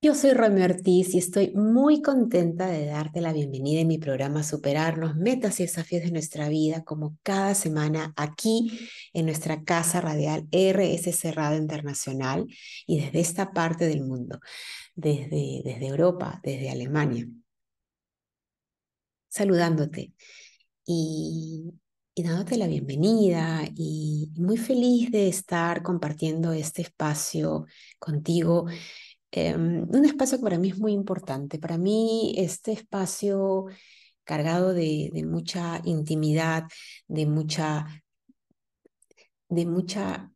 Yo 0.00 0.14
soy 0.14 0.30
Romy 0.32 0.62
Ortiz 0.62 1.12
y 1.14 1.18
estoy 1.18 1.52
muy 1.56 2.02
contenta 2.02 2.68
de 2.68 2.86
darte 2.86 3.20
la 3.20 3.32
bienvenida 3.32 3.80
en 3.80 3.88
mi 3.88 3.98
programa 3.98 4.44
Superarnos, 4.44 5.16
Metas 5.16 5.58
y 5.58 5.64
Desafíos 5.64 6.04
de 6.04 6.12
nuestra 6.12 6.48
vida, 6.48 6.84
como 6.84 7.18
cada 7.24 7.52
semana 7.56 8.12
aquí 8.16 8.78
en 9.12 9.26
nuestra 9.26 9.64
casa 9.64 10.00
radial 10.00 10.46
RSC 10.52 11.32
Radio 11.32 11.58
Internacional 11.58 12.46
y 12.86 13.00
desde 13.00 13.18
esta 13.18 13.50
parte 13.50 13.88
del 13.88 14.04
mundo, 14.04 14.38
desde, 14.94 15.62
desde 15.64 15.86
Europa, 15.88 16.40
desde 16.44 16.70
Alemania, 16.70 17.26
saludándote 19.28 20.12
y, 20.86 21.72
y 22.14 22.22
dándote 22.22 22.56
la 22.56 22.68
bienvenida 22.68 23.64
y 23.74 24.30
muy 24.36 24.58
feliz 24.58 25.10
de 25.10 25.26
estar 25.26 25.82
compartiendo 25.82 26.52
este 26.52 26.82
espacio 26.82 27.66
contigo 27.98 28.66
Em, 29.30 29.82
un 29.88 30.04
espacio 30.04 30.38
que 30.38 30.44
para 30.44 30.58
mí 30.58 30.70
es 30.70 30.78
muy 30.78 30.92
importante. 30.92 31.58
Para 31.58 31.78
mí 31.78 32.34
este 32.36 32.72
espacio 32.72 33.66
cargado 34.24 34.72
de, 34.74 35.10
de 35.12 35.24
mucha 35.24 35.80
intimidad, 35.84 36.64
de 37.08 37.26
mucha, 37.26 37.86
de 39.48 39.66
mucha 39.66 40.32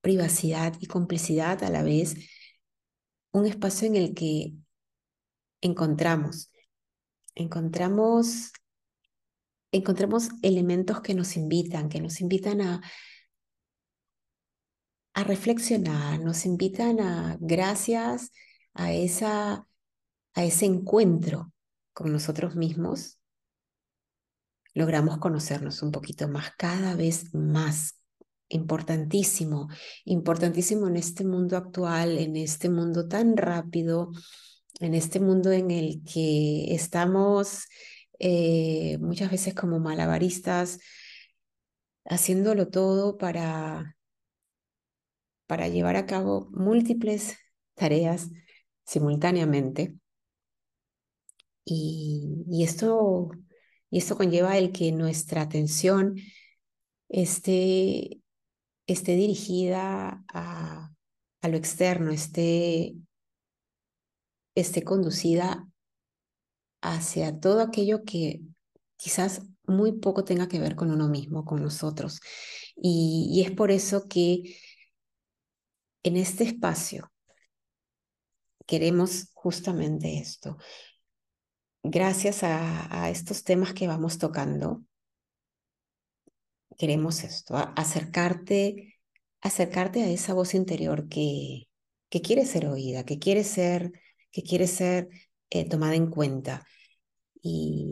privacidad 0.00 0.74
y 0.80 0.86
complicidad 0.86 1.62
a 1.62 1.70
la 1.70 1.82
vez, 1.82 2.16
un 3.32 3.46
espacio 3.46 3.88
en 3.88 3.96
el 3.96 4.14
que 4.14 4.54
encontramos, 5.60 6.50
encontramos, 7.34 8.52
encontramos 9.70 10.28
elementos 10.42 11.00
que 11.00 11.14
nos 11.14 11.36
invitan, 11.36 11.88
que 11.88 12.00
nos 12.00 12.20
invitan 12.20 12.60
a, 12.60 12.82
a 15.14 15.24
reflexionar, 15.24 16.20
nos 16.20 16.46
invitan 16.46 17.00
a, 17.00 17.36
gracias 17.40 18.30
a, 18.74 18.92
esa, 18.92 19.66
a 20.34 20.44
ese 20.44 20.66
encuentro 20.66 21.52
con 21.92 22.12
nosotros 22.12 22.56
mismos, 22.56 23.18
logramos 24.74 25.18
conocernos 25.18 25.82
un 25.82 25.92
poquito 25.92 26.28
más, 26.28 26.52
cada 26.56 26.94
vez 26.94 27.34
más. 27.34 27.98
Importantísimo, 28.48 29.68
importantísimo 30.04 30.86
en 30.86 30.96
este 30.96 31.24
mundo 31.24 31.56
actual, 31.56 32.18
en 32.18 32.36
este 32.36 32.68
mundo 32.68 33.08
tan 33.08 33.34
rápido, 33.38 34.10
en 34.78 34.94
este 34.94 35.20
mundo 35.20 35.52
en 35.52 35.70
el 35.70 36.02
que 36.04 36.74
estamos 36.74 37.64
eh, 38.18 38.98
muchas 38.98 39.30
veces 39.30 39.54
como 39.54 39.78
malabaristas, 39.80 40.80
haciéndolo 42.04 42.68
todo 42.68 43.16
para 43.16 43.96
para 45.46 45.68
llevar 45.68 45.96
a 45.96 46.06
cabo 46.06 46.48
múltiples 46.52 47.36
tareas 47.74 48.30
simultáneamente. 48.84 49.94
Y, 51.64 52.62
esto, 52.64 53.30
y 53.90 53.98
esto 53.98 54.16
conlleva 54.16 54.58
el 54.58 54.72
que 54.72 54.92
nuestra 54.92 55.42
atención 55.42 56.16
esté, 57.08 58.20
esté 58.86 59.16
dirigida 59.16 60.24
a, 60.32 60.90
a 61.42 61.48
lo 61.48 61.56
externo, 61.56 62.10
esté, 62.10 62.94
esté 64.54 64.82
conducida 64.82 65.68
hacia 66.80 67.38
todo 67.40 67.60
aquello 67.60 68.04
que 68.04 68.42
quizás 68.96 69.42
muy 69.64 69.92
poco 69.92 70.24
tenga 70.24 70.48
que 70.48 70.58
ver 70.58 70.76
con 70.76 70.90
uno 70.90 71.08
mismo, 71.08 71.44
con 71.44 71.62
nosotros. 71.62 72.20
Y, 72.76 73.30
y 73.32 73.42
es 73.42 73.52
por 73.52 73.70
eso 73.70 74.08
que 74.08 74.56
en 76.02 76.16
este 76.16 76.44
espacio 76.44 77.12
queremos 78.66 79.30
justamente 79.34 80.18
esto. 80.18 80.56
Gracias 81.82 82.42
a, 82.42 83.10
estos 83.10 83.42
temas 83.42 83.74
que 83.74 83.88
vamos 83.88 84.18
tocando, 84.18 84.84
queremos 86.78 87.24
esto, 87.24 87.56
acercarte, 87.56 88.98
acercarte 89.40 90.02
a 90.02 90.10
esa 90.10 90.32
voz 90.32 90.54
interior 90.54 91.08
que, 91.08 91.68
que 92.08 92.20
quiere 92.22 92.46
ser 92.46 92.66
oída, 92.66 93.04
que 93.04 93.18
quiere 93.18 93.42
ser, 93.42 93.92
que 94.30 94.42
quiere 94.42 94.68
ser 94.68 95.08
eh, 95.50 95.68
tomada 95.68 95.96
en 95.96 96.08
cuenta. 96.08 96.64
Y 97.42 97.88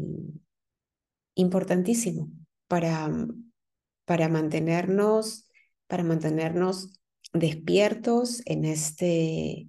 importantísimo 1.34 2.30
para, 2.68 3.10
para 4.04 4.28
mantenernos, 4.28 5.48
para 5.88 6.04
mantenernos 6.04 6.99
despiertos 7.32 8.42
en 8.46 8.64
este, 8.64 9.68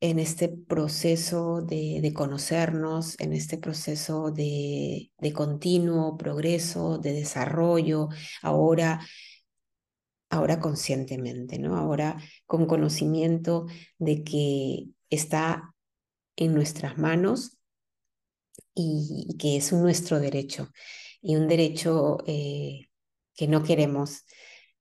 en 0.00 0.18
este 0.18 0.48
proceso 0.48 1.62
de, 1.62 2.12
conocernos, 2.14 3.18
en 3.18 3.32
este 3.32 3.58
proceso 3.58 4.30
de, 4.30 5.10
de, 5.18 5.32
continuo 5.32 6.16
progreso, 6.16 6.98
de 6.98 7.12
desarrollo, 7.12 8.08
ahora, 8.42 9.00
ahora 10.30 10.60
conscientemente, 10.60 11.58
¿no? 11.58 11.76
Ahora 11.76 12.16
con 12.46 12.66
conocimiento 12.66 13.66
de 13.98 14.22
que 14.22 14.88
está 15.10 15.74
en 16.36 16.54
nuestras 16.54 16.98
manos 16.98 17.58
y, 18.74 19.36
que 19.38 19.56
es 19.56 19.72
nuestro 19.72 20.20
derecho 20.20 20.70
y 21.20 21.36
un 21.36 21.48
derecho 21.48 22.18
eh, 22.26 22.88
que 23.34 23.48
no 23.48 23.62
queremos, 23.62 24.24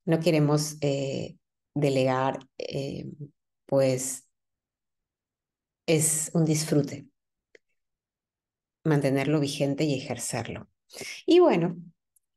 no 0.05 0.19
queremos 0.19 0.77
eh, 0.81 1.37
delegar, 1.75 2.39
eh, 2.57 3.05
pues 3.67 4.27
es 5.87 6.31
un 6.33 6.45
disfrute 6.45 7.07
mantenerlo 8.83 9.39
vigente 9.39 9.83
y 9.83 9.95
ejercerlo. 9.95 10.69
Y 11.25 11.39
bueno, 11.39 11.77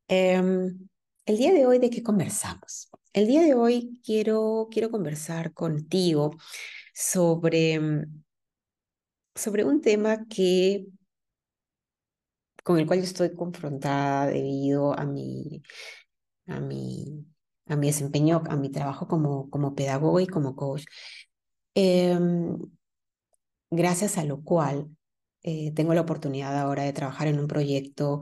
em, 0.09 0.88
el 1.26 1.37
día 1.37 1.53
de 1.53 1.66
hoy, 1.66 1.78
¿de 1.78 1.91
qué 1.91 2.03
conversamos? 2.03 2.91
El 3.12 3.26
día 3.26 3.43
de 3.43 3.54
hoy 3.54 4.00
quiero, 4.04 4.69
quiero 4.71 4.91
conversar 4.91 5.53
contigo 5.53 6.32
sobre, 6.94 7.81
sobre 9.34 9.65
un 9.65 9.81
tema 9.81 10.26
que 10.28 10.87
con 12.65 12.78
el 12.78 12.87
cual 12.87 13.00
yo 13.00 13.05
estoy 13.05 13.34
confrontada 13.34 14.26
debido 14.26 14.93
a 14.99 15.05
mi, 15.06 15.62
a 16.49 16.60
mi 16.60 17.26
a 17.69 17.77
mi 17.77 17.89
desempeño, 17.89 18.43
a 18.49 18.56
mi 18.56 18.71
trabajo 18.71 19.09
como, 19.09 19.51
como 19.51 19.75
pedagogo 19.75 20.21
y 20.21 20.27
como 20.27 20.56
coach, 20.56 20.84
em, 21.75 22.59
gracias 23.71 24.19
a 24.19 24.25
lo 24.25 24.43
cual 24.43 24.89
eh, 25.43 25.73
tengo 25.75 25.95
la 25.95 26.01
oportunidad 26.03 26.59
ahora 26.59 26.83
de 26.84 26.93
trabajar 26.93 27.29
en 27.29 27.39
un 27.41 27.49
proyecto 27.49 28.21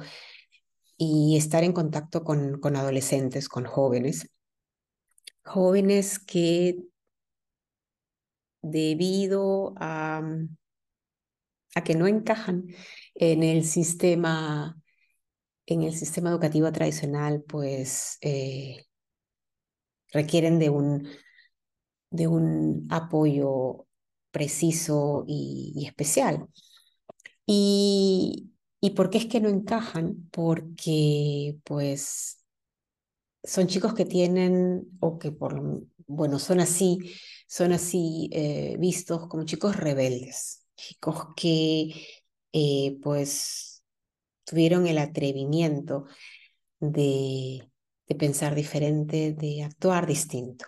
y 0.98 1.36
estar 1.38 1.64
en 1.64 1.72
contacto 1.72 2.22
con, 2.24 2.60
con 2.60 2.76
adolescentes, 2.76 3.48
con 3.48 3.64
jóvenes, 3.64 4.28
jóvenes 5.44 6.18
que 6.18 6.76
debido 8.62 9.72
a, 9.78 10.20
a 11.74 11.84
que 11.84 11.94
no 11.94 12.06
encajan 12.06 12.66
en 13.14 13.42
el 13.42 13.64
sistema 13.64 14.76
en 15.66 15.82
el 15.84 15.94
sistema 15.96 16.30
educativo 16.30 16.72
tradicional, 16.72 17.44
pues 17.48 18.18
eh, 18.22 18.85
requieren 20.16 20.58
de 20.58 20.70
un, 20.70 21.08
de 22.10 22.26
un 22.26 22.86
apoyo 22.90 23.86
preciso 24.30 25.24
y, 25.26 25.84
especial. 25.86 26.48
Y, 27.46 28.50
¿Y 28.80 28.90
por 28.90 29.10
qué 29.10 29.18
es 29.18 29.26
que 29.26 29.40
no 29.40 29.48
encajan? 29.48 30.28
Porque 30.32 31.58
pues 31.64 32.44
son 33.44 33.66
chicos 33.68 33.94
que 33.94 34.04
tienen, 34.04 34.88
o 35.00 35.18
que 35.18 35.32
por, 35.32 35.62
bueno, 36.06 36.38
son 36.38 36.60
así, 36.60 36.98
son 37.48 37.72
así 37.72 38.28
eh, 38.32 38.76
vistos 38.78 39.28
como 39.28 39.44
chicos 39.44 39.76
rebeldes, 39.76 40.66
chicos 40.76 41.28
que 41.36 41.92
eh, 42.52 42.98
pues 43.02 43.84
tuvieron 44.44 44.86
el 44.86 44.98
atrevimiento 44.98 46.06
de 46.80 47.68
de 48.08 48.14
pensar 48.14 48.54
diferente, 48.54 49.32
de 49.32 49.62
actuar 49.64 50.06
distinto. 50.06 50.64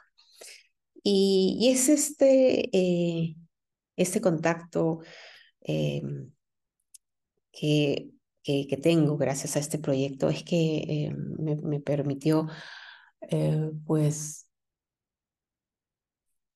Y, 1.03 1.69
es 1.73 1.89
este, 1.89 2.69
eh, 2.77 3.37
este 3.97 4.21
contacto 4.21 5.01
eh, 5.61 6.03
que, 7.53 8.11
que, 8.43 8.79
tengo 8.83 9.17
gracias 9.17 9.57
a 9.57 9.59
este 9.61 9.79
proyecto, 9.79 10.29
es 10.29 10.43
que 10.43 10.77
eh, 10.79 11.15
me, 11.39 11.57
me, 11.57 11.81
permitió 11.81 12.47
pues 13.85 14.49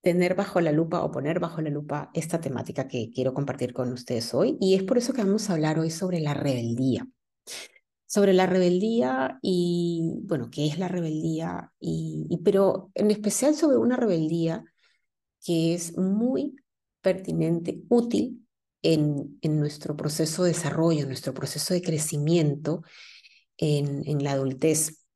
tener 0.01 0.35
bajo 0.35 0.61
la 0.61 0.73
lupa 0.73 1.03
o 1.03 1.11
poner 1.11 1.39
bajo 1.41 1.61
la 1.61 1.71
lupa 1.71 2.11
esta 2.15 2.41
temática 2.41 2.89
que 2.89 3.11
quiero 3.11 3.35
compartir 3.35 3.73
con 3.73 3.93
ustedes 3.93 4.35
hoy. 4.35 4.57
Y 4.61 4.75
es 4.75 4.83
por 4.83 4.99
eso 4.99 5.13
que 5.13 5.23
vamos 5.23 5.49
a 5.49 5.55
hablar 5.55 5.79
hoy 5.79 5.91
sobre 5.91 6.21
la 6.21 6.35
rebeldía 6.35 7.07
sobre 8.13 8.35
la 8.35 8.45
rebeldía 8.45 9.39
y, 9.41 10.03
bueno, 10.25 10.51
qué 10.51 10.67
es 10.67 10.79
la 10.79 10.87
rebeldía, 10.87 11.73
y, 11.81 12.29
pero 12.45 12.91
en 12.95 13.11
especial 13.11 13.55
sobre 13.55 13.79
una 13.79 13.97
rebeldía 13.97 14.63
que 15.43 15.73
es 15.73 15.97
muy 15.97 16.57
pertinente, 17.01 17.81
útil 17.89 18.47
en, 18.83 19.39
en 19.41 19.59
nuestro 19.59 19.97
proceso 19.97 20.43
de 20.43 20.51
desarrollo, 20.51 21.01
en 21.01 21.09
nuestro 21.09 21.33
proceso 21.33 21.73
de 21.73 21.81
crecimiento 21.81 22.83
en, 23.57 24.07
en 24.07 24.23
la 24.23 24.33
adultez. 24.33 25.07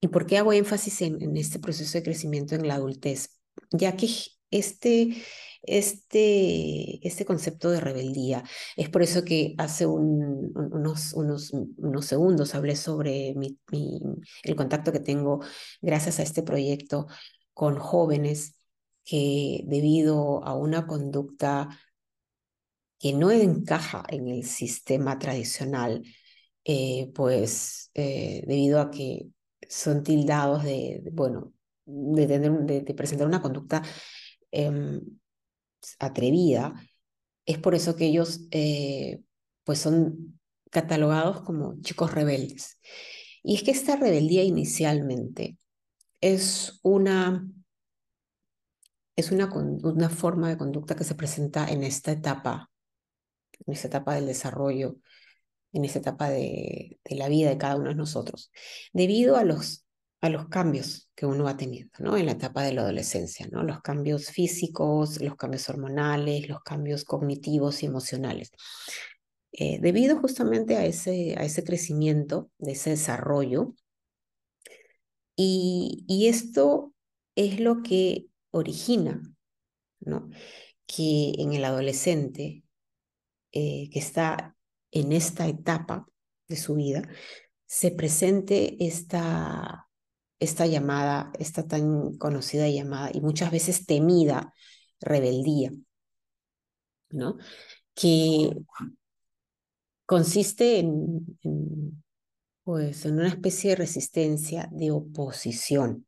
¿Y 0.00 0.08
por 0.08 0.24
qué 0.24 0.38
hago 0.38 0.54
énfasis 0.54 1.02
en, 1.02 1.20
en, 1.20 1.36
este 1.36 1.58
proceso 1.58 1.98
de 1.98 2.04
crecimiento 2.04 2.54
en 2.54 2.66
la 2.66 2.76
adultez? 2.76 3.38
Ya 3.70 3.98
que 3.98 4.08
este, 4.50 5.22
este, 5.62 7.06
este 7.06 7.24
concepto 7.24 7.70
de 7.70 7.80
rebeldía, 7.80 8.42
es 8.76 8.88
por 8.88 9.02
eso 9.02 9.24
que 9.24 9.54
hace 9.58 9.86
un, 9.86 10.52
unos, 10.54 11.12
unos, 11.12 11.52
unos 11.52 12.06
segundos 12.06 12.54
hablé 12.54 12.76
sobre 12.76 13.34
el 14.42 14.56
contacto 14.56 14.92
que 14.92 15.00
tengo 15.00 15.40
gracias 15.80 16.18
a 16.18 16.22
este 16.22 16.42
proyecto 16.42 17.06
con 17.54 17.78
jóvenes 17.78 18.56
que 19.04 19.62
debido 19.66 20.44
a 20.44 20.54
una 20.54 20.86
conducta 20.86 21.68
que 22.98 23.12
no 23.12 23.30
encaja 23.30 24.04
en 24.08 24.28
el 24.28 24.44
sistema 24.44 25.18
tradicional, 25.18 26.04
eh, 26.64 27.10
pues 27.14 27.90
eh, 27.94 28.44
debido 28.46 28.80
a 28.80 28.90
que 28.90 29.26
son 29.68 30.04
tildados 30.04 30.62
de, 30.62 31.02
bueno, 31.12 31.52
de, 31.84 32.26
tener, 32.28 32.52
de, 32.60 32.94
presentar 32.94 33.26
una 33.26 33.42
conducta 33.42 33.82
eh, 34.52 35.00
atrevida, 35.98 36.74
es 37.46 37.58
por 37.58 37.74
eso 37.74 37.96
que 37.96 38.06
ellos 38.06 38.46
eh, 38.50 39.20
pues 39.64 39.78
son 39.78 40.40
catalogados 40.70 41.42
como 41.42 41.80
chicos 41.82 42.12
rebeldes. 42.12 42.78
Y 43.42 43.56
es 43.56 43.62
que 43.62 43.72
esta 43.72 43.96
rebeldía 43.96 44.44
inicialmente 44.44 45.58
es 46.20 46.80
una 46.82 47.46
es 49.16 49.30
una, 49.30 49.52
una 49.52 50.08
forma 50.10 50.48
de 50.48 50.56
conducta 50.56 50.96
que 50.96 51.04
se 51.04 51.14
presenta 51.14 51.68
en 51.68 51.82
esta 51.84 52.12
etapa, 52.12 52.70
en 53.66 53.74
esta 53.74 53.88
etapa 53.88 54.14
del 54.14 54.26
desarrollo, 54.26 54.96
en 55.72 55.84
esta 55.84 55.98
etapa 55.98 56.30
de, 56.30 56.98
de 57.04 57.16
la 57.16 57.28
vida 57.28 57.50
de 57.50 57.58
cada 57.58 57.76
uno 57.76 57.90
de 57.90 57.94
nosotros, 57.94 58.50
debido 58.92 59.36
a 59.36 59.44
los, 59.44 59.81
a 60.22 60.28
los 60.28 60.48
cambios 60.48 61.10
que 61.14 61.26
uno 61.26 61.44
va 61.44 61.56
teniendo 61.56 61.92
¿no? 61.98 62.16
en 62.16 62.26
la 62.26 62.32
etapa 62.32 62.62
de 62.62 62.72
la 62.72 62.82
adolescencia, 62.82 63.48
los 63.50 63.82
cambios 63.82 64.30
físicos, 64.30 65.20
los 65.20 65.36
cambios 65.36 65.68
hormonales, 65.68 66.48
los 66.48 66.62
cambios 66.62 67.04
cognitivos 67.04 67.82
y 67.82 67.86
emocionales. 67.86 68.52
Eh, 69.50 69.78
debido 69.80 70.18
justamente 70.20 70.76
a 70.76 70.86
ese, 70.86 71.34
a 71.36 71.44
ese 71.44 71.64
crecimiento, 71.64 72.50
de 72.58 72.72
ese 72.72 72.90
desarrollo, 72.90 73.74
y, 75.36 76.04
y 76.06 76.28
esto 76.28 76.94
es 77.34 77.58
lo 77.58 77.82
que 77.82 78.26
origina, 78.52 79.20
¿no? 80.00 80.30
Que 80.86 81.32
en 81.38 81.52
el 81.52 81.64
adolescente 81.64 82.62
eh, 83.50 83.90
que 83.90 83.98
está 83.98 84.56
en 84.92 85.12
esta 85.12 85.48
etapa 85.48 86.06
de 86.48 86.56
su 86.56 86.74
vida, 86.74 87.02
se 87.66 87.90
presente 87.90 88.76
esta, 88.86 89.88
esta 90.42 90.66
llamada, 90.66 91.32
esta 91.38 91.66
tan 91.66 92.16
conocida 92.18 92.68
llamada 92.68 93.10
y 93.12 93.20
muchas 93.20 93.50
veces 93.50 93.86
temida 93.86 94.52
rebeldía, 95.00 95.72
¿no? 97.10 97.36
Que 97.94 98.50
consiste 100.06 100.80
en, 100.80 102.04
pues, 102.64 103.04
en 103.06 103.14
una 103.18 103.28
especie 103.28 103.70
de 103.70 103.76
resistencia, 103.76 104.68
de 104.72 104.90
oposición 104.90 106.06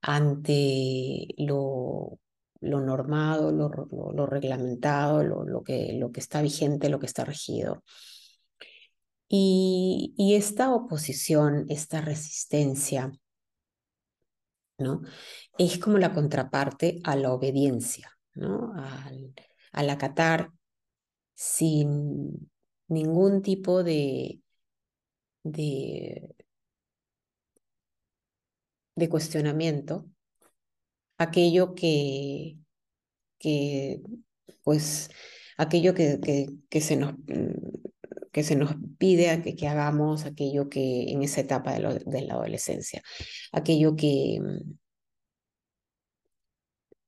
ante 0.00 1.26
lo, 1.38 2.20
lo 2.60 2.80
normado, 2.80 3.50
lo, 3.52 3.68
lo, 3.68 4.12
lo 4.12 4.26
reglamentado, 4.26 5.22
lo, 5.24 5.62
que, 5.62 5.92
lo 5.94 6.12
que 6.12 6.20
está 6.20 6.40
vigente, 6.40 6.88
lo 6.88 6.98
que 6.98 7.06
está 7.06 7.24
regido. 7.24 7.82
Y, 9.28 10.34
esta 10.34 10.74
oposición, 10.74 11.66
esta 11.68 12.00
resistencia, 12.00 13.12
¿no? 14.78 15.02
Es 15.58 15.78
como 15.78 15.98
la 15.98 16.14
contraparte 16.14 17.00
a 17.04 17.16
la 17.16 17.32
obediencia, 17.32 18.10
¿no? 18.34 18.72
Al, 18.74 19.34
al 19.72 19.90
acatar 19.90 20.50
sin 21.34 22.50
ningún 22.88 23.42
tipo 23.42 23.82
de, 23.82 24.40
de 25.42 26.34
de 28.98 29.08
cuestionamiento, 29.08 30.10
aquello 31.18 31.74
que, 31.74 32.58
que 33.38 34.02
pues, 34.64 35.10
aquello 35.56 35.94
que, 35.94 36.18
que, 36.20 36.48
que, 36.68 36.80
se 36.80 36.96
nos, 36.96 37.14
que 38.32 38.42
se 38.42 38.56
nos 38.56 38.74
pide 38.98 39.42
que, 39.42 39.56
que 39.56 39.68
hagamos, 39.68 40.24
aquello 40.24 40.68
que 40.68 41.10
en 41.10 41.22
esa 41.22 41.40
etapa 41.40 41.72
de, 41.72 41.80
lo, 41.80 41.90
la 41.90 42.34
adolescencia, 42.34 43.02
aquello 43.52 43.96
que, 43.96 44.40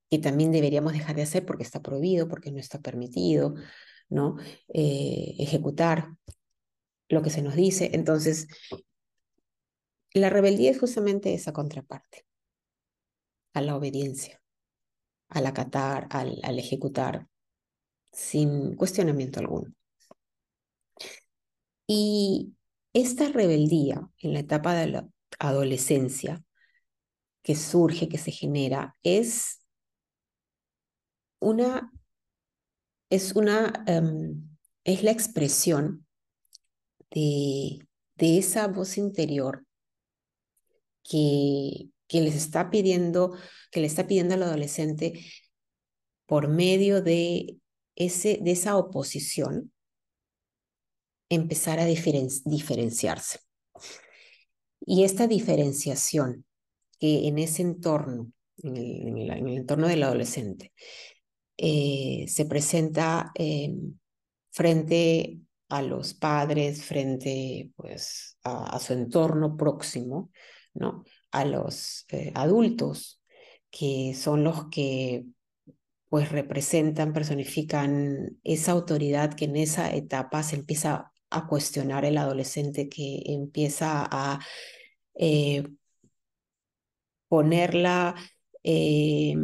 que 0.09 0.19
también 0.19 0.51
deberíamos 0.51 0.93
dejar 0.93 1.15
de 1.15 1.23
hacer 1.23 1.45
porque 1.45 1.63
está 1.63 1.81
prohibido, 1.81 2.27
porque 2.27 2.51
no 2.51 2.59
está 2.59 2.79
permitido, 2.79 3.55
¿no? 4.09 4.35
Eh, 4.73 5.35
ejecutar 5.39 6.09
lo 7.07 7.21
que 7.21 7.29
se 7.29 7.41
nos 7.41 7.55
dice. 7.55 7.91
Entonces, 7.93 8.47
la 10.13 10.29
rebeldía 10.29 10.71
es 10.71 10.79
justamente 10.79 11.33
esa 11.33 11.53
contraparte, 11.53 12.25
a 13.53 13.61
la 13.61 13.75
obediencia, 13.75 14.41
al 15.29 15.45
acatar, 15.45 16.07
al, 16.09 16.39
al 16.43 16.59
ejecutar, 16.59 17.27
sin 18.11 18.75
cuestionamiento 18.75 19.39
alguno. 19.39 19.73
Y 21.93 22.55
esta 22.93 23.27
rebeldía 23.27 24.09
en 24.19 24.31
la 24.31 24.39
etapa 24.39 24.73
de 24.75 24.87
la 24.87 25.09
adolescencia 25.39 26.41
que 27.43 27.53
surge, 27.53 28.07
que 28.07 28.17
se 28.17 28.31
genera, 28.31 28.95
es 29.03 29.59
una, 31.41 31.91
es 33.09 33.33
una, 33.35 33.83
um, 33.89 34.55
es 34.85 35.03
la 35.03 35.11
expresión 35.11 36.07
de, 37.09 37.85
de 38.15 38.37
esa 38.37 38.69
voz 38.69 38.97
interior 38.97 39.65
que, 41.03 41.89
que 42.07 42.21
les 42.21 42.35
está 42.35 42.69
pidiendo, 42.69 43.35
que 43.69 43.81
le 43.81 43.87
está 43.87 44.07
pidiendo 44.07 44.35
al 44.35 44.43
adolescente 44.43 45.25
por 46.25 46.47
medio 46.47 47.01
de, 47.01 47.59
ese, 47.97 48.39
de 48.41 48.51
esa 48.51 48.77
oposición, 48.77 49.73
empezar 51.35 51.79
a 51.79 51.85
diferen, 51.85 52.27
diferenciarse. 52.45 53.39
Y 54.85 55.03
esta 55.03 55.27
diferenciación 55.27 56.45
que 56.99 57.27
en 57.27 57.39
ese 57.39 57.61
entorno, 57.61 58.31
en 58.57 58.77
el, 58.77 59.07
en 59.07 59.17
el, 59.17 59.29
en 59.31 59.47
el 59.47 59.57
entorno 59.57 59.87
del 59.87 60.03
adolescente, 60.03 60.73
eh, 61.57 62.25
se 62.27 62.45
presenta 62.45 63.31
eh, 63.35 63.73
frente 64.51 65.39
a 65.69 65.81
los 65.81 66.13
padres, 66.13 66.83
frente 66.83 67.71
pues, 67.75 68.37
a, 68.43 68.75
a 68.75 68.79
su 68.79 68.93
entorno 68.93 69.55
próximo, 69.55 70.31
¿no? 70.73 71.03
a 71.31 71.45
los 71.45 72.05
eh, 72.09 72.31
adultos, 72.35 73.21
que 73.69 74.13
son 74.15 74.43
los 74.43 74.67
que 74.69 75.25
pues 76.09 76.29
representan, 76.29 77.13
personifican 77.13 78.37
esa 78.43 78.73
autoridad 78.73 79.33
que 79.33 79.45
en 79.45 79.55
esa 79.55 79.93
etapa 79.95 80.43
se 80.43 80.57
empieza 80.57 81.13
a 81.31 81.47
cuestionar 81.47 82.05
el 82.05 82.17
adolescente, 82.17 82.89
que 82.89 83.23
empieza 83.25 84.07
a 84.11 84.39
eh, 85.15 85.63
ponerla 87.27 88.15
eh, 88.63 89.35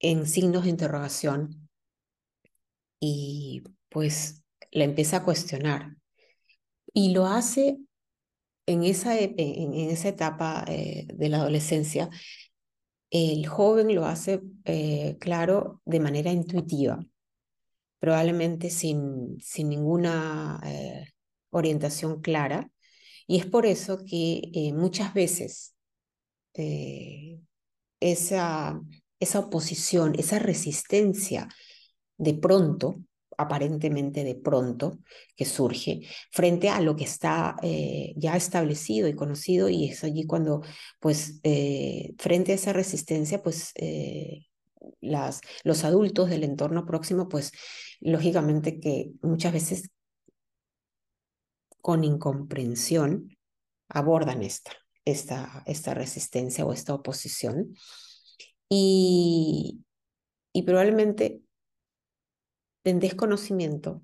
en 0.00 0.26
signos 0.26 0.64
de 0.64 0.70
interrogación 0.70 1.68
y 2.98 3.62
pues 3.90 4.42
la 4.72 4.84
empieza 4.84 5.18
a 5.18 5.24
cuestionar. 5.24 5.96
Y 6.92 7.12
lo 7.12 7.26
hace 7.26 7.78
en 8.66 8.82
esa, 8.82 9.18
en, 9.18 9.34
en 9.38 9.90
esa 9.90 10.08
etapa 10.08 10.64
eh, 10.66 11.06
de 11.12 11.28
la 11.28 11.38
adolescencia, 11.38 12.08
el 13.10 13.46
joven 13.46 13.94
lo 13.94 14.04
hace, 14.04 14.42
claro, 15.20 15.80
de 15.84 16.00
manera 16.00 16.32
intuitiva, 16.32 17.06
probablemente 17.98 18.70
sin, 18.70 19.38
sin 19.40 19.68
ninguna 19.68 20.60
eh, 20.64 21.06
orientación 21.50 22.20
clara. 22.20 22.70
Y 23.26 23.38
es 23.38 23.46
por 23.46 23.66
eso 23.66 23.98
que 24.04 24.50
eh, 24.54 24.72
muchas 24.72 25.14
veces 25.14 25.74
esa, 28.00 28.80
esa 29.20 29.38
oposición, 29.38 30.14
esa 30.18 30.38
resistencia 30.38 31.48
de 32.16 32.34
pronto 32.34 33.00
aparentemente 33.38 34.24
de 34.24 34.34
pronto 34.34 34.98
que 35.36 35.44
surge 35.44 36.00
frente 36.32 36.68
a 36.68 36.80
lo 36.80 36.96
que 36.96 37.04
está 37.04 37.56
eh, 37.62 38.14
ya 38.16 38.36
establecido 38.36 39.08
y 39.08 39.14
conocido 39.14 39.68
y 39.68 39.88
es 39.88 40.04
allí 40.04 40.24
cuando 40.26 40.62
pues 41.00 41.40
eh, 41.42 42.14
frente 42.18 42.52
a 42.52 42.54
esa 42.56 42.72
resistencia 42.72 43.42
pues 43.42 43.72
eh, 43.76 44.46
las, 45.00 45.40
los 45.64 45.84
adultos 45.84 46.30
del 46.30 46.44
entorno 46.44 46.86
próximo, 46.86 47.28
pues 47.28 47.52
lógicamente 48.00 48.80
que 48.80 49.12
muchas 49.22 49.52
veces 49.52 49.90
con 51.80 52.04
incomprensión 52.04 53.36
abordan 53.88 54.42
esta, 54.42 54.72
esta, 55.04 55.62
esta 55.66 55.94
resistencia 55.94 56.64
o 56.64 56.72
esta 56.72 56.94
oposición. 56.94 57.74
Y, 58.68 59.84
y 60.52 60.62
probablemente 60.62 61.42
en 62.84 62.98
desconocimiento 62.98 64.02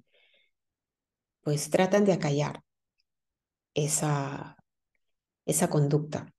pues 1.43 1.71
tratan 1.71 2.05
de 2.05 2.13
acallar 2.13 2.63
esa, 3.75 4.57
esa 5.47 5.69
conducta, 5.69 6.33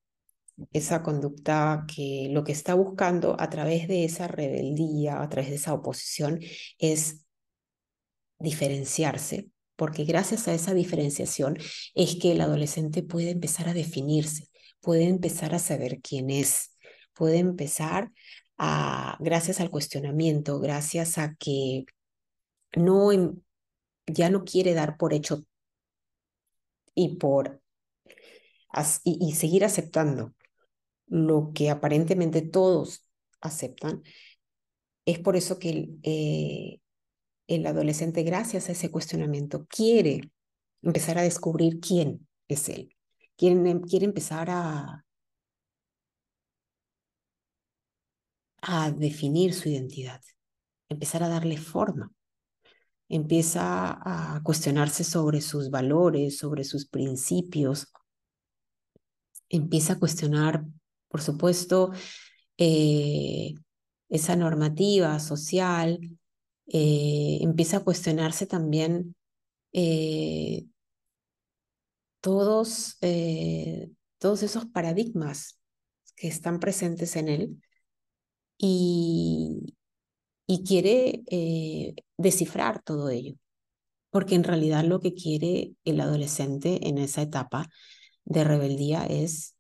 esa 0.72 1.04
conducta 1.04 1.86
que 1.94 2.30
lo 2.32 2.44
que 2.44 2.52
está 2.52 2.74
buscando 2.74 3.36
a 3.40 3.50
través 3.50 3.88
de 3.88 4.06
esa 4.06 4.28
rebeldía, 4.28 5.22
a 5.22 5.30
través 5.30 5.50
de 5.50 5.56
esa 5.58 5.74
oposición, 5.74 6.40
es 6.78 7.26
diferenciarse, 8.40 9.50
porque 9.76 10.04
gracias 10.06 10.48
a 10.48 10.54
esa 10.54 10.74
diferenciación 10.74 11.58
es 11.96 12.16
que 12.16 12.34
el 12.34 12.42
adolescente 12.42 13.04
puede 13.04 13.32
empezar 13.32 13.70
a 13.70 13.74
definirse, 13.74 14.50
puede 14.82 15.06
empezar 15.06 15.56
a 15.56 15.60
saber 15.60 16.00
quién 16.02 16.30
es, 16.30 16.78
puede 17.14 17.38
empezar 17.38 18.12
a, 18.58 19.18
gracias 19.20 19.60
al 19.60 19.70
cuestionamiento, 19.70 20.60
gracias 20.60 21.18
a 21.18 21.36
que 21.36 21.86
no, 22.76 23.10
ya 24.08 24.30
no 24.30 24.44
quiere 24.44 24.74
dar 24.74 24.98
por 24.98 25.14
hecho 25.14 25.44
y 26.96 27.18
por 27.18 27.62
y, 29.04 29.34
seguir 29.34 29.66
aceptando 29.66 30.34
lo 31.08 31.52
que 31.54 31.70
aparentemente 31.70 32.42
todos 32.42 33.08
aceptan, 33.42 34.04
es 35.06 35.20
por 35.20 35.36
eso 35.36 35.60
que 35.60 35.90
eh, 36.04 36.80
el 37.48 37.66
adolescente, 37.66 38.24
gracias 38.24 38.70
a 38.70 38.72
ese 38.74 38.92
cuestionamiento, 38.92 39.66
quiere 39.68 40.32
empezar 40.82 41.18
a 41.18 41.24
descubrir 41.24 41.80
quién 41.80 42.28
es 42.48 42.70
él. 42.70 42.96
Quiere, 43.36 43.82
quiere 43.82 44.06
empezar 44.06 44.50
a, 44.50 45.06
a 48.62 48.92
definir 48.92 49.54
su 49.54 49.70
identidad, 49.70 50.22
empezar 50.90 51.24
a 51.24 51.30
darle 51.30 51.58
forma 51.58 52.12
empieza 53.16 54.00
a 54.36 54.42
cuestionarse 54.44 55.04
sobre 55.04 55.42
sus 55.42 55.70
valores, 55.70 56.38
sobre 56.38 56.64
sus 56.64 56.88
principios, 56.88 57.88
empieza 59.50 59.94
a 59.94 60.00
cuestionar, 60.00 60.66
por 61.08 61.22
supuesto, 61.22 61.92
eh, 62.58 63.54
esa 64.10 64.36
normativa 64.36 65.20
social, 65.20 66.00
eh, 66.68 67.40
empieza 67.42 67.78
a 67.78 67.84
cuestionarse 67.84 68.46
también 68.46 69.16
eh, 69.74 70.66
todos, 72.22 72.98
todos 74.18 74.44
esos 74.44 74.66
paradigmas 74.68 75.60
que 76.16 76.28
están 76.28 76.60
presentes 76.60 77.16
en 77.16 77.28
él 77.28 77.62
y, 78.58 79.76
y 80.48 80.64
quiere 80.64 81.24
eh, 81.28 81.96
descifrar 82.18 82.84
todo 82.84 83.10
ello, 83.10 83.36
porque 84.12 84.36
en 84.36 84.44
realidad 84.44 84.84
lo 84.84 85.00
que 85.00 85.14
quiere 85.14 85.74
el 85.86 86.02
adolescente 86.02 86.88
en 86.88 86.98
esa 86.98 87.22
etapa 87.22 87.70
de 88.26 88.44
rebeldía 88.44 89.06
es 89.06 89.56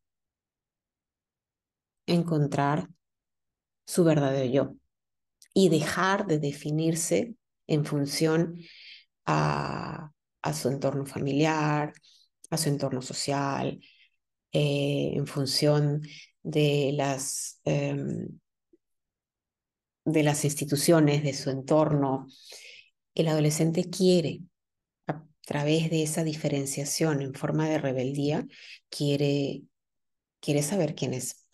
encontrar 2.05 2.89
su 3.86 4.03
verdadero 4.03 4.51
yo 4.51 4.75
y 5.53 5.69
dejar 5.69 6.27
de 6.27 6.39
definirse 6.39 7.36
en 7.67 7.86
función 7.86 8.60
a, 9.25 10.12
su 10.53 10.69
entorno 10.69 11.05
familiar, 11.05 11.93
a 12.50 12.57
su 12.57 12.69
entorno 12.69 13.01
social, 13.01 13.79
eh, 14.51 15.12
en 15.15 15.27
función 15.27 16.01
de 16.43 16.91
las 16.93 17.60
em, 17.63 18.27
de 20.05 20.24
las 20.24 20.43
instituciones, 20.45 21.24
de 21.24 21.33
su 21.33 21.50
entorno. 21.50 22.27
El 23.15 23.27
adolescente 23.27 23.89
quiere, 23.89 24.41
a 25.07 25.24
través 25.45 25.89
de 25.89 26.03
esa 26.03 26.24
diferenciación 26.24 27.22
en 27.22 27.33
forma 27.33 27.69
de 27.69 27.77
rebeldía, 27.77 28.48
quiere, 28.89 29.63
quiere 30.39 30.63
saber 30.63 30.95
quién 30.95 31.13
es. 31.13 31.45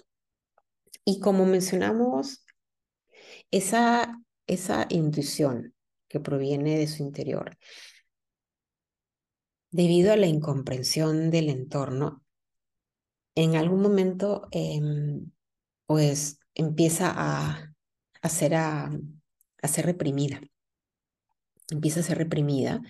Y 1.05 1.19
como 1.19 1.45
mencionamos, 1.45 2.45
esa, 3.51 4.21
esa 4.47 4.85
intuición 4.89 5.73
que 6.07 6.19
proviene 6.19 6.77
de 6.77 6.87
su 6.87 7.03
interior, 7.03 7.57
debido 9.71 10.11
a 10.11 10.17
la 10.17 10.27
incomprensión 10.27 11.29
del 11.31 11.49
entorno, 11.49 12.23
en 13.35 13.55
algún 13.55 13.81
momento, 13.81 14.47
em, 14.51 15.31
pues 15.85 16.39
empieza 16.55 17.13
a, 17.15 17.73
a 18.21 18.29
ser, 18.29 18.55
a, 18.55 18.91
ser 19.63 19.85
reprimida. 19.85 20.41
Empieza 21.69 21.99
a 21.99 22.03
ser 22.03 22.17
reprimida, 22.17 22.81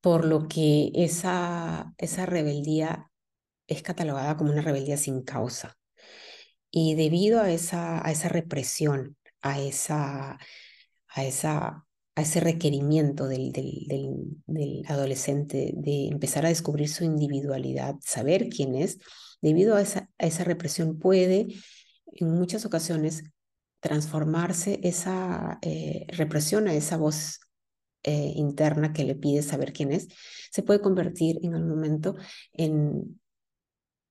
por 0.00 0.24
lo 0.24 0.48
que 0.48 0.92
esa, 0.94 1.94
esa 1.98 2.26
rebeldía 2.26 3.10
es 3.66 3.82
catalogada 3.82 4.36
como 4.36 4.52
una 4.52 4.62
rebeldía 4.62 4.96
sin 4.96 5.22
causa. 5.22 5.76
Y 6.70 6.94
debido 6.94 7.40
a 7.40 7.50
esa, 7.50 8.06
a 8.06 8.12
esa 8.12 8.28
represión, 8.28 9.16
a, 9.50 9.60
esa, 9.60 10.38
a, 11.08 11.24
esa, 11.24 11.86
a 12.14 12.22
ese 12.22 12.40
requerimiento 12.40 13.28
del, 13.28 13.52
del, 13.52 14.82
adolescente 14.88 15.72
de 15.76 16.08
empezar 16.08 16.44
a 16.46 16.50
descubrir 16.50 16.88
su 16.88 17.04
individualidad, 17.04 17.96
saber 18.00 18.48
quién 18.48 18.74
es, 18.74 18.98
debido 19.40 19.76
a 19.76 19.82
esa, 19.82 20.10
a 20.18 20.26
esa 20.26 20.44
represión 20.44 20.98
puede 20.98 21.46
en 22.06 22.30
muchas 22.30 22.64
ocasiones 22.64 23.24
transformarse 23.80 24.80
esa 24.82 25.58
eh, 25.62 26.06
represión 26.08 26.66
a 26.66 26.74
esa 26.74 26.96
voz 26.96 27.40
eh, 28.02 28.32
interna 28.34 28.92
que 28.92 29.04
le 29.04 29.14
pide 29.14 29.42
saber 29.42 29.72
quién 29.72 29.92
es, 29.92 30.08
se 30.50 30.62
puede 30.62 30.80
convertir 30.80 31.38
en 31.42 31.54
algún 31.54 31.70
momento 31.70 32.16
en, 32.52 33.20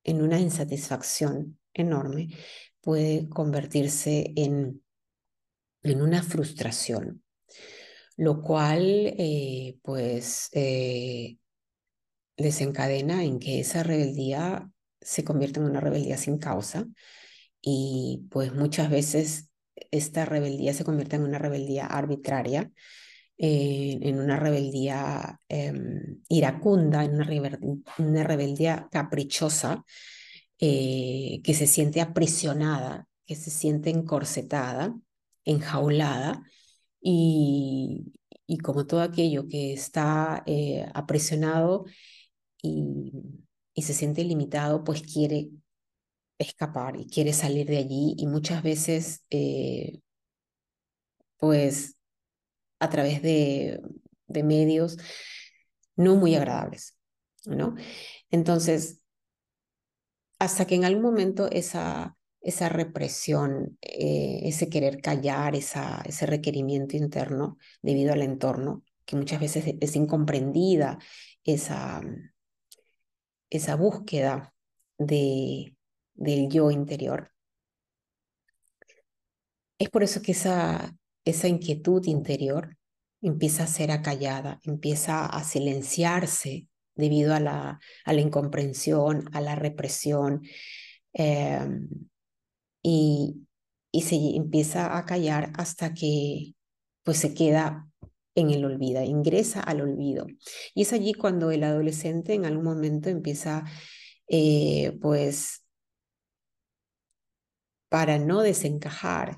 en 0.03 0.21
una 0.21 0.39
insatisfacción 0.39 1.57
enorme, 1.73 2.29
puede 2.81 3.27
convertirse 3.29 4.31
en, 4.35 4.84
en 5.85 6.01
una 6.01 6.23
frustración, 6.23 7.23
lo 8.17 8.41
cual 8.41 8.83
eh, 9.17 9.77
pues 9.81 10.49
desencadena 12.37 13.23
en 13.23 13.39
que 13.39 13.59
esa 13.59 13.83
rebeldía 13.83 14.69
se 15.01 15.23
convierta 15.23 15.59
en 15.59 15.67
una 15.67 15.79
rebeldía 15.79 16.17
sin 16.17 16.37
causa 16.37 16.85
y 17.61 18.27
pues 18.29 18.53
muchas 18.53 18.89
veces 18.89 19.49
esta 19.91 20.25
rebeldía 20.25 20.73
se 20.73 20.83
convierte 20.83 21.15
en 21.15 21.23
una 21.23 21.39
rebeldía 21.39 21.85
arbitraria, 21.85 22.71
eh, 23.37 23.99
en 24.01 24.19
una 24.19 24.37
rebeldía 24.37 25.39
em, 25.49 26.21
iracunda, 26.29 27.03
en 27.03 27.15
una, 27.15 28.23
rebeldía 28.23 28.87
caprichosa, 28.91 29.83
eh, 30.59 31.41
que 31.43 31.53
se 31.53 31.67
siente 31.67 32.01
aprisionada, 32.01 33.07
que 33.25 33.35
se 33.35 33.49
siente 33.49 33.89
encorsetada, 33.89 34.95
enjaulada, 35.45 36.43
y, 37.01 38.13
y 38.47 38.57
como 38.59 38.87
todo 38.87 39.01
aquello 39.01 39.47
que 39.47 39.73
está 39.73 40.43
eh, 40.47 40.87
aprisionado 40.93 41.85
y, 42.63 43.11
y 43.73 43.81
se 43.83 43.93
siente 43.93 44.23
limitado, 44.23 44.83
pues 44.83 45.01
quiere 45.03 45.49
escapar 46.39 46.97
y 46.99 47.07
quiere 47.07 47.33
salir 47.33 47.67
de 47.67 47.77
allí 47.77 48.15
y 48.17 48.27
muchas 48.27 48.63
veces, 48.63 49.23
eh, 49.29 50.01
pues, 51.37 51.97
a 52.79 52.89
través 52.89 53.21
de, 53.21 53.81
de 54.27 54.43
medios 54.43 54.97
no 55.95 56.15
muy 56.15 56.35
agradables, 56.35 56.97
¿no? 57.45 57.75
Entonces, 58.31 59.01
hasta 60.39 60.65
que 60.65 60.75
en 60.75 60.85
algún 60.85 61.03
momento 61.03 61.49
esa, 61.51 62.14
esa 62.45 62.69
represión, 62.69 63.75
eh, 63.81 64.41
ese 64.43 64.69
querer 64.69 65.01
callar, 65.01 65.55
esa, 65.55 66.03
ese 66.05 66.27
requerimiento 66.27 66.95
interno 66.95 67.57
debido 67.81 68.13
al 68.13 68.21
entorno, 68.21 68.83
que 69.03 69.15
muchas 69.15 69.39
veces 69.39 69.75
es 69.81 69.95
incomprendida, 69.95 70.99
esa, 71.43 72.01
esa 73.49 73.75
búsqueda 73.75 74.53
de, 74.99 75.75
del 76.13 76.47
yo 76.47 76.69
interior. 76.69 77.31
Es 79.79 79.89
por 79.89 80.03
eso 80.03 80.21
que 80.21 80.33
esa, 80.33 80.95
esa 81.25 81.47
inquietud 81.47 82.05
interior 82.05 82.77
empieza 83.23 83.63
a 83.63 83.67
ser 83.67 83.89
acallada, 83.89 84.59
empieza 84.63 85.25
a 85.25 85.43
silenciarse 85.43 86.67
debido 86.93 87.33
a 87.33 87.39
la, 87.39 87.79
a 88.05 88.13
la 88.13 88.21
incomprensión, 88.21 89.29
a 89.33 89.41
la 89.41 89.55
represión. 89.55 90.43
Em, 91.11 91.89
y, 92.87 93.47
y 93.91 94.01
se 94.03 94.15
empieza 94.35 94.95
a 94.97 95.05
callar 95.05 95.51
hasta 95.57 95.93
que 95.95 96.53
pues 97.03 97.17
se 97.17 97.33
queda 97.33 97.87
en 98.35 98.51
el 98.51 98.63
olvido, 98.63 99.01
ingresa 99.01 99.61
al 99.61 99.81
olvido. 99.81 100.27
Y 100.75 100.83
es 100.83 100.93
allí 100.93 101.13
cuando 101.13 101.49
el 101.49 101.63
adolescente 101.63 102.35
en 102.35 102.45
algún 102.45 102.65
momento 102.65 103.09
empieza, 103.09 103.63
eh, 104.27 104.97
pues, 105.01 105.65
para 107.89 108.19
no 108.19 108.41
desencajar 108.41 109.37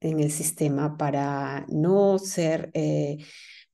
en 0.00 0.20
el 0.20 0.30
sistema, 0.32 0.96
para 0.96 1.66
no 1.68 2.18
ser, 2.18 2.70
eh, 2.74 3.18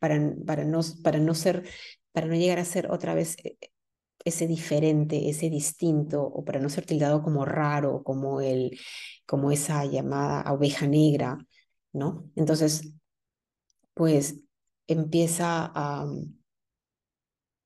para, 0.00 0.34
para, 0.46 0.64
no, 0.64 0.80
para 1.04 1.18
no 1.20 1.34
ser, 1.34 1.68
para 2.12 2.26
no 2.26 2.34
llegar 2.34 2.58
a 2.58 2.64
ser 2.64 2.90
otra 2.90 3.14
vez 3.14 3.36
eh, 3.44 3.58
ese 4.24 4.46
diferente, 4.46 5.28
ese 5.28 5.50
distinto, 5.50 6.22
o 6.22 6.44
para 6.44 6.60
no 6.60 6.68
ser 6.68 6.86
tildado 6.86 7.22
como 7.22 7.44
raro, 7.44 8.02
como, 8.04 8.40
el, 8.40 8.78
como 9.26 9.50
esa 9.52 9.84
llamada 9.86 10.52
oveja 10.52 10.86
negra, 10.86 11.38
¿no? 11.92 12.30
Entonces, 12.36 12.92
pues 13.94 14.40
empieza 14.86 15.70
a... 15.74 16.06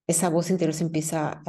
esa 0.06 0.28
voz 0.28 0.50
interior 0.50 0.74
se 0.74 0.84
empieza, 0.84 1.42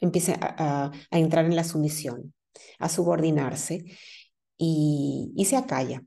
empieza 0.00 0.34
a, 0.40 0.90
a, 1.10 1.18
entrar 1.18 1.44
en 1.44 1.56
la 1.56 1.64
sumisión, 1.64 2.34
a 2.78 2.88
subordinarse 2.88 3.84
y, 4.58 5.32
y 5.36 5.44
se 5.46 5.56
acalla. 5.56 6.02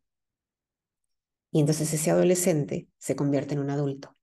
Y 1.51 1.60
entonces 1.62 1.94
ese 1.94 2.12
adolescente 2.12 2.88
se 2.98 3.15
convierte 3.15 3.54
en 3.54 3.62
un 3.62 3.70
adulto. 3.70 4.14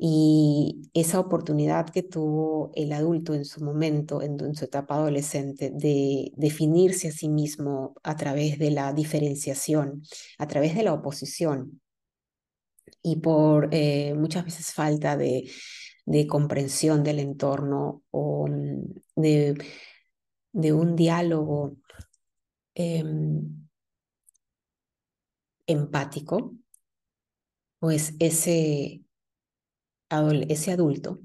Y 0.00 0.90
esa 0.94 1.18
oportunidad 1.18 1.90
que 1.90 2.04
tuvo 2.04 2.70
el 2.74 2.92
adulto 2.92 3.34
en 3.34 3.44
su 3.44 3.64
momento, 3.64 4.22
en, 4.22 4.54
su 4.54 4.64
etapa 4.64 4.94
adolescente, 4.94 5.70
de 5.70 6.32
definirse 6.36 7.08
a 7.08 7.12
sí 7.12 7.28
mismo 7.28 7.94
a 8.04 8.16
través 8.16 8.60
de 8.60 8.70
la 8.70 8.92
diferenciación, 8.92 10.04
a 10.38 10.46
través 10.46 10.76
de 10.76 10.84
la 10.84 10.94
oposición, 10.94 11.80
y 13.02 13.16
por 13.16 13.68
eh, 13.72 14.14
muchas 14.14 14.44
veces 14.44 14.72
falta 14.72 15.16
de, 15.16 15.50
comprensión 16.28 17.02
del 17.04 17.18
entorno 17.18 18.02
o 18.10 18.46
de, 19.16 19.54
de 20.52 20.72
un 20.72 20.96
diálogo 20.96 21.76
em, 22.74 23.68
empático, 25.66 26.54
pues 27.78 28.14
ese 28.18 29.02
ese 30.48 30.72
adulto, 30.72 31.20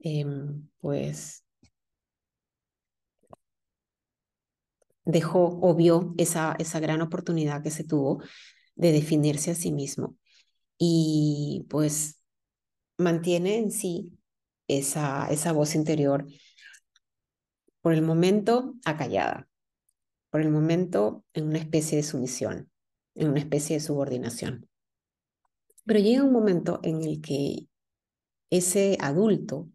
em, 0.00 0.68
pues 0.80 1.42
dejó 5.04 5.58
o 5.62 5.74
vio 5.74 6.14
esa, 6.18 6.54
esa 6.58 6.80
gran 6.80 7.00
oportunidad 7.02 7.62
que 7.62 7.70
se 7.70 7.84
tuvo 7.84 8.22
de 8.74 8.92
definirse 8.92 9.50
a 9.50 9.54
sí 9.54 9.72
mismo 9.72 10.16
y 10.78 11.66
pues 11.70 12.22
mantiene 12.98 13.58
en 13.58 13.70
sí 13.72 14.12
esa, 14.68 15.28
esa 15.30 15.52
voz 15.52 15.74
interior 15.74 16.26
por 17.80 17.92
el 17.92 18.02
momento 18.02 18.74
acallada, 18.84 19.48
por 20.30 20.40
el 20.40 20.50
momento 20.50 21.24
en 21.34 21.48
una 21.48 21.58
especie 21.58 21.96
de 21.98 22.04
sumisión, 22.04 22.70
en 23.14 23.28
una 23.30 23.40
especie 23.40 23.76
de 23.76 23.80
subordinación. 23.80 24.68
Pero 25.84 26.00
llega 26.00 26.22
un 26.24 26.32
momento 26.32 26.80
en 26.82 27.02
el 27.02 27.20
que 27.20 27.66
ese 28.50 28.98
adulto, 29.00 29.68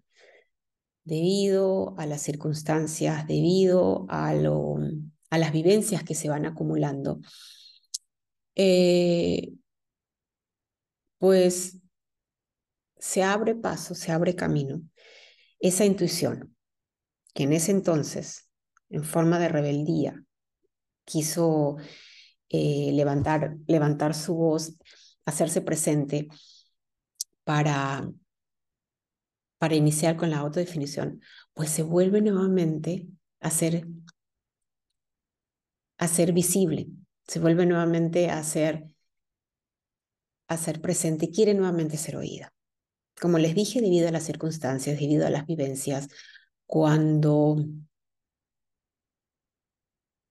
debido 1.04 1.96
a 1.98 2.06
las 2.06 2.22
circunstancias, 2.22 3.28
debido 3.28 4.06
a, 4.10 4.34
lo, 4.36 4.78
a 5.30 5.38
las 5.38 5.52
vivencias 5.52 6.04
que 6.04 6.16
se 6.16 6.30
van 6.30 6.46
acumulando, 6.46 7.20
eh, 8.56 9.54
pues 11.18 11.78
se 12.98 13.24
abre 13.24 13.56
paso, 13.56 13.96
se 13.96 14.12
abre 14.12 14.36
camino. 14.36 14.82
Esa 15.60 15.86
intuición, 15.86 16.56
que 17.34 17.44
en 17.44 17.54
ese 17.54 17.72
entonces, 17.72 18.50
en 18.90 19.04
forma 19.04 19.40
de 19.40 19.50
rebeldía, 19.50 20.24
quiso 21.04 21.78
eh, 22.50 22.92
levantar, 22.94 23.58
levantar 23.68 24.14
su 24.14 24.36
voz 24.36 24.78
hacerse 25.28 25.62
presente 25.62 26.30
para, 27.44 28.10
para 29.58 29.76
iniciar 29.76 30.16
con 30.16 30.32
la 30.32 30.40
autodefinición, 30.40 31.22
pues 31.54 31.70
se 31.70 31.84
vuelve 31.84 32.22
nuevamente 32.22 33.08
a 33.42 33.52
ser, 33.52 33.86
a 35.98 36.08
ser 36.08 36.32
visible, 36.32 36.88
se 37.28 37.40
vuelve 37.40 37.66
nuevamente 37.66 38.30
a 38.30 38.42
ser, 38.42 38.96
a 40.48 40.58
ser 40.58 40.80
presente 40.82 41.26
y 41.26 41.32
quiere 41.32 41.54
nuevamente 41.54 41.98
ser 41.98 42.16
oída. 42.16 42.54
Como 43.20 43.38
les 43.38 43.54
dije, 43.54 43.82
debido 43.82 44.08
a 44.08 44.12
las 44.12 44.24
circunstancias, 44.24 44.98
debido 44.98 45.28
a 45.28 45.30
las 45.30 45.46
vivencias, 45.46 46.08
cuando 46.66 47.66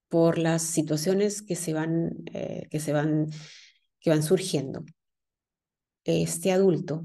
por 0.09 0.39
las 0.39 0.63
situaciones 0.63 1.43
que 1.43 1.57
se 1.57 1.75
van, 1.75 2.13
eh, 2.33 2.67
que 2.71 2.81
se 2.81 2.95
van 2.95 3.29
que 4.07 4.11
van 4.11 4.23
surgiendo, 4.23 4.85
este 6.05 6.53
adulto 6.53 7.05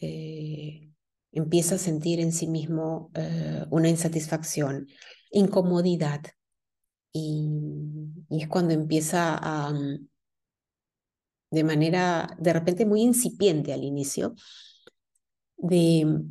eh, 0.00 0.90
empieza 1.30 1.76
a 1.76 1.78
sentir 1.78 2.18
en 2.18 2.32
sí 2.32 2.48
mismo 2.48 3.12
eh, 3.14 3.64
una 3.70 3.88
insatisfacción, 3.88 4.88
incomodidad, 5.30 6.22
y, 7.12 7.48
es 8.28 8.48
cuando 8.48 8.74
empieza 8.74 9.38
a, 9.40 9.72
mm, 9.72 10.08
de 11.52 11.62
manera 11.62 12.36
de 12.40 12.52
repente 12.52 12.86
muy 12.86 13.02
incipiente 13.02 13.72
al 13.72 13.84
inicio, 13.84 14.34
de, 15.56 16.24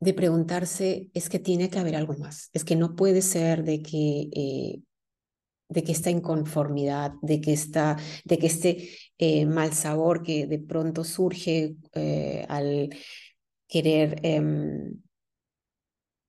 de 0.00 0.14
preguntarse, 0.14 1.10
es 1.12 1.28
que 1.28 1.38
tiene 1.38 1.68
que 1.68 1.78
haber 1.78 1.94
algo 1.94 2.16
más, 2.16 2.48
es 2.54 2.64
que 2.64 2.74
no 2.74 2.96
puede 2.96 3.20
ser 3.20 3.64
de 3.64 3.82
que 3.82 4.30
eh, 4.32 4.80
de 5.68 5.82
que 5.84 5.92
esta 5.92 6.10
inconformidad, 6.10 7.12
de 7.22 7.40
que, 7.40 7.52
esta, 7.52 7.96
de 8.24 8.38
que 8.38 8.46
este 8.46 8.90
eh, 9.18 9.46
mal 9.46 9.72
sabor 9.72 10.22
que 10.22 10.46
de 10.46 10.58
pronto 10.58 11.04
surge 11.04 11.76
eh, 11.94 12.46
al 12.48 12.90
querer 13.68 14.20
em, 14.22 15.00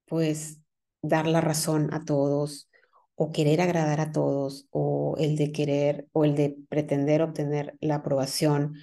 pues 0.06 0.60
dar 1.02 1.28
la 1.28 1.42
razón 1.42 1.94
a 1.94 2.04
todos 2.04 2.70
o 3.16 3.32
querer 3.32 3.62
agradar 3.62 4.02
a 4.02 4.12
todos 4.12 4.68
o 4.72 5.16
el 5.20 5.38
de 5.38 5.52
querer 5.52 6.08
o 6.12 6.26
el 6.26 6.36
de 6.36 6.58
pretender 6.70 7.22
obtener 7.22 7.78
la 7.80 7.96
aprobación 7.96 8.76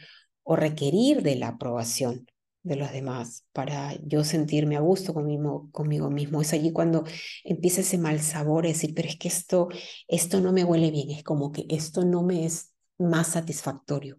o 0.43 0.57
requerir 0.57 1.23
de 1.23 1.37
la 1.37 1.49
aprobación 1.49 2.27
de 2.67 2.77
los 2.77 2.93
demás, 2.93 3.47
para 3.53 3.95
yo 4.03 4.25
sentirme 4.25 4.77
a 4.77 4.81
gusto 4.81 5.15
conmigo, 5.15 5.69
conmigo 5.73 6.11
mismo. 6.11 6.41
Es 6.41 6.53
allí 6.53 6.73
cuando 6.73 7.05
empieza 7.45 7.81
ese 7.81 7.97
mal 7.99 8.21
sabor, 8.21 8.67
es 8.67 8.75
decir, 8.75 8.95
pero 8.95 9.09
es 9.09 9.17
que 9.17 9.29
esto, 9.29 9.69
esto 10.09 10.41
no 10.41 10.53
me 10.53 10.65
huele 10.65 10.91
bien, 10.91 11.11
es 11.11 11.23
como 11.23 11.53
que 11.53 11.67
esto 11.69 12.05
no 12.05 12.23
me 12.25 12.45
es 12.45 12.75
más 12.99 13.29
satisfactorio. 13.29 14.19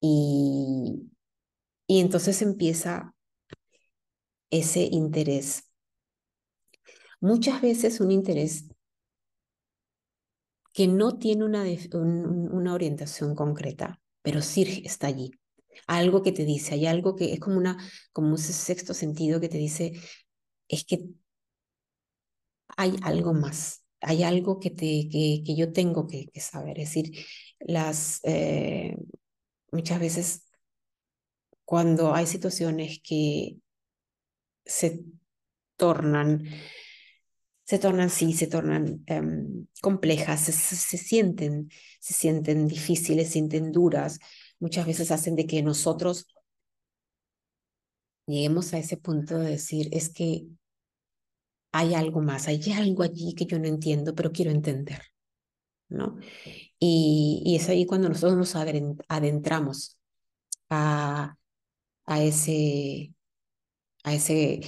Y, 0.00 1.10
y 1.88 2.00
entonces 2.00 2.42
empieza 2.42 3.14
ese 4.50 4.88
interés. 4.90 5.70
Muchas 7.20 7.60
veces 7.60 8.00
un 8.00 8.10
interés 8.12 8.66
que 10.72 10.86
no 10.86 11.18
tiene 11.18 11.44
una, 11.44 11.64
una 11.92 12.74
orientación 12.74 13.34
concreta, 13.34 14.00
pero 14.22 14.42
sí 14.42 14.82
está 14.84 15.08
allí 15.08 15.32
algo 15.86 16.22
que 16.22 16.32
te 16.32 16.44
dice, 16.44 16.74
hay 16.74 16.86
algo 16.86 17.16
que 17.16 17.32
es 17.32 17.40
como, 17.40 17.56
una, 17.58 17.76
como 18.12 18.30
un 18.30 18.38
sexto 18.38 18.94
sentido 18.94 19.40
que 19.40 19.48
te 19.48 19.58
dice, 19.58 19.92
es 20.68 20.84
que 20.84 21.06
hay 22.76 22.96
algo 23.02 23.34
más, 23.34 23.84
hay 24.00 24.22
algo 24.22 24.60
que, 24.60 24.70
te, 24.70 25.08
que, 25.10 25.42
que 25.44 25.56
yo 25.56 25.72
tengo 25.72 26.06
que, 26.06 26.28
saber. 26.40 26.78
Es 26.78 26.90
decir, 26.90 27.26
las, 27.60 28.20
eh, 28.24 28.96
muchas 29.72 30.00
veces 30.00 30.42
cuando 31.64 32.14
hay 32.14 32.26
situaciones 32.26 33.00
que 33.02 33.56
se 34.64 35.04
tornan, 35.76 36.44
se 37.64 37.78
tornan, 37.78 38.10
sí, 38.10 38.32
se 38.32 38.46
tornan 38.46 39.02
em, 39.06 39.66
complejas, 39.82 40.42
se, 40.42 40.52
se, 40.52 40.96
sienten, 40.96 41.68
se 42.00 42.14
sienten 42.14 42.68
difíciles, 42.68 43.26
se 43.26 43.32
sienten 43.34 43.72
duras, 43.72 44.20
muchas 44.58 44.86
veces 44.86 45.10
hacen 45.10 45.36
de 45.36 45.46
que 45.46 45.62
nosotros 45.62 46.26
lleguemos 48.26 48.72
a 48.74 48.78
ese 48.78 48.96
punto 48.96 49.38
de 49.38 49.50
decir, 49.50 49.88
es 49.92 50.08
que 50.12 50.46
hay 51.72 51.94
algo 51.94 52.20
más, 52.22 52.48
hay 52.48 52.60
algo 52.72 53.02
allí 53.02 53.34
que 53.34 53.46
yo 53.46 53.58
no 53.58 53.66
entiendo, 53.66 54.14
pero 54.14 54.32
quiero 54.32 54.50
entender, 54.50 55.02
¿no? 55.88 56.18
Y, 56.78 57.42
y 57.44 57.56
es 57.56 57.68
ahí 57.68 57.86
cuando 57.86 58.08
nosotros 58.08 58.36
nos 58.36 58.54
adentramos 59.08 59.98
a, 60.70 61.36
a, 62.06 62.22
ese, 62.22 63.14
a 64.04 64.14
ese 64.14 64.60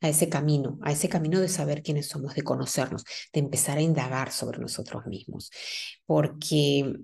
a 0.00 0.08
ese 0.08 0.28
camino, 0.28 0.78
a 0.82 0.92
ese 0.92 1.08
camino 1.08 1.40
de 1.40 1.48
saber 1.48 1.82
quiénes 1.82 2.08
somos, 2.08 2.34
de 2.34 2.42
conocernos, 2.42 3.04
de 3.32 3.40
empezar 3.40 3.78
a 3.78 3.82
indagar 3.82 4.32
sobre 4.32 4.58
nosotros 4.58 5.06
mismos. 5.06 5.50
Porque 6.06 6.94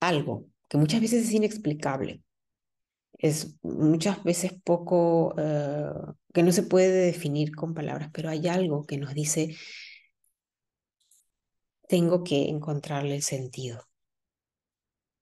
algo 0.00 0.46
que 0.70 0.78
muchas 0.78 1.00
veces 1.00 1.24
es 1.26 1.32
inexplicable, 1.32 2.22
es 3.18 3.56
muchas 3.62 4.22
veces 4.24 4.52
poco, 4.64 5.34
eh, 5.38 5.90
que 6.32 6.42
no 6.44 6.52
se 6.52 6.62
puede 6.62 7.06
definir 7.06 7.54
con 7.54 7.74
palabras, 7.74 8.10
pero 8.14 8.30
hay 8.30 8.48
algo 8.48 8.86
que 8.86 8.96
nos 8.96 9.12
dice, 9.14 9.56
tengo 11.88 12.24
que 12.24 12.48
encontrarle 12.48 13.16
el 13.16 13.22
sentido. 13.22 13.84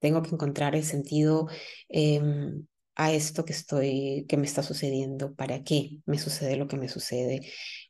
Tengo 0.01 0.23
que 0.23 0.31
encontrar 0.31 0.77
el 0.77 0.85
sentido 0.85 1.49
em, 1.89 2.67
a 2.95 3.13
esto 3.13 3.45
que 3.45 3.53
estoy, 3.53 4.27
que 4.29 4.37
me 4.37 4.47
está 4.47 4.63
sucediendo, 4.63 5.35
para 5.35 5.65
qué 5.65 6.01
me 6.07 6.19
sucede 6.19 6.57
lo 6.57 6.69
que 6.69 6.77
me 6.77 6.89
sucede, 6.89 7.41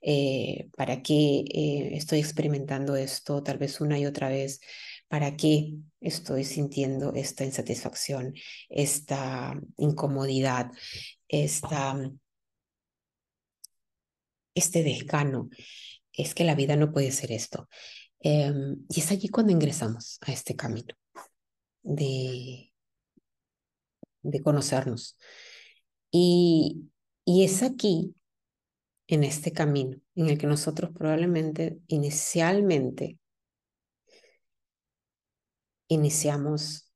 eh, 0.01 0.69
para 0.77 1.03
qué 1.03 1.41
eh, 1.53 1.91
estoy 1.95 2.21
experimentando 2.21 2.97
esto 2.97 3.43
tal 3.43 3.59
vez 3.59 3.81
una 3.81 3.99
y 3.99 4.07
otra 4.07 4.29
vez, 4.29 4.61
para 5.09 5.37
qué 5.37 5.75
estoy 6.01 6.45
sintiendo 6.45 7.13
esta 7.15 7.45
insatisfacción, 7.45 8.35
esta 8.69 9.61
incomodidad, 9.77 10.71
esta, 11.29 11.99
este 14.55 14.83
desgano. 14.83 15.49
Es 16.13 16.35
que 16.35 16.45
la 16.45 16.55
vida 16.55 16.77
no 16.77 16.93
puede 16.93 17.11
ser 17.13 17.33
esto. 17.33 17.69
Em, 18.21 18.85
y 18.89 19.01
es 19.01 19.11
allí 19.11 19.29
cuando 19.29 19.53
ingresamos 19.53 20.19
a 20.23 20.33
este 20.33 20.57
camino 20.57 20.95
de, 21.83 22.73
de 24.23 24.43
conocernos. 24.43 25.17
Y, 26.11 26.91
y 27.25 27.45
es 27.45 27.63
aquí, 27.63 28.15
en 29.07 29.25
este 29.25 29.53
camino, 29.53 29.99
en 30.15 30.29
el 30.29 30.39
que 30.39 30.47
nosotros 30.47 30.91
probablemente 30.95 31.79
inicialmente 31.87 33.19
iniciamos 35.89 36.93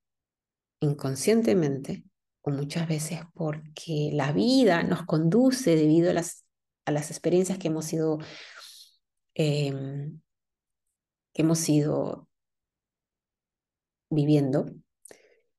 inconscientemente 0.81 2.05
o 2.43 2.51
muchas 2.51 2.89
veces 2.89 3.21
porque 3.35 4.11
la 4.13 4.33
vida 4.33 4.83
nos 4.83 5.05
conduce 5.05 5.77
debido 5.77 6.11
a 6.11 6.15
las, 6.15 6.45
a 6.85 6.91
las 6.91 7.11
experiencias 7.11 7.59
que 7.59 7.69
hemos 7.69 7.93
ido, 7.93 8.19
em, 9.35 10.21
que 11.33 11.43
hemos 11.43 11.69
ido 11.69 12.29
viviendo, 14.11 14.67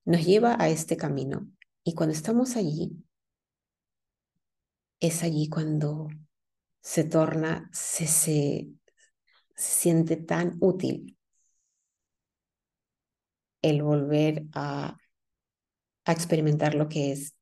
nos 0.06 0.26
lleva 0.26 0.56
a 0.60 0.70
este 0.70 0.98
camino. 0.98 1.50
Y 1.84 1.96
cuando 1.96 2.14
estamos 2.14 2.56
allí, 2.56 3.04
es 5.00 5.24
allí 5.24 5.50
cuando 5.50 6.08
se 6.82 7.04
torna, 7.06 7.70
se, 7.74 8.08
se, 8.08 8.70
siente 9.56 10.18
tan 10.18 10.58
útil 10.60 11.18
el 13.64 13.82
volver 13.82 14.44
a, 14.54 14.98
experimentar 16.06 16.76
lo 16.76 16.90
que 16.90 17.14
es 17.14 17.34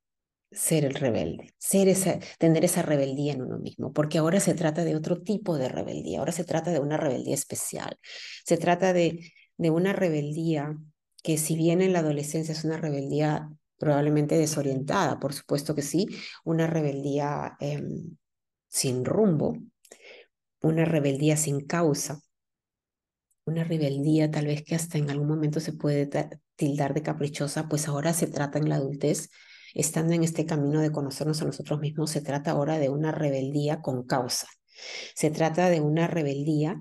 ser 0.52 0.86
el 0.86 0.94
rebelde, 0.94 1.52
ser 1.58 1.90
tener 2.38 2.64
esa 2.64 2.84
rebeldía 2.84 3.34
en 3.34 3.42
uno 3.42 3.58
mismo, 3.58 3.92
porque 3.92 4.20
ahora 4.20 4.40
se 4.40 4.54
trata 4.54 4.84
de 4.84 4.96
otro 4.96 5.22
tipo 5.22 5.58
de 5.58 5.68
rebeldía, 5.68 6.20
ahora 6.20 6.32
se 6.32 6.44
trata 6.44 6.72
de 6.72 6.80
una 6.80 6.98
rebeldía 6.98 7.34
especial, 7.34 7.98
se 8.46 8.58
trata 8.58 8.94
de, 8.94 9.34
de 9.58 9.70
una 9.72 9.94
rebeldía 9.94 10.78
que 11.24 11.38
si 11.38 11.56
bien 11.56 11.82
en 11.82 11.94
la 11.94 12.00
adolescencia 12.00 12.52
es 12.52 12.64
una 12.64 12.78
rebeldía 12.78 13.50
probablemente 13.78 14.38
desorientada, 14.38 15.20
por 15.20 15.34
supuesto 15.34 15.74
que 15.74 15.82
sí, 15.82 16.08
una 16.44 16.68
rebeldía 16.68 17.58
em, 17.60 18.16
sin 18.68 19.06
rumbo, 19.06 19.58
una 20.62 20.86
rebeldía 20.86 21.36
sin 21.36 21.62
causa, 21.66 22.22
una 23.46 23.64
rebeldía 23.64 24.30
tal 24.32 24.48
vez 24.48 24.64
que 24.64 24.76
hasta 24.76 24.98
en 24.98 25.10
algún 25.10 25.28
momento 25.28 25.60
se 25.60 25.74
puede 25.74 26.10
tildar 26.56 26.94
de 26.94 27.02
caprichosa, 27.02 27.68
pues 27.68 27.88
ahora 27.88 28.14
se 28.14 28.28
trata 28.28 28.60
en 28.60 28.70
la 28.70 28.76
adultez, 28.76 29.30
estando 29.74 30.14
en 30.14 30.24
este 30.24 30.46
camino 30.46 30.82
de 30.82 30.92
conocernos 30.92 31.42
a 31.42 31.46
nosotros 31.46 31.80
mismos, 31.80 32.12
se 32.12 32.22
trata 32.22 32.52
ahora 32.52 32.78
de 32.78 32.90
una 32.90 33.12
rebeldía 33.12 33.82
con 33.82 34.06
causa. 34.06 34.48
Se 35.16 35.32
trata 35.32 35.70
de 35.70 35.82
una 35.82 36.08
rebeldía 36.08 36.80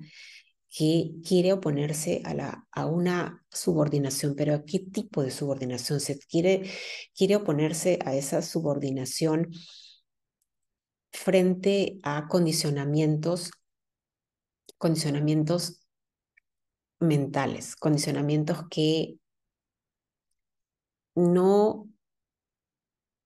que 0.70 1.12
quiere 1.26 1.52
oponerse 1.52 2.22
a, 2.24 2.34
la, 2.34 2.66
a 2.70 2.86
una 2.86 3.44
subordinación, 3.50 4.34
pero 4.36 4.54
¿a 4.54 4.64
qué 4.64 4.78
tipo 4.78 5.22
de 5.22 5.30
subordinación? 5.30 6.00
Se 6.00 6.18
quiere, 6.18 6.70
quiere 7.14 7.36
oponerse 7.36 7.98
a 8.04 8.14
esa 8.14 8.40
subordinación 8.40 9.50
frente 11.12 11.98
a 12.04 12.28
condicionamientos, 12.28 13.50
condicionamientos 14.78 15.79
mentales, 17.00 17.76
condicionamientos 17.76 18.68
que 18.70 19.16
no, 21.14 21.88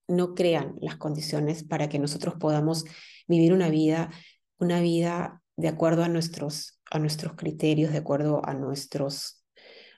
no 0.08 0.34
crean 0.34 0.76
las 0.80 0.96
condiciones 0.96 1.64
para 1.64 1.88
que 1.88 1.98
nosotros 1.98 2.34
podamos 2.38 2.84
vivir 3.26 3.52
una 3.52 3.68
vida, 3.68 4.10
una 4.58 4.80
vida 4.80 5.42
de 5.56 5.68
acuerdo 5.68 6.04
a 6.04 6.08
nuestros, 6.08 6.80
a 6.90 6.98
nuestros 6.98 7.34
criterios, 7.34 7.92
de 7.92 7.98
acuerdo 7.98 8.40
a, 8.44 8.54
nuestros, 8.54 9.44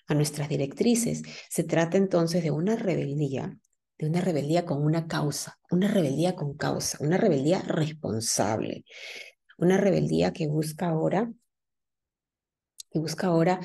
a 0.06 0.14
nuestras 0.14 0.48
directrices. 0.48 1.22
Se 1.50 1.64
trata 1.64 1.96
entonces 1.96 2.42
de 2.42 2.50
una 2.50 2.76
rebeldía, 2.76 3.58
de 3.98 4.06
una 4.08 4.20
rebeldía 4.20 4.64
con 4.64 4.82
una 4.82 5.06
causa, 5.06 5.58
una 5.70 5.88
rebeldía 5.88 6.34
con 6.34 6.56
causa, 6.56 6.98
una 7.00 7.16
rebeldía 7.16 7.60
responsable, 7.62 8.84
una 9.58 9.76
rebeldía 9.78 10.32
que 10.32 10.48
busca 10.48 10.88
ahora, 10.88 11.30
que 12.96 13.00
busca 13.00 13.26
ahora 13.26 13.60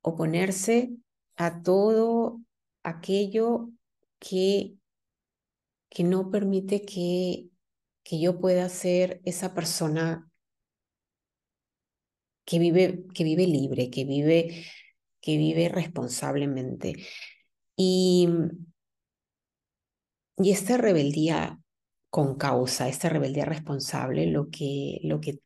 oponerse 0.00 0.96
a 1.36 1.60
todo 1.62 2.40
aquello 2.82 3.68
que, 4.18 4.76
que 5.90 6.02
no 6.02 6.30
permite 6.30 6.86
que, 6.86 7.50
que 8.02 8.20
yo 8.20 8.40
pueda 8.40 8.70
ser 8.70 9.20
esa 9.26 9.52
persona 9.52 10.30
que 12.46 12.58
vive, 12.58 13.04
que 13.14 13.24
vive 13.24 13.46
libre, 13.46 13.90
que 13.90 14.06
vive, 14.06 14.64
que 15.20 15.36
vive 15.36 15.68
responsablemente. 15.68 16.94
Y, 17.76 18.28
y 20.38 20.52
esta 20.52 20.78
rebeldía 20.78 21.60
con 22.08 22.36
causa, 22.36 22.88
esta 22.88 23.10
rebeldía 23.10 23.44
responsable, 23.44 24.26
lo 24.26 24.48
que, 24.48 25.00
lo 25.02 25.20
que 25.20 25.43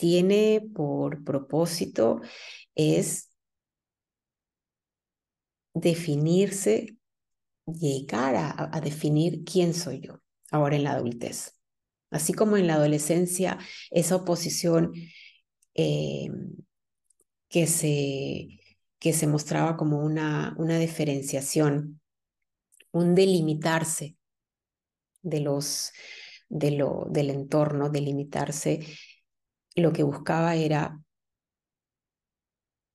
tiene 0.00 0.66
por 0.74 1.22
propósito 1.24 2.22
es 2.74 3.28
definirse, 5.74 6.96
llegar 7.66 8.34
a, 8.34 8.80
definir 8.80 9.44
quién 9.44 9.74
soy 9.74 10.00
yo 10.00 10.22
ahora 10.50 10.76
en 10.76 10.84
la 10.84 10.92
adultez. 10.92 11.52
Así 12.10 12.32
como 12.32 12.56
en 12.56 12.66
la 12.66 12.74
adolescencia, 12.74 13.58
esa 13.90 14.16
oposición 14.16 14.92
eh, 15.74 16.28
que, 17.50 17.66
se, 17.66 18.48
que 18.98 19.12
se 19.12 19.26
mostraba 19.26 19.76
como 19.76 20.02
una, 20.02 20.54
una 20.56 20.78
diferenciación, 20.78 22.00
un 22.90 23.14
delimitarse 23.14 24.16
de 25.20 25.40
los, 25.40 25.92
de 26.48 26.70
lo, 26.70 27.06
del 27.10 27.28
entorno, 27.28 27.90
delimitarse, 27.90 28.80
lo 29.76 29.92
que 29.92 30.02
buscaba 30.02 30.54
era, 30.56 31.00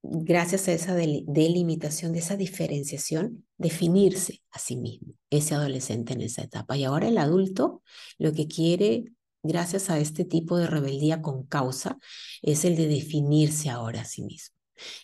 gracias 0.03 0.67
a 0.67 0.73
esa 0.73 0.93
delimitación, 0.95 2.13
de 2.13 2.19
esa 2.19 2.37
diferenciación, 2.37 3.45
definirse 3.57 4.43
a 4.51 4.59
sí 4.59 4.75
mismo, 4.77 5.13
ese 5.29 5.55
adolescente 5.55 6.13
en 6.13 6.21
esa 6.21 6.43
etapa. 6.43 6.77
Y 6.77 6.83
ahora 6.83 7.07
el 7.07 7.17
adulto 7.17 7.81
lo 8.17 8.33
que 8.33 8.47
quiere 8.47 9.05
gracias 9.45 9.89
a 9.89 9.99
este 9.99 10.25
tipo 10.25 10.57
de 10.57 10.67
rebeldía 10.67 11.21
con 11.21 11.45
causa, 11.45 11.99
es 12.41 12.65
el 12.65 12.75
de 12.75 12.87
definirse 12.87 13.69
ahora 13.69 14.01
a 14.01 14.05
sí 14.05 14.23
mismo. 14.23 14.55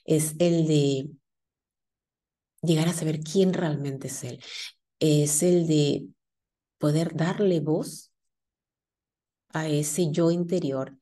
Es 0.04 0.36
el 0.40 0.68
de 0.68 1.10
llegar 2.62 2.90
a 2.90 2.94
saber 2.94 3.22
quién 3.22 3.54
realmente 3.54 4.08
es 4.08 4.24
él. 4.24 4.44
Es 5.00 5.44
el 5.44 5.68
de 5.68 6.08
poder 6.78 7.16
darle 7.16 7.60
voz 7.60 8.12
a 9.50 9.68
ese 9.68 10.12
yo 10.12 10.32
interior 10.32 10.98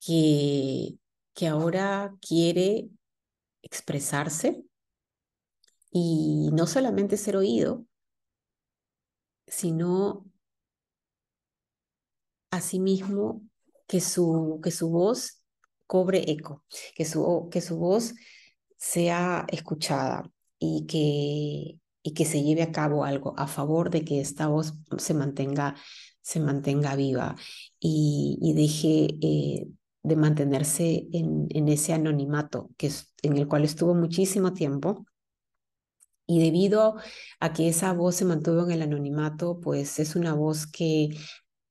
que, 0.00 0.98
que 1.34 1.48
ahora 1.48 2.14
quiere 2.20 2.88
expresarse 3.62 4.64
y 5.90 6.50
no 6.52 6.66
solamente 6.66 7.16
ser 7.16 7.36
oído, 7.36 7.84
sino 9.46 10.26
asimismo 12.50 13.42
que 13.86 14.00
su, 14.00 14.60
que 14.62 14.70
su 14.70 14.90
voz 14.90 15.42
cobre 15.86 16.30
eco, 16.30 16.64
que 16.94 17.04
su, 17.04 17.48
que 17.50 17.60
su 17.60 17.78
voz 17.78 18.14
sea 18.76 19.46
escuchada 19.50 20.30
y 20.58 20.86
que, 20.86 21.80
y 22.02 22.14
que 22.14 22.24
se 22.24 22.42
lleve 22.42 22.62
a 22.62 22.72
cabo 22.72 23.04
algo 23.04 23.34
a 23.38 23.46
favor 23.46 23.90
de 23.90 24.04
que 24.04 24.20
esta 24.20 24.48
voz 24.48 24.74
se 24.98 25.14
mantenga, 25.14 25.74
se 26.20 26.40
mantenga 26.40 26.96
viva. 26.96 27.36
Y, 27.80 28.52
deje 28.54 29.18
eh, 29.22 29.68
de 30.02 30.16
mantenerse 30.16 31.06
en, 31.12 31.46
en, 31.50 31.68
ese 31.68 31.92
anonimato 31.92 32.70
que 32.76 32.88
es, 32.88 33.14
en 33.22 33.36
el 33.36 33.48
cual 33.48 33.64
estuvo 33.64 33.94
muchísimo 33.94 34.52
tiempo. 34.52 35.06
Y 36.26 36.40
debido 36.40 36.96
a 37.40 37.52
que 37.52 37.68
esa 37.68 37.92
voz 37.94 38.16
se 38.16 38.24
mantuvo 38.26 38.64
en 38.64 38.72
el 38.72 38.82
anonimato, 38.82 39.60
pues 39.60 39.98
es 39.98 40.14
una 40.14 40.34
voz 40.34 40.66
que, 40.66 41.08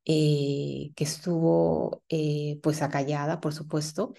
eh, 0.05 0.91
que 0.95 1.03
estuvo 1.03 2.03
eh, 2.09 2.59
pues 2.63 2.81
acallada, 2.81 3.39
por 3.39 3.53
supuesto, 3.53 4.13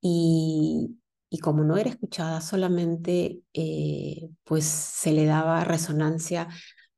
y, 0.00 0.98
y 1.28 1.38
como 1.38 1.64
no 1.64 1.76
era 1.76 1.90
escuchada, 1.90 2.40
solamente 2.40 3.42
pues 4.44 4.64
se 4.64 5.12
le 5.12 5.26
daba 5.26 5.64
resonancia 5.64 6.48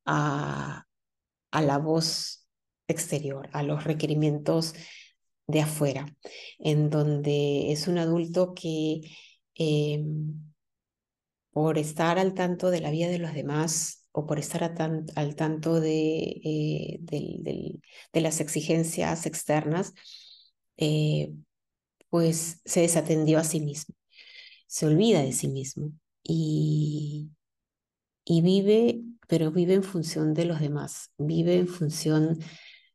a, 0.04 0.86
a 1.50 1.62
la 1.62 1.78
voz 1.78 2.46
exterior, 2.88 3.48
a 3.52 3.62
los 3.62 3.84
requerimientos 3.84 4.74
de 5.46 5.60
afuera, 5.60 6.06
en 6.58 6.90
donde 6.90 7.72
es 7.72 7.88
un 7.88 7.98
adulto 7.98 8.54
que 8.54 9.00
em, 9.54 10.52
por 11.50 11.78
estar 11.78 12.18
al 12.18 12.34
tanto 12.34 12.70
de 12.70 12.80
la 12.80 12.90
vida 12.90 13.08
de 13.08 13.18
los 13.18 13.32
demás 13.34 14.08
o 14.12 14.26
por 14.26 14.38
estar 14.38 14.64
al 14.64 15.36
tanto 15.36 15.80
de, 15.80 16.18
eh, 16.44 16.98
de, 17.00 18.20
las 18.20 18.40
exigencias 18.40 19.26
externas, 19.26 19.92
eh, 20.78 21.32
pues 22.10 22.60
se 22.64 22.80
desatendió 22.80 23.38
a 23.38 23.44
sí 23.44 23.60
mismo, 23.60 23.94
se 24.66 24.86
olvida 24.86 25.22
de 25.22 25.32
sí 25.32 25.48
mismo 25.48 25.92
y, 26.22 27.30
y 28.24 28.40
vive 28.42 29.02
pero 29.26 29.50
vive 29.50 29.74
en 29.74 29.82
función 29.82 30.34
de 30.34 30.44
los 30.44 30.60
demás, 30.60 31.12
vive 31.18 31.56
en 31.56 31.68
función 31.68 32.38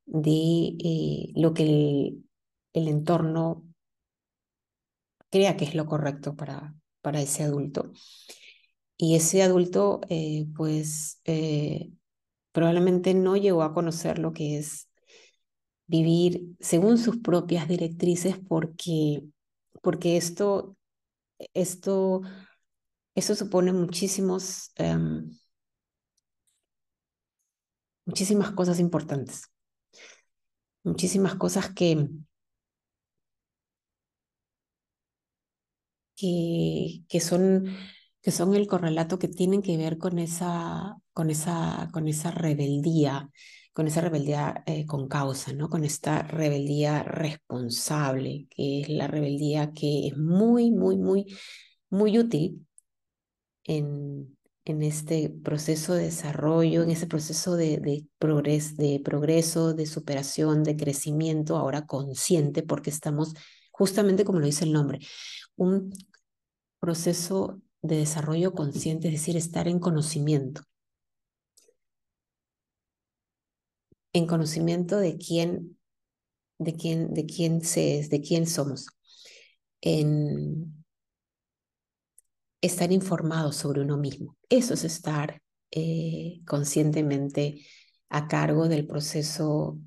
de 0.06 0.76
eh, 0.84 1.32
lo 1.36 1.54
que 1.54 1.64
el, 1.64 2.24
entorno 2.74 3.66
crea 5.30 5.58
que 5.58 5.66
es 5.66 5.76
lo 5.76 5.86
correcto 5.86 6.36
para, 6.36 6.76
para 7.02 7.22
ese 7.22 7.44
adulto. 7.44 7.92
Y 8.98 9.16
ese 9.16 9.42
adulto, 9.42 10.02
eh, 10.10 10.46
pues, 10.56 11.22
eh, 11.26 11.92
probablemente 12.52 13.14
no 13.14 13.36
llegó 13.36 13.64
a 13.64 13.74
conocer 13.74 14.20
lo 14.20 14.34
que 14.34 14.60
es 14.60 14.90
vivir 15.88 16.56
según 16.60 16.98
sus 16.98 17.18
propias 17.18 17.68
directrices 17.68 18.38
porque, 18.38 19.24
porque 19.82 20.18
esto, 20.18 20.78
esto, 21.54 22.22
esto 23.16 23.36
supone 23.36 23.74
muchísimos... 23.74 24.72
Em, 24.76 25.32
muchísimas 28.06 28.52
cosas 28.52 28.80
importantes, 28.80 29.44
muchísimas 30.84 31.36
cosas 31.36 31.74
que, 31.74 32.10
que, 36.22 37.04
que, 37.10 37.20
son, 37.20 37.66
que 38.22 38.32
son 38.32 38.54
el 38.56 38.68
correlato 38.68 39.18
que 39.18 39.28
tienen 39.28 39.64
que 39.64 39.78
ver 39.78 39.98
con 39.98 40.20
esa, 40.20 40.98
con 41.14 41.32
esa, 41.32 41.90
con 41.92 42.08
esa 42.08 42.30
rebeldía, 42.30 43.30
con 43.74 43.88
esa 43.88 44.02
rebeldía 44.02 44.64
eh, 44.68 44.86
con 44.86 45.08
causa, 45.08 45.54
¿no? 45.54 45.70
con 45.70 45.84
esta 45.84 46.22
rebeldía 46.22 47.02
responsable, 47.04 48.48
que 48.52 48.82
es 48.82 48.90
la 48.90 49.08
rebeldía 49.08 49.72
que 49.72 50.08
es 50.08 50.18
muy, 50.18 50.72
muy, 50.72 50.98
muy, 50.98 51.26
muy 51.90 52.20
útil 52.20 52.68
en, 53.64 54.38
en 54.66 54.84
este 54.84 55.34
proceso 55.44 55.96
de 55.96 56.04
desarrollo, 56.04 56.84
en 56.84 56.92
ese 56.92 57.08
proceso 57.08 57.56
de, 57.56 57.78
de, 57.78 58.06
de 58.20 59.02
progreso, 59.04 59.74
de 59.74 59.86
superación, 59.88 60.64
de 60.64 60.76
crecimiento, 60.76 61.58
ahora 61.58 61.88
consciente, 61.88 62.62
porque 62.62 62.92
estamos 62.92 63.34
justamente 63.72 64.24
como 64.24 64.40
lo 64.40 64.46
dice 64.46 64.66
el 64.66 64.74
nombre, 64.74 65.00
un 65.56 65.92
proceso 66.82 67.62
de 67.82 67.96
desarrollo 67.98 68.54
consciente, 68.54 69.08
es 69.08 69.14
decir, 69.14 69.38
estar 69.38 69.70
en 69.70 69.80
conocimiento. 69.80 70.64
En 74.12 74.28
conocimiento 74.28 74.98
de 74.98 75.18
quién, 75.18 75.80
de 76.60 76.76
quién, 76.76 77.14
de 77.14 77.26
quién 77.26 77.64
se 77.64 78.00
es, 78.00 78.10
de 78.10 78.20
quién 78.20 78.46
somos. 78.46 78.88
En, 79.80 80.82
estar 82.62 82.92
informado 82.92 83.52
sobre 83.52 83.82
uno 83.82 83.98
mismo. 83.98 84.38
Eso 84.50 84.76
es 84.76 84.84
estar 84.84 85.42
eh, 85.72 86.42
conscientemente 86.46 87.66
a 88.10 88.28
cargo 88.28 88.68
del 88.68 88.86
proceso 88.86 89.80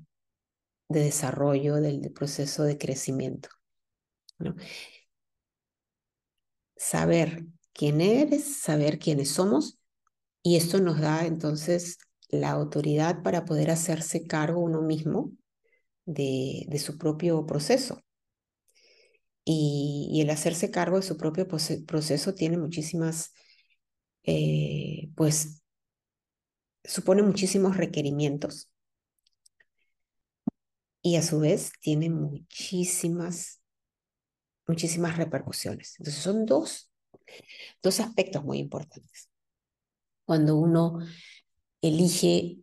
de 0.89 1.01
desarrollo, 1.01 1.75
del, 1.75 2.11
proceso 2.11 2.63
de 2.63 2.77
crecimiento. 2.77 3.49
Saber 6.75 7.45
quién 7.73 8.01
eres, 8.01 8.61
saber 8.61 8.99
quiénes 8.99 9.29
somos, 9.29 9.79
y 10.43 10.57
esto 10.57 10.79
nos 10.79 10.99
da 10.99 11.25
entonces 11.25 11.97
la 12.29 12.51
autoridad 12.51 13.23
para 13.23 13.45
poder 13.45 13.71
hacerse 13.71 14.27
cargo 14.27 14.61
uno 14.61 14.81
mismo 14.81 15.31
de, 16.05 16.65
de 16.67 16.79
su 16.79 16.97
propio 16.97 17.45
proceso. 17.45 18.01
Y, 19.45 20.19
el 20.21 20.29
hacerse 20.31 20.71
cargo 20.71 20.97
de 20.97 21.03
su 21.03 21.17
propio 21.17 21.47
proceso 21.47 22.33
tiene 22.33 22.57
muchísimas, 22.57 23.31
eh, 24.23 25.09
pues, 25.15 25.61
supone 26.83 27.21
muchísimos 27.21 27.77
requerimientos. 27.77 28.71
Y 31.03 31.17
a 31.17 31.21
su 31.21 31.39
vez 31.39 31.71
tiene 31.79 32.09
muchísimas, 32.09 33.61
muchísimas 34.67 35.17
repercusiones. 35.17 35.95
Entonces 35.99 36.21
son 36.21 36.45
dos, 36.45 36.91
dos 37.81 37.99
aspectos 37.99 38.43
muy 38.43 38.59
importantes. 38.59 39.29
Cuando 40.25 40.57
uno 40.57 40.99
elige 41.81 42.57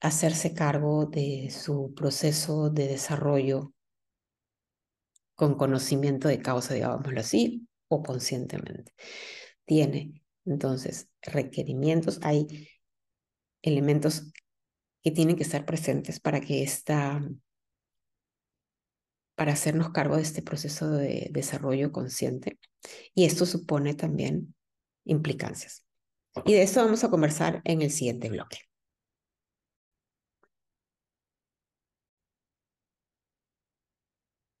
hacerse 0.00 0.54
cargo 0.54 1.06
de 1.06 1.50
su 1.50 1.92
proceso 1.94 2.70
de 2.70 2.88
desarrollo 2.88 3.72
con 5.34 5.56
conocimiento 5.56 6.28
de 6.28 6.40
causa, 6.40 6.74
digámoslo 6.74 7.20
así, 7.20 7.66
o 7.88 8.02
conscientemente. 8.02 8.92
Tiene 9.64 10.22
entonces 10.44 11.08
requerimientos, 11.22 12.20
hay 12.22 12.68
elementos 13.62 14.32
que 15.02 15.10
tienen 15.10 15.36
que 15.36 15.42
estar 15.42 15.64
presentes 15.64 16.20
para 16.20 16.40
que 16.40 16.62
esta, 16.62 17.20
para 19.40 19.54
hacernos 19.54 19.88
cargo 19.88 20.16
de 20.16 20.22
este 20.22 20.42
proceso 20.42 20.90
de 20.90 21.30
desarrollo 21.32 21.92
consciente. 21.92 22.58
Y 23.14 23.24
esto 23.24 23.46
supone 23.46 23.94
también 23.94 24.54
implicancias. 25.06 25.82
Y 26.44 26.52
de 26.52 26.62
esto 26.62 26.84
vamos 26.84 27.04
a 27.04 27.08
conversar 27.08 27.62
en 27.64 27.80
el 27.80 27.90
siguiente 27.90 28.28
bloque. 28.28 28.58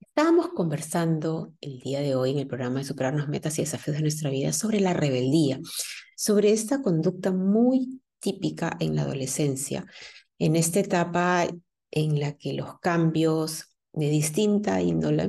Estábamos 0.00 0.48
conversando 0.54 1.52
el 1.60 1.80
día 1.80 2.00
de 2.00 2.14
hoy 2.14 2.30
en 2.30 2.38
el 2.38 2.46
programa 2.46 2.78
de 2.78 2.86
Superarnos 2.86 3.28
Metas 3.28 3.58
y 3.58 3.62
Desafíos 3.62 3.98
de 3.98 4.02
nuestra 4.02 4.30
vida 4.30 4.54
sobre 4.54 4.80
la 4.80 4.94
rebeldía, 4.94 5.60
sobre 6.16 6.52
esta 6.52 6.80
conducta 6.80 7.32
muy 7.32 8.00
típica 8.18 8.78
en 8.80 8.96
la 8.96 9.02
adolescencia, 9.02 9.84
en 10.38 10.56
esta 10.56 10.80
etapa 10.80 11.48
en 11.90 12.18
la 12.18 12.38
que 12.38 12.54
los 12.54 12.80
cambios 12.80 13.69
de 13.92 14.08
distinta 14.08 14.80
índole 14.80 15.28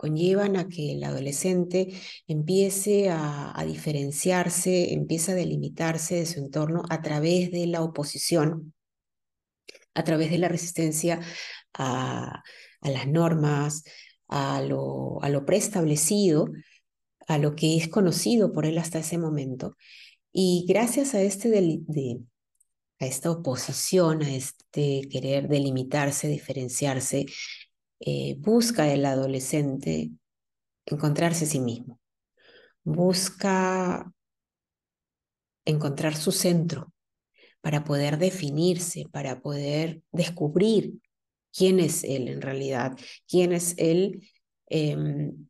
conllevan 0.00 0.56
a 0.56 0.66
que 0.66 0.92
el 0.92 1.04
adolescente 1.04 1.92
empiece 2.26 3.10
a, 3.10 3.62
diferenciarse, 3.66 4.94
empiece 4.94 5.32
a 5.32 5.34
delimitarse 5.34 6.14
de 6.14 6.24
su 6.24 6.38
entorno 6.38 6.84
a 6.88 7.02
través 7.02 7.50
de 7.50 7.66
la 7.66 7.82
oposición, 7.82 8.72
a 9.92 10.02
través 10.02 10.30
de 10.30 10.38
la 10.38 10.48
resistencia 10.48 11.20
a, 11.74 12.42
las 12.80 13.08
normas, 13.08 13.84
a 14.26 14.62
lo, 14.62 15.20
preestablecido, 15.44 16.48
a 17.28 17.36
lo 17.36 17.54
que 17.54 17.76
es 17.76 17.88
conocido 17.88 18.52
por 18.52 18.64
él 18.64 18.78
hasta 18.78 19.00
ese 19.00 19.18
momento. 19.18 19.76
Y 20.32 20.64
gracias 20.66 21.14
a, 21.14 21.20
este 21.20 21.50
a 23.00 23.04
esta 23.04 23.30
oposición, 23.30 24.22
a 24.22 24.34
este 24.34 25.02
querer 25.10 25.46
delimitarse, 25.46 26.26
diferenciarse, 26.28 27.26
eh, 28.00 28.36
busca 28.38 28.92
el 28.92 29.04
adolescente 29.04 30.10
encontrarse 30.86 31.44
a 31.44 31.48
sí 31.48 31.60
mismo. 31.60 32.00
Busca 32.82 34.12
encontrar 35.64 36.16
su 36.16 36.32
centro 36.32 36.92
para 37.60 37.84
poder 37.84 38.18
definirse, 38.18 39.04
para 39.10 39.40
poder 39.42 40.02
descubrir 40.12 40.94
quién 41.52 41.78
es 41.78 42.04
Él 42.04 42.28
en 42.28 42.40
realidad, 42.40 42.96
quién 43.28 43.52
es 43.52 43.74
Él 43.76 44.26
em, 44.66 45.48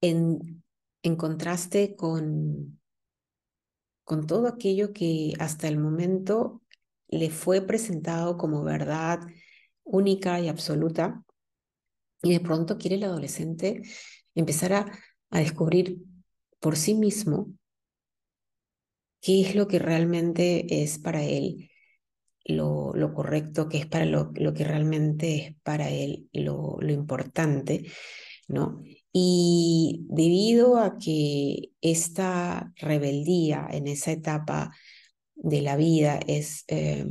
en, 0.00 0.62
en, 1.02 1.16
contraste 1.16 1.96
con, 1.96 2.80
con 4.04 4.26
todo 4.26 4.48
aquello 4.48 4.92
que 4.92 5.34
hasta 5.38 5.68
el 5.68 5.78
momento 5.78 6.62
le 7.08 7.30
fue 7.30 7.60
presentado 7.60 8.36
como 8.38 8.62
verdad 8.62 9.20
única 9.86 10.38
y 10.40 10.48
absoluta, 10.48 11.22
y 12.22 12.32
de 12.32 12.40
pronto 12.40 12.76
quiere 12.76 12.96
el 12.96 13.04
adolescente 13.04 13.82
empezar 14.34 14.72
a, 14.74 14.92
a 15.30 15.38
descubrir 15.38 15.98
por 16.60 16.76
sí 16.76 16.94
mismo 16.94 17.52
qué 19.20 19.40
es 19.40 19.54
lo 19.54 19.68
que 19.68 19.78
realmente 19.78 20.82
es 20.82 20.98
para 20.98 21.24
él 21.24 21.70
lo, 22.44 22.92
lo 22.94 23.12
correcto, 23.12 23.68
qué 23.68 23.78
es 23.78 23.86
para 23.86 24.04
lo, 24.04 24.30
lo, 24.34 24.54
que 24.54 24.64
realmente 24.64 25.36
es 25.36 25.56
para 25.62 25.90
él 25.90 26.28
lo, 26.32 26.76
lo 26.80 26.92
importante, 26.92 27.90
¿no? 28.48 28.82
Y 29.12 30.04
debido 30.08 30.78
a 30.78 30.98
que 30.98 31.70
esta 31.80 32.72
rebeldía 32.76 33.66
en 33.70 33.88
esa 33.88 34.12
etapa 34.12 34.72
de 35.34 35.62
la 35.62 35.76
vida 35.76 36.20
es 36.26 36.64
eh, 36.68 37.06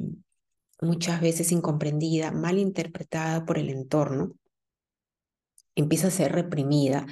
muchas 0.81 1.21
veces 1.21 1.51
incomprendida, 1.51 2.31
mal 2.31 2.57
interpretada 2.57 3.45
por 3.45 3.57
el 3.57 3.69
entorno, 3.69 4.35
empieza 5.75 6.07
a 6.07 6.11
ser 6.11 6.31
reprimida, 6.31 7.05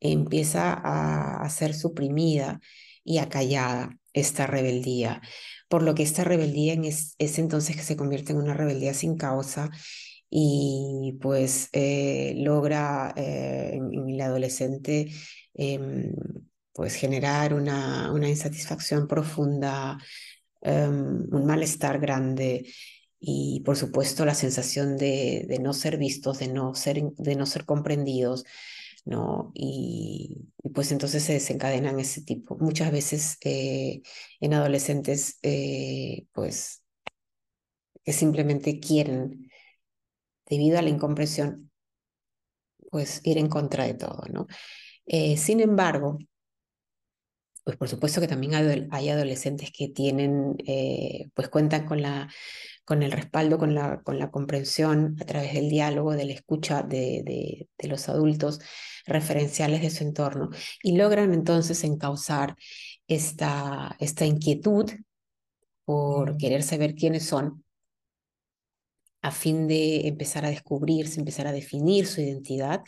empieza 0.00 0.72
a, 0.72 1.48
ser 1.50 1.74
suprimida 1.74 2.60
y 3.04 3.18
acallada 3.18 3.98
esta 4.12 4.46
rebeldía, 4.46 5.22
por 5.68 5.82
lo 5.82 5.94
que 5.94 6.02
esta 6.02 6.24
rebeldía 6.24 6.74
es, 6.74 7.14
es 7.18 7.38
entonces 7.38 7.76
que 7.76 7.82
se 7.82 7.96
convierte 7.96 8.32
en 8.32 8.38
una 8.38 8.54
rebeldía 8.54 8.94
sin 8.94 9.16
causa 9.16 9.70
y 10.30 11.18
pues 11.20 11.68
eh, 11.72 12.34
logra 12.38 13.12
eh, 13.16 13.72
en, 13.74 13.92
en, 13.94 14.08
el 14.10 14.20
adolescente 14.20 15.12
eh, 15.54 16.10
pues 16.72 16.94
generar 16.96 17.54
una 17.54 18.28
insatisfacción 18.28 19.06
profunda, 19.06 19.98
em, 20.64 21.26
un 21.32 21.46
malestar 21.46 22.00
grande 22.00 22.66
y 23.20 23.60
por 23.64 23.76
supuesto 23.76 24.24
la 24.24 24.34
sensación 24.34 24.96
de, 24.98 25.58
no 25.60 25.72
ser 25.72 25.96
vistos, 25.98 26.38
de 26.40 26.48
no 26.48 26.74
ser, 26.74 27.02
de 27.02 27.36
no 27.36 27.46
ser 27.46 27.64
comprendidos, 27.64 28.44
¿no? 29.04 29.52
Y, 29.54 30.48
y, 30.62 30.70
pues 30.70 30.92
entonces 30.92 31.22
se 31.24 31.34
desencadenan 31.34 32.00
ese 32.00 32.22
tipo. 32.22 32.56
Muchas 32.58 32.92
veces 32.92 33.38
eh, 33.44 34.02
en 34.40 34.54
adolescentes, 34.54 35.38
eh, 35.42 36.26
pues, 36.32 36.82
que 38.04 38.12
simplemente 38.12 38.80
quieren, 38.80 39.50
debido 40.46 40.78
a 40.78 40.82
la 40.82 40.90
incomprensión, 40.90 41.70
pues 42.90 43.20
ir 43.24 43.38
en 43.38 43.48
contra 43.48 43.84
de 43.84 43.94
todo, 43.94 44.22
¿no? 44.30 44.46
Eh, 45.06 45.36
sin 45.36 45.60
embargo, 45.60 46.18
pues 47.64 47.76
por 47.76 47.88
supuesto 47.88 48.20
que 48.20 48.28
también 48.28 48.88
hay 48.90 49.08
adolescentes 49.08 49.70
que 49.72 49.88
tienen, 49.88 50.54
eh, 50.66 51.30
pues 51.34 51.48
cuentan 51.48 51.86
con, 51.86 52.02
la, 52.02 52.28
con 52.84 53.02
el 53.02 53.10
respaldo, 53.12 53.58
con 53.58 53.74
la, 53.74 54.02
con 54.02 54.18
la 54.18 54.30
comprensión 54.30 55.16
a 55.20 55.24
través 55.24 55.54
del 55.54 55.70
diálogo, 55.70 56.12
de 56.12 56.26
la 56.26 56.34
escucha 56.34 56.82
de, 56.82 57.22
de, 57.24 57.68
de 57.78 57.88
los 57.88 58.08
adultos 58.10 58.60
referenciales 59.06 59.82
de 59.82 59.90
su 59.90 60.04
entorno 60.04 60.50
y 60.82 60.96
logran 60.96 61.32
entonces 61.32 61.82
encauzar 61.84 62.56
esta, 63.08 63.96
esta 63.98 64.26
inquietud 64.26 64.90
por 65.84 66.36
querer 66.36 66.62
saber 66.62 66.94
quiénes 66.94 67.26
son 67.26 67.64
a 69.22 69.30
fin 69.30 69.66
de 69.66 70.06
empezar 70.06 70.44
a 70.44 70.50
descubrirse, 70.50 71.18
empezar 71.18 71.46
a 71.46 71.52
definir 71.52 72.06
su 72.06 72.20
identidad 72.20 72.82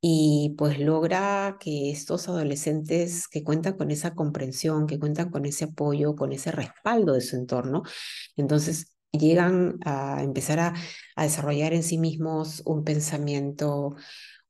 y 0.00 0.54
pues 0.56 0.78
logra 0.78 1.58
que 1.60 1.90
estos 1.90 2.28
adolescentes 2.28 3.28
que 3.28 3.44
cuentan 3.44 3.76
con 3.76 3.90
esa 3.90 4.14
comprensión, 4.14 4.86
que 4.86 4.98
cuentan 4.98 5.30
con 5.30 5.44
ese 5.44 5.64
apoyo, 5.64 6.16
con 6.16 6.32
ese 6.32 6.52
respaldo 6.52 7.12
de 7.14 7.20
su 7.20 7.36
entorno, 7.36 7.82
entonces 8.36 8.94
llegan 9.12 9.78
a 9.84 10.22
empezar 10.22 10.60
a, 10.60 10.74
a 11.16 11.22
desarrollar 11.24 11.74
en 11.74 11.82
sí 11.82 11.98
mismos 11.98 12.62
un 12.64 12.84
pensamiento, 12.84 13.94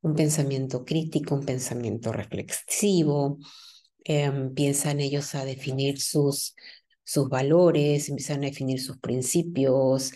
un 0.03 0.15
pensamiento 0.15 0.85
crítico, 0.85 1.35
un 1.35 1.45
pensamiento 1.45 2.13
reflexivo, 2.13 3.39
eh, 4.05 4.25
empiezan 4.25 5.01
ellos 5.01 5.35
a 5.35 5.45
definir 5.45 6.01
sus, 6.01 6.55
sus 7.05 7.29
valores, 7.29 8.09
empiezan 8.09 8.45
a 8.45 8.47
definir 8.47 8.81
sus 8.81 8.99
principios 8.99 10.13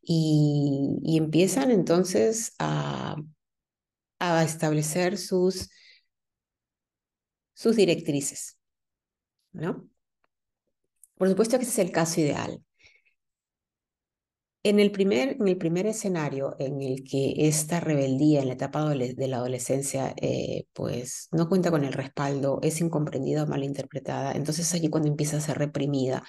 y 0.00 1.18
empiezan 1.18 1.70
entonces 1.70 2.54
a 2.58 3.16
a 4.18 4.42
establecer 4.44 5.18
sus, 5.18 5.70
sus 7.54 7.76
directrices, 7.76 8.58
¿no? 9.52 9.88
Por 11.16 11.28
supuesto 11.28 11.58
que 11.58 11.64
ese 11.64 11.72
es 11.82 11.88
el 11.88 11.92
caso 11.92 12.20
ideal. 12.20 12.62
En 14.64 14.80
el, 14.80 14.90
primer, 14.90 15.36
en 15.40 15.48
el 15.48 15.56
primer 15.56 15.86
escenario 15.86 16.56
en 16.58 16.82
el 16.82 17.04
que 17.04 17.48
esta 17.48 17.80
rebeldía 17.80 18.40
en 18.42 18.48
la 18.48 18.54
etapa 18.54 18.88
de 18.90 19.28
la 19.28 19.36
adolescencia 19.38 20.14
eh, 20.20 20.66
pues 20.72 21.28
no 21.32 21.48
cuenta 21.48 21.70
con 21.70 21.84
el 21.84 21.92
respaldo, 21.92 22.58
es 22.62 22.80
incomprendida 22.80 23.44
o 23.44 23.46
malinterpretada, 23.46 24.32
entonces 24.32 24.72
allí 24.74 24.90
cuando 24.90 25.08
empieza 25.08 25.38
a 25.38 25.40
ser 25.40 25.58
reprimida 25.58 26.24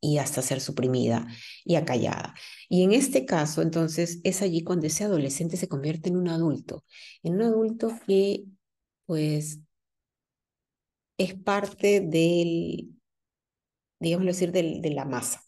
y 0.00 0.18
hasta 0.18 0.42
ser 0.42 0.60
suprimida 0.60 1.26
y 1.64 1.76
acallada. 1.76 2.34
Y 2.68 2.82
en 2.84 2.92
este 2.92 3.26
caso, 3.26 3.62
entonces, 3.62 4.20
es 4.24 4.42
allí 4.42 4.62
cuando 4.62 4.86
ese 4.86 5.04
adolescente 5.04 5.56
se 5.56 5.68
convierte 5.68 6.08
en 6.08 6.16
un 6.16 6.28
adulto, 6.28 6.84
en 7.22 7.34
un 7.34 7.42
adulto 7.42 7.90
que, 8.06 8.44
pues, 9.06 9.60
es 11.18 11.34
parte 11.34 12.00
del, 12.00 12.90
digámoslo 14.00 14.32
decir, 14.32 14.52
del, 14.52 14.80
de 14.80 14.90
la 14.90 15.04
masa, 15.04 15.42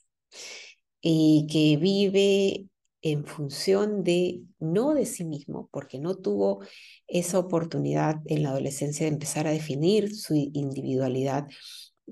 y 1.00 1.46
que 1.50 1.76
vive 1.80 2.68
en 3.02 3.24
función 3.24 4.04
de, 4.04 4.42
no 4.58 4.94
de 4.94 5.06
sí 5.06 5.24
mismo, 5.24 5.68
porque 5.72 5.98
no 5.98 6.16
tuvo 6.16 6.62
esa 7.06 7.38
oportunidad 7.38 8.20
en 8.26 8.42
la 8.42 8.50
adolescencia 8.50 9.06
de 9.06 9.12
empezar 9.12 9.46
a 9.46 9.52
definir 9.52 10.14
su 10.14 10.34
individualidad, 10.34 11.46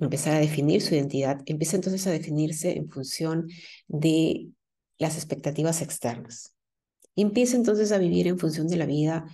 empezar 0.01 0.35
a 0.35 0.41
definir 0.41 0.83
su 0.83 0.95
identidad, 0.95 1.41
empieza 1.47 1.77
entonces 1.77 2.07
a 2.07 2.11
definirse 2.11 2.77
en 2.77 2.89
función 2.89 3.49
de 3.87 4.49
las 4.99 5.17
expectativas 5.17 5.83
externas. 5.83 6.55
Empieza 7.17 7.57
entonces 7.57 7.93
a 7.93 7.99
vivir 7.99 8.29
en 8.29 8.39
función 8.39 8.69
de 8.69 8.77
la 8.77 8.87
vida, 8.87 9.27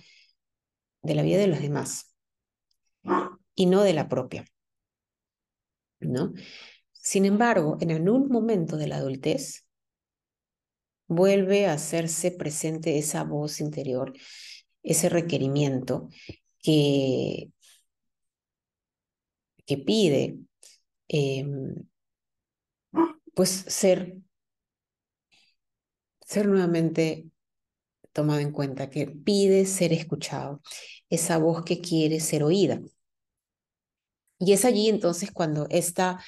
de 1.01 1.15
la 1.15 1.23
vida 1.23 1.37
de 1.37 1.47
los 1.47 1.61
demás 1.61 2.15
y 3.55 3.65
no 3.67 3.83
de 3.83 3.93
la 3.93 4.07
propia. 4.07 4.45
¿No? 5.99 6.33
Sin 6.91 7.25
embargo, 7.25 7.77
en 7.79 7.91
algún 7.91 8.29
momento 8.29 8.77
de 8.77 8.87
la 8.87 8.97
adultez 8.97 9.65
vuelve 11.07 11.67
a 11.67 11.73
hacerse 11.73 12.31
presente 12.31 12.97
esa 12.97 13.23
voz 13.23 13.61
interior, 13.61 14.13
ese 14.83 15.09
requerimiento 15.09 16.09
que, 16.59 17.51
que 19.65 19.77
pide 19.77 20.39
eh, 21.07 21.45
pues 23.33 23.49
ser, 23.49 24.17
ser 26.21 26.47
nuevamente 26.47 27.29
tomado 28.13 28.39
en 28.39 28.51
cuenta, 28.51 28.89
que 28.89 29.07
pide 29.07 29.65
ser 29.65 29.91
escuchado, 29.91 30.61
esa 31.09 31.37
voz 31.37 31.63
que 31.65 31.81
quiere 31.81 32.21
ser 32.21 32.43
oída. 32.43 32.79
Y 34.39 34.53
es 34.53 34.63
allí 34.63 34.87
entonces 34.87 35.31
cuando 35.31 35.67
esta, 35.69 36.23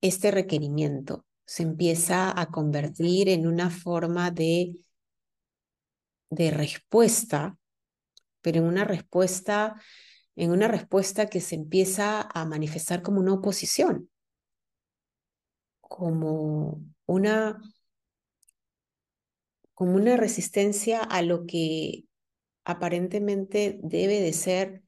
este 0.00 0.30
requerimiento 0.30 1.26
se 1.44 1.62
empieza 1.62 2.38
a 2.38 2.46
convertir 2.46 3.28
en 3.28 3.46
una 3.46 3.70
forma 3.70 4.30
de, 4.30 4.76
de 6.30 6.50
respuesta, 6.50 7.58
pero 8.40 8.60
en 8.60 8.64
una 8.64 8.84
respuesta 8.84 9.80
en 10.36 10.50
una 10.50 10.68
respuesta 10.68 11.26
que 11.26 11.40
se 11.40 11.54
empieza 11.56 12.22
a 12.22 12.44
manifestar 12.44 13.02
como 13.02 13.20
una 13.20 13.34
oposición, 13.34 14.10
como 15.80 16.82
una, 17.06 17.60
como 19.74 19.94
una 19.94 20.16
resistencia 20.16 21.00
a 21.02 21.22
lo 21.22 21.46
que 21.46 22.04
aparentemente 22.64 23.80
debe 23.82 24.20
de 24.20 24.32
ser 24.32 24.82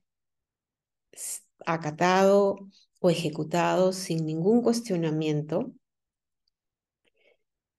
acatado 1.67 2.69
o 3.01 3.11
ejecutado 3.11 3.93
sin 3.93 4.27
ningún 4.27 4.63
cuestionamiento. 4.63 5.73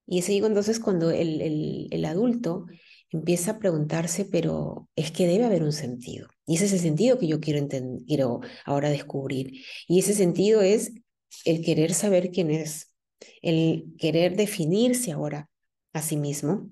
Y 0.06 0.18
es 0.18 0.28
ahí 0.28 0.38
entonces 0.38 0.80
cuando 0.80 1.10
el, 1.10 1.40
el, 1.40 1.88
el 1.90 2.04
adulto 2.04 2.66
empieza 3.14 3.52
a 3.52 3.58
preguntarse, 3.58 4.24
pero 4.24 4.88
es 4.96 5.12
que 5.12 5.26
debe 5.26 5.44
haber 5.44 5.62
un 5.62 5.72
sentido. 5.72 6.28
Y 6.46 6.56
ese 6.56 6.66
es 6.66 6.72
el 6.72 6.80
sentido 6.80 7.18
que 7.18 7.28
yo 7.28 7.40
quiero, 7.40 7.66
quiero 8.06 8.40
ahora 8.64 8.90
descubrir. 8.90 9.64
Y 9.86 10.00
ese 10.00 10.14
sentido 10.14 10.62
es 10.62 10.92
el 11.44 11.64
querer 11.64 11.94
saber 11.94 12.30
quién 12.30 12.50
es, 12.50 12.92
el 13.40 13.94
querer 13.98 14.36
definirse 14.36 15.12
ahora 15.12 15.48
a 15.92 16.02
sí 16.02 16.16
mismo 16.16 16.70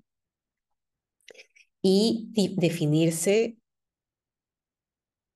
y 1.80 2.30
definirse 2.56 3.56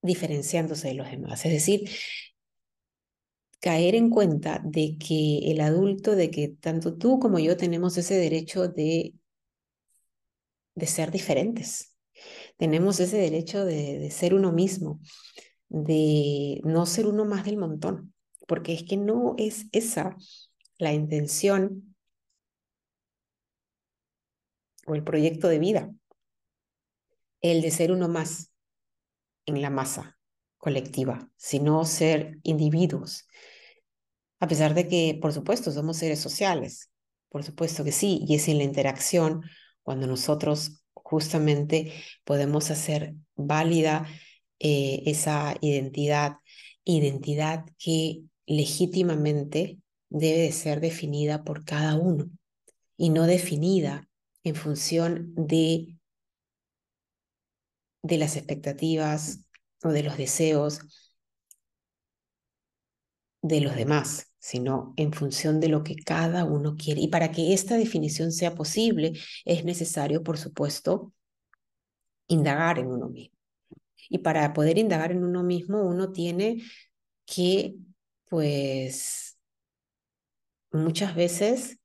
diferenciándose 0.02 0.88
de 0.88 0.94
los 0.94 1.10
demás. 1.10 1.44
Es 1.46 1.52
decir, 1.52 1.88
caer 3.60 3.94
en 3.94 4.10
cuenta 4.10 4.60
de 4.64 4.96
que 4.98 5.50
el 5.50 5.60
adulto, 5.60 6.16
de 6.16 6.30
que 6.30 6.48
tanto 6.48 6.96
tú 6.96 7.20
como 7.20 7.38
yo 7.38 7.56
tenemos 7.56 7.96
ese 7.96 8.14
derecho 8.14 8.68
de, 8.68 9.14
de 10.76 10.86
ser 10.86 11.10
diferentes. 11.10 11.96
Tenemos 12.56 13.00
ese 13.00 13.16
derecho 13.16 13.64
de, 13.64 13.98
de 13.98 14.10
ser 14.12 14.34
uno 14.34 14.52
mismo, 14.52 15.00
de 15.68 16.60
no 16.64 16.86
ser 16.86 17.08
uno 17.08 17.24
más 17.24 17.44
del 17.44 17.56
montón, 17.56 18.14
porque 18.46 18.72
es 18.72 18.84
que 18.84 18.96
no 18.96 19.34
es 19.38 19.66
esa 19.72 20.16
la 20.78 20.92
intención 20.92 21.96
o 24.86 24.94
el 24.94 25.02
proyecto 25.02 25.48
de 25.48 25.58
vida, 25.58 25.92
el 27.40 27.62
de 27.62 27.70
ser 27.70 27.90
uno 27.90 28.08
más 28.08 28.52
en 29.46 29.60
la 29.62 29.70
masa 29.70 30.18
colectiva, 30.58 31.30
sino 31.36 31.84
ser 31.84 32.38
individuos. 32.42 33.26
A 34.40 34.48
pesar 34.48 34.74
de 34.74 34.88
que, 34.88 35.18
por 35.20 35.32
supuesto, 35.32 35.70
somos 35.72 35.96
seres 35.96 36.20
sociales, 36.20 36.90
por 37.28 37.42
supuesto 37.42 37.84
que 37.84 37.92
sí, 37.92 38.24
y 38.26 38.34
es 38.34 38.48
en 38.48 38.58
la 38.58 38.64
interacción 38.64 39.42
cuando 39.86 40.08
nosotros 40.08 40.82
justamente 40.94 41.92
podemos 42.24 42.72
hacer 42.72 43.14
válida 43.36 44.04
eh, 44.58 45.04
esa 45.06 45.54
identidad, 45.60 46.38
identidad 46.84 47.66
que 47.78 48.24
legítimamente 48.46 49.78
debe 50.08 50.38
de 50.38 50.50
ser 50.50 50.80
definida 50.80 51.44
por 51.44 51.64
cada 51.64 51.94
uno 51.94 52.28
y 52.96 53.10
no 53.10 53.28
definida 53.28 54.08
en 54.42 54.56
función 54.56 55.32
de, 55.36 55.96
de 58.02 58.18
las 58.18 58.36
expectativas 58.36 59.44
o 59.84 59.90
de 59.90 60.02
los 60.02 60.16
deseos 60.16 61.05
de 63.48 63.60
los 63.60 63.76
demás, 63.76 64.32
sino 64.38 64.94
en 64.96 65.12
función 65.12 65.60
de 65.60 65.68
lo 65.68 65.82
que 65.82 65.96
cada 65.96 66.44
uno 66.44 66.76
quiere. 66.76 67.00
Y 67.00 67.08
para 67.08 67.30
que 67.32 67.52
esta 67.52 67.76
definición 67.76 68.32
sea 68.32 68.54
posible, 68.54 69.12
es 69.44 69.64
necesario, 69.64 70.22
por 70.22 70.38
supuesto, 70.38 71.12
indagar 72.28 72.78
en 72.78 72.86
uno 72.88 73.08
mismo. 73.08 73.36
Y 74.08 74.18
para 74.18 74.52
poder 74.52 74.78
indagar 74.78 75.12
en 75.12 75.24
uno 75.24 75.42
mismo, 75.42 75.82
uno 75.82 76.12
tiene 76.12 76.62
que, 77.24 77.74
pues, 78.28 79.36
muchas 80.70 81.14
veces, 81.14 81.78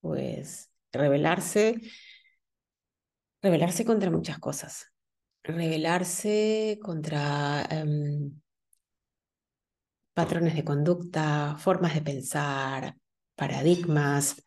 pues, 0.00 0.70
rebelarse, 0.92 1.80
rebelarse 3.42 3.84
contra 3.84 4.10
muchas 4.10 4.38
cosas. 4.38 4.86
Rebelarse 5.44 6.78
contra 6.82 7.66
um, 7.84 8.40
patrones 10.18 10.56
de 10.56 10.64
conducta, 10.64 11.54
formas 11.60 11.94
de 11.94 12.02
pensar, 12.02 12.96
paradigmas, 13.36 14.42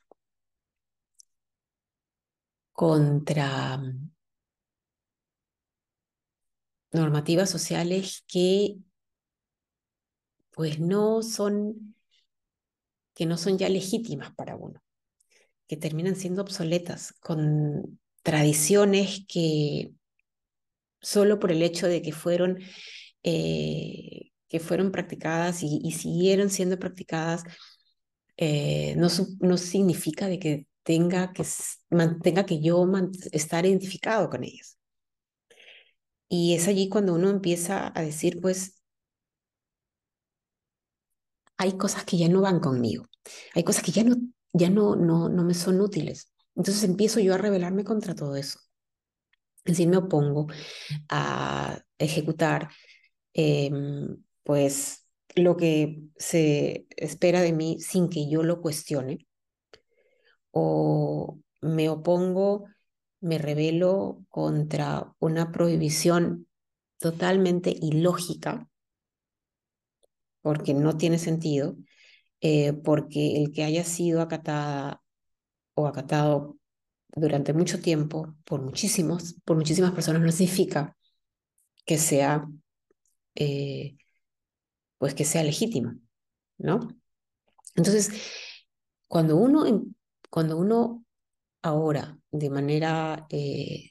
contra 2.74 3.80
normativas 6.92 7.50
sociales 7.50 8.26
que 8.28 8.76
pues 10.50 10.78
no 10.82 11.24
son 11.24 11.96
que 13.16 13.26
no 13.26 13.38
son 13.38 13.58
ya 13.58 13.70
legítimas 13.70 14.36
para 14.36 14.58
uno, 14.58 14.84
que 15.70 15.78
terminan 15.78 16.18
siendo 16.18 16.42
obsoletas, 16.42 17.14
con 17.22 17.98
tradiciones 18.24 19.24
que 19.26 19.94
solo 21.00 21.40
por 21.40 21.50
el 21.54 21.62
hecho 21.62 21.88
de 21.88 22.02
que 22.02 22.12
fueron, 22.12 22.60
eh, 23.24 24.31
que 24.52 24.60
fueron 24.60 24.92
practicadas 24.92 25.64
y, 25.64 25.80
y, 25.82 25.94
siguieron 25.94 26.50
siendo 26.50 26.78
practicadas, 26.78 27.44
eh, 28.38 28.96
no, 28.98 29.08
no 29.40 29.58
significa 29.58 30.28
de 30.28 30.40
que 30.40 30.68
tenga 30.84 31.32
que, 31.34 31.46
mantenga 31.90 32.46
que 32.46 32.62
yo 32.62 32.86
estar 33.32 33.66
identificado 33.66 34.30
con 34.30 34.44
ellas. 34.44 34.78
Y 36.28 36.56
es 36.56 36.68
allí 36.68 36.90
cuando 36.90 37.14
uno 37.16 37.30
empieza 37.30 37.94
a 37.96 38.02
decir, 38.02 38.42
pues, 38.42 38.82
hay 41.58 41.78
cosas 41.78 42.04
que 42.04 42.18
ya 42.18 42.28
no 42.28 42.42
van 42.42 42.60
conmigo, 42.60 43.06
hay 43.54 43.64
cosas 43.64 43.84
que 43.84 43.92
ya 43.94 44.04
no, 44.04 44.18
ya 44.52 44.70
no, 44.70 44.98
no, 44.98 45.30
no 45.30 45.44
me 45.46 45.54
son 45.54 45.80
útiles. 45.80 46.32
Entonces 46.56 46.84
empiezo 46.84 47.22
yo 47.22 47.36
a 47.36 47.38
rebelarme 47.38 47.86
contra 47.86 48.16
todo 48.16 48.36
eso. 48.36 48.60
Es 49.64 49.74
decir, 49.74 49.88
me 49.88 49.98
opongo 49.98 50.48
a 51.10 51.80
ejecutar, 51.98 52.70
eh, 53.34 53.70
pues, 54.44 55.08
lo 55.36 55.58
que 55.58 56.02
se 56.18 56.88
espera 56.98 57.42
de 57.42 57.54
mí 57.54 57.80
sin 57.80 58.10
que 58.10 58.30
yo 58.30 58.44
lo 58.44 58.62
cuestione. 58.62 59.28
O 60.52 61.40
me 61.62 61.90
opongo 61.90 62.66
me 63.22 63.38
rebelo 63.38 64.26
contra 64.30 65.14
una 65.20 65.52
prohibición 65.52 66.48
totalmente 67.00 67.74
ilógica, 67.82 68.68
porque 70.42 70.74
no 70.74 70.98
tiene 70.98 71.20
sentido, 71.20 71.78
eh, 72.42 72.74
porque 72.74 73.38
el 73.38 73.52
que 73.52 73.64
haya 73.64 73.84
sido 73.84 74.22
acatada 74.22 75.02
o 75.76 75.88
acatado 75.88 76.58
durante 77.16 77.54
mucho 77.54 77.80
tiempo 77.80 78.36
por 78.44 78.62
muchísimos, 78.62 79.36
por 79.46 79.58
muchísimas 79.58 79.92
personas 79.92 80.22
no 80.24 80.32
significa 80.32 80.98
que 81.86 81.98
sea, 81.98 82.48
eh, 83.36 83.98
pues 85.02 85.16
que 85.16 85.26
sea 85.26 85.44
legítima, 85.44 85.98
¿no? 86.60 86.88
Entonces, 87.76 88.12
cuando 89.08 89.36
uno, 89.36 89.88
cuando 90.30 90.60
uno 90.60 91.04
ahora 91.64 92.20
de 92.30 92.52
manera, 92.52 93.26
eh, 93.32 93.90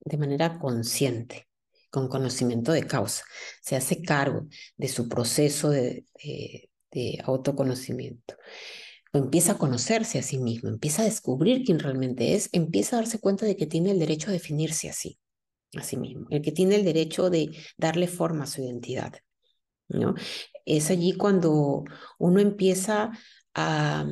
de 0.00 0.16
manera 0.18 0.58
consciente, 0.58 1.46
con 1.90 2.08
conocimiento 2.08 2.72
de 2.72 2.88
causa, 2.88 3.22
se 3.60 3.76
hace 3.76 4.02
cargo 4.02 4.48
de 4.76 4.88
su 4.88 5.08
proceso 5.08 5.70
de, 5.70 6.06
de, 6.90 7.20
autoconocimiento, 7.22 8.34
empieza 9.12 9.52
a 9.52 9.58
conocerse 9.58 10.18
a 10.18 10.24
sí 10.24 10.38
mismo, 10.38 10.70
empieza 10.70 11.02
a 11.02 11.04
descubrir 11.04 11.62
quién 11.62 11.78
realmente 11.78 12.34
es, 12.34 12.48
empieza 12.50 12.96
a 12.96 13.02
darse 13.02 13.20
cuenta 13.20 13.46
de 13.46 13.56
que 13.56 13.68
tiene 13.68 13.92
el 13.92 14.00
derecho 14.00 14.30
a 14.30 14.32
definirse 14.32 14.90
así, 14.90 15.20
a 15.76 15.84
sí 15.84 15.96
mismo, 15.96 16.26
el 16.30 16.42
que 16.42 16.50
tiene 16.50 16.74
el 16.74 16.84
derecho 16.84 17.30
de 17.30 17.56
darle 17.78 18.08
forma 18.08 18.42
a 18.42 18.48
su 18.48 18.60
identidad. 18.60 19.12
Es 20.64 20.90
allí 20.90 21.16
cuando 21.16 21.84
uno 22.18 22.40
empieza 22.40 23.10
a, 23.54 24.06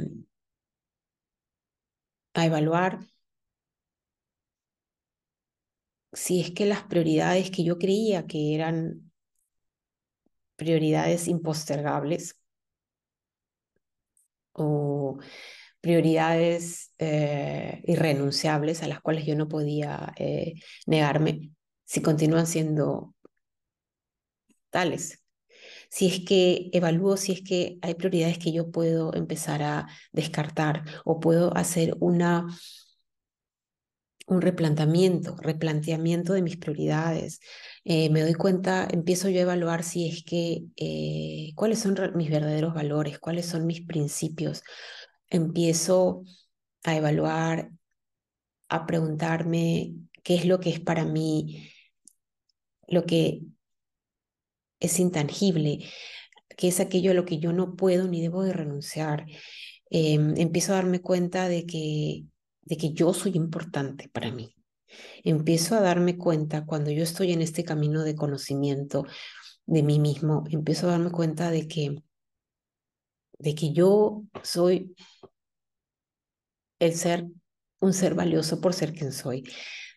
a 2.35 2.45
evaluar 2.47 3.01
si 6.13 6.41
es 6.41 6.53
que 6.53 6.67
las 6.67 6.83
prioridades 6.85 7.51
que 7.51 7.65
yo 7.65 7.77
creía 7.79 8.27
que 8.29 8.55
eran 8.55 9.11
prioridades 10.57 11.27
impostergables 11.27 12.37
o 14.53 15.19
prioridades 15.81 16.95
eh, 16.99 17.83
irrenunciables 17.87 18.83
a 18.83 18.89
las 18.89 19.01
cuales 19.01 19.27
yo 19.27 19.37
no 19.37 19.49
podía 19.49 20.13
eh, 20.19 20.55
negarme, 20.87 21.53
si 21.85 22.03
continúan 22.03 22.47
siendo 22.47 23.15
tales. 24.71 25.21
Si 25.91 26.07
es 26.07 26.21
que 26.25 26.71
evalúo 26.73 27.17
si 27.17 27.33
es 27.33 27.43
que 27.43 27.79
hay 27.83 27.95
prioridades 27.95 28.39
que 28.39 28.53
yo 28.53 28.71
puedo 28.71 29.15
empezar 29.15 29.63
a 29.63 29.89
descartar 30.13 30.85
o 31.05 31.21
puedo 31.21 31.57
hacer 31.57 31.97
una 32.01 32.47
un 34.31 34.41
replanteamiento, 34.41 35.37
replanteamiento 35.41 36.33
de 36.35 36.43
mis 36.43 36.57
prioridades. 36.57 37.41
Eh, 37.85 38.11
me 38.11 38.23
doy 38.23 38.35
cuenta, 38.35 38.87
empiezo 38.91 39.29
yo 39.29 39.41
a 39.41 39.43
evaluar 39.43 39.83
si 39.83 40.09
es 40.09 40.23
que, 40.25 40.63
eh, 40.77 41.51
cuáles 41.57 41.81
son 41.81 41.97
mis 42.15 42.31
verdaderos 42.31 42.73
valores, 42.73 43.19
cuáles 43.19 43.47
son 43.47 43.67
mis 43.67 43.83
principios. 43.85 44.63
Empiezo 45.29 46.23
a 46.85 46.97
evaluar, 46.97 47.73
a 48.69 48.87
preguntarme 48.87 49.95
qué 50.23 50.37
es 50.37 50.45
lo 50.47 50.61
que 50.61 50.71
es 50.71 50.81
para 50.81 51.05
mí, 51.05 51.73
lo 52.87 53.05
que 53.05 53.43
es 54.81 54.99
intangible, 54.99 55.79
qué 56.57 56.69
es 56.69 56.81
aquello 56.81 57.13
a 57.13 57.15
lo 57.15 57.25
que 57.25 57.39
yo 57.39 57.53
no 57.53 57.77
puedo 57.77 58.09
ni 58.09 58.21
debo 58.23 58.43
de 58.43 58.53
renunciar. 58.53 59.27
Em, 59.91 60.37
empiezo 60.37 60.73
a 60.73 60.77
darme 60.77 61.01
cuenta 61.01 61.49
de 61.49 61.67
que 61.67 62.25
de 62.63 62.77
que 62.77 62.93
yo 62.93 63.13
soy 63.13 63.33
importante 63.35 64.09
para 64.09 64.31
mí. 64.31 64.55
Empiezo 65.25 65.77
a 65.77 65.81
darme 65.81 66.17
cuenta 66.19 66.67
cuando 66.67 66.91
yo 66.91 67.03
estoy 67.03 67.33
en 67.33 67.43
este 67.43 67.65
camino 67.65 68.05
de 68.05 68.15
conocimiento 68.15 69.07
de 69.67 69.83
mí 69.83 69.99
mismo, 69.99 70.45
empiezo 70.51 70.89
a 70.89 70.93
darme 70.93 71.11
cuenta 71.11 71.51
de 71.51 71.69
que 71.69 72.03
de 73.39 73.55
que 73.55 73.73
yo 73.73 74.25
soy 74.43 74.95
el 76.79 76.95
ser 76.95 77.27
un 77.81 77.93
ser 77.95 78.15
valioso 78.15 78.61
por 78.61 78.75
ser 78.75 78.93
quien 78.93 79.13
soy, 79.13 79.45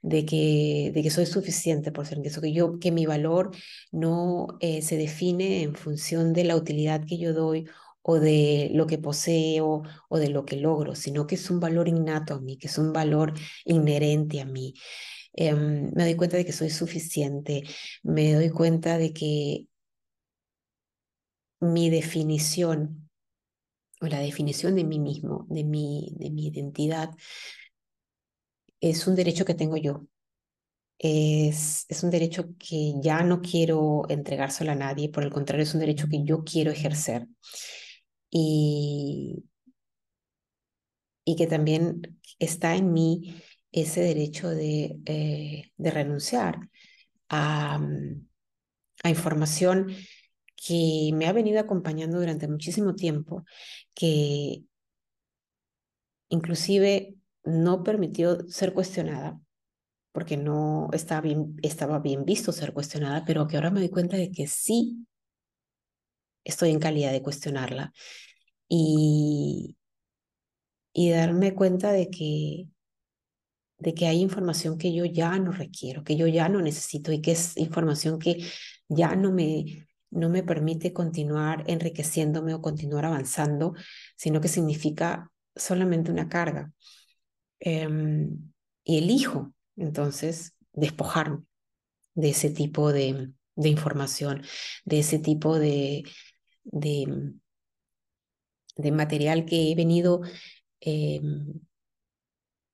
de 0.04 0.26
que, 0.26 0.92
de 0.94 1.02
que 1.02 1.10
soy 1.10 1.26
suficiente 1.26 1.92
por 1.92 2.06
ser 2.06 2.20
eso, 2.24 2.42
que, 2.42 2.54
yo, 2.54 2.78
que 2.80 2.92
mi 2.92 3.06
valor 3.06 3.52
no 3.92 4.48
eh, 4.60 4.82
se 4.82 4.98
define 4.98 5.64
en 5.64 5.76
función 5.76 6.34
de 6.34 6.44
la 6.44 6.58
utilidad 6.58 7.06
que 7.08 7.18
yo 7.18 7.34
doy 7.34 7.68
o 8.02 8.20
de 8.20 8.70
lo 8.74 8.86
que 8.86 8.98
poseo 8.98 9.84
o 10.10 10.18
de 10.20 10.30
lo 10.30 10.46
que 10.46 10.58
logro, 10.58 10.94
sino 10.96 11.26
que 11.26 11.36
es 11.36 11.50
un 11.50 11.60
valor 11.62 11.88
innato 11.88 12.36
a 12.36 12.42
mí, 12.42 12.58
que 12.58 12.68
es 12.68 12.78
un 12.78 12.92
valor 12.94 13.34
inherente 13.66 14.42
a 14.42 14.46
mí. 14.46 14.74
Em, 15.34 15.92
me 15.96 16.04
doy 16.04 16.16
cuenta 16.16 16.38
de 16.38 16.46
que 16.46 16.52
soy 16.52 16.70
suficiente, 16.70 17.64
me 18.04 18.34
doy 18.34 18.50
cuenta 18.50 18.98
de 18.98 19.14
que 19.14 19.68
mi 21.62 21.90
definición 21.90 23.10
o 24.02 24.08
la 24.08 24.20
definición 24.20 24.76
de 24.76 24.84
mí 24.84 25.00
mismo, 25.00 25.48
de 25.50 25.64
mi, 25.64 26.14
de 26.18 26.30
mi 26.30 26.48
identidad, 26.48 27.12
es 28.90 29.08
un 29.08 29.16
derecho 29.16 29.46
que 29.46 29.54
tengo 29.54 29.78
yo. 29.78 30.06
Es, 31.00 31.86
es 31.90 32.04
un 32.04 32.12
derecho 32.12 32.56
que 32.60 32.94
ya 33.02 33.24
no 33.24 33.42
quiero 33.42 34.04
entregárselo 34.10 34.72
a 34.72 34.76
nadie, 34.76 35.10
por 35.10 35.24
el 35.24 35.32
contrario, 35.32 35.64
es 35.64 35.74
un 35.74 35.82
derecho 35.82 36.08
que 36.10 36.24
yo 36.24 36.44
quiero 36.44 36.72
ejercer. 36.72 37.28
Y, 38.30 39.44
y 41.26 41.36
que 41.36 41.48
también 41.48 42.20
está 42.40 42.76
en 42.76 42.94
mí 42.94 43.42
ese 43.72 44.02
derecho 44.02 44.50
de, 44.50 45.00
eh, 45.06 45.72
de 45.78 45.92
renunciar 45.92 46.58
a, 47.30 47.80
a 49.04 49.10
información 49.10 49.96
que 50.56 51.12
me 51.14 51.28
ha 51.28 51.34
venido 51.34 51.60
acompañando 51.60 52.20
durante 52.20 52.48
muchísimo 52.48 52.96
tiempo, 52.96 53.46
que 53.94 54.64
inclusive 56.30 57.16
no 57.44 57.84
permitió 57.84 58.48
ser 58.50 58.74
cuestionada, 58.74 59.40
porque 60.14 60.38
no 60.38 60.90
estaba 60.94 61.22
bien, 61.22 61.58
estaba 61.64 62.00
bien 62.00 62.26
visto 62.26 62.52
ser 62.52 62.74
cuestionada, 62.74 63.26
pero 63.26 63.48
que 63.48 63.58
ahora 63.58 63.72
me 63.72 63.82
doy 63.82 63.90
cuenta 63.90 64.18
de 64.18 64.32
que 64.32 64.48
sí 64.48 65.08
estoy 66.44 66.72
en 66.72 66.80
calidad 66.80 67.12
de 67.12 67.22
cuestionarla 67.22 67.94
y, 68.70 69.78
y 70.94 71.12
darme 71.12 71.54
cuenta 71.56 71.92
de 71.92 72.10
que, 72.10 72.68
de 73.80 73.94
que 73.94 74.08
hay 74.08 74.22
información 74.22 74.78
que 74.78 74.94
yo 74.94 75.06
ya 75.06 75.38
no 75.40 75.52
requiero, 75.52 76.04
que 76.04 76.16
yo 76.16 76.28
ya 76.28 76.50
no 76.50 76.62
necesito 76.62 77.12
y 77.12 77.22
que 77.22 77.32
es 77.32 77.58
información 77.58 78.20
que 78.20 78.46
ya 78.88 79.16
no 79.16 79.32
me, 79.32 79.88
no 80.12 80.30
me 80.30 80.44
permite 80.44 80.94
continuar 80.94 81.64
enriqueciéndome 81.68 82.54
o 82.54 82.62
continuar 82.62 83.06
avanzando, 83.06 83.74
sino 84.16 84.40
que 84.42 84.48
significa 84.48 85.32
solamente 85.56 86.12
una 86.12 86.30
carga. 86.30 86.72
Em, 87.66 88.52
y 88.84 88.98
elijo 88.98 89.54
entonces 89.78 90.54
despojarme 90.74 91.44
de 92.16 92.30
ese 92.30 92.50
tipo 92.50 92.92
de, 92.92 93.32
información, 93.56 94.44
de 94.86 95.00
ese 95.00 95.20
tipo 95.20 95.58
de, 95.58 96.04
de 98.76 98.92
material 98.92 99.46
que 99.46 99.72
he 99.72 99.76
venido 99.76 100.22
eh, 100.82 101.22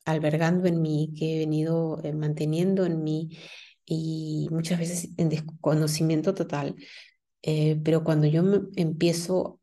albergando 0.06 0.68
en 0.68 0.82
mí, 0.82 1.14
que 1.18 1.36
he 1.36 1.40
venido 1.40 2.02
eh, 2.04 2.14
manteniendo 2.14 2.86
en 2.86 3.04
mí 3.04 3.38
y 3.86 4.48
muchas 4.52 4.80
veces 4.80 5.10
en 5.18 5.30
desconocimiento 5.30 6.34
total. 6.34 6.76
Eh, 7.42 7.80
pero 7.84 8.04
cuando 8.04 8.28
yo 8.28 8.44
me 8.44 8.62
empiezo 8.76 9.59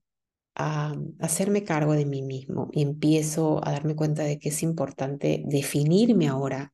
a 0.57 0.95
hacerme 1.21 1.65
cargo 1.65 1.93
de 1.93 2.07
mí 2.07 2.23
mismo 2.23 2.71
y 2.73 2.83
empiezo 2.83 3.67
a 3.67 3.73
darme 3.73 3.95
cuenta 3.95 4.25
de 4.25 4.39
que 4.39 4.49
es 4.49 4.63
importante 4.63 5.43
definirme 5.47 6.29
ahora 6.29 6.73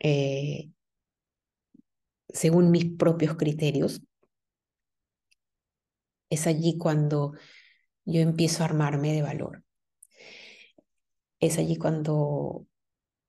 eh, 0.00 0.70
según 2.28 2.70
mis 2.70 2.96
propios 2.96 3.36
criterios, 3.36 4.02
es 6.30 6.46
allí 6.46 6.78
cuando 6.78 7.32
yo 8.04 8.20
empiezo 8.20 8.62
a 8.62 8.66
armarme 8.66 9.12
de 9.12 9.22
valor. 9.22 9.64
Es 11.40 11.58
allí 11.58 11.76
cuando 11.76 12.66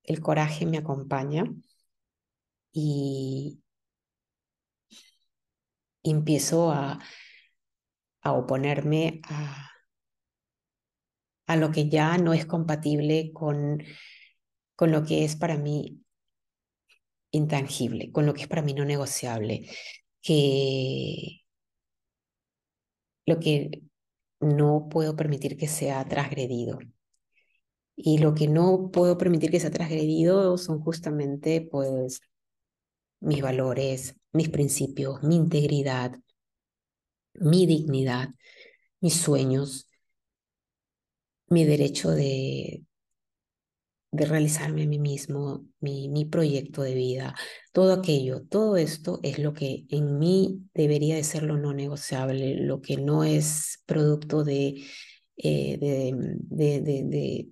el 0.04 0.22
coraje 0.22 0.66
me 0.66 0.78
acompaña 0.78 1.46
y, 2.72 3.60
empiezo 6.04 6.72
a, 6.72 7.00
a 8.22 8.34
oponerme 8.34 9.22
a, 9.24 9.70
a 11.48 11.56
lo 11.56 11.72
que 11.72 11.90
ya 11.90 12.18
no 12.18 12.34
es 12.34 12.46
compatible 12.46 13.32
con, 13.34 13.84
con 14.76 14.92
lo 14.92 15.04
que 15.04 15.26
es 15.26 15.36
para 15.36 15.58
mí 15.58 16.02
intangible, 17.32 18.12
con 18.12 18.26
lo 18.26 18.34
que 18.34 18.44
es 18.44 18.48
para 18.48 18.62
mí 18.62 18.74
no 18.74 18.86
negociable, 18.86 19.70
que 20.22 21.42
lo 23.26 23.40
que 23.40 23.82
no 24.40 24.90
puedo 24.90 25.16
permitir 25.16 25.58
que 25.58 25.68
sea 25.68 26.08
transgredido. 26.08 26.80
Y 27.96 28.20
lo 28.20 28.34
que 28.34 28.48
no 28.48 28.92
puedo 28.92 29.18
permitir 29.18 29.52
que 29.52 29.60
sea 29.60 29.72
transgredido 29.72 30.58
son 30.58 30.80
justamente 30.80 31.68
pues 31.70 32.22
mis 33.20 33.42
valores, 33.42 34.16
mis 34.32 34.50
principios, 34.50 35.22
mi 35.24 35.36
integridad, 35.36 36.14
mi 37.40 37.66
dignidad, 37.68 38.30
mis 39.02 39.16
sueños, 39.16 39.88
mi 41.50 41.66
derecho 41.66 42.12
de, 42.12 42.84
de 44.12 44.26
realizarme 44.26 44.84
a 44.84 44.88
mí 44.88 44.98
mismo, 45.00 45.66
mi, 45.80 46.10
mi 46.10 46.26
proyecto 46.26 46.82
de 46.82 46.96
vida, 46.96 47.36
todo 47.74 47.94
aquello, 47.94 48.44
todo 48.50 48.76
esto 48.78 49.20
es 49.24 49.38
lo 49.40 49.54
que 49.54 49.86
en 49.90 50.18
mí 50.20 50.68
debería 50.74 51.16
de 51.16 51.24
ser 51.24 51.44
lo 51.44 51.58
no 51.58 51.74
negociable, 51.74 52.56
lo 52.56 52.82
que 52.82 52.98
no 52.98 53.24
es 53.24 53.84
producto 53.86 54.44
de, 54.44 54.84
eh, 55.38 55.78
de, 55.80 56.14
de, 56.50 56.82
de, 56.82 57.50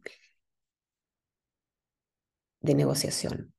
de 2.61 2.75
negociación. 2.75 3.51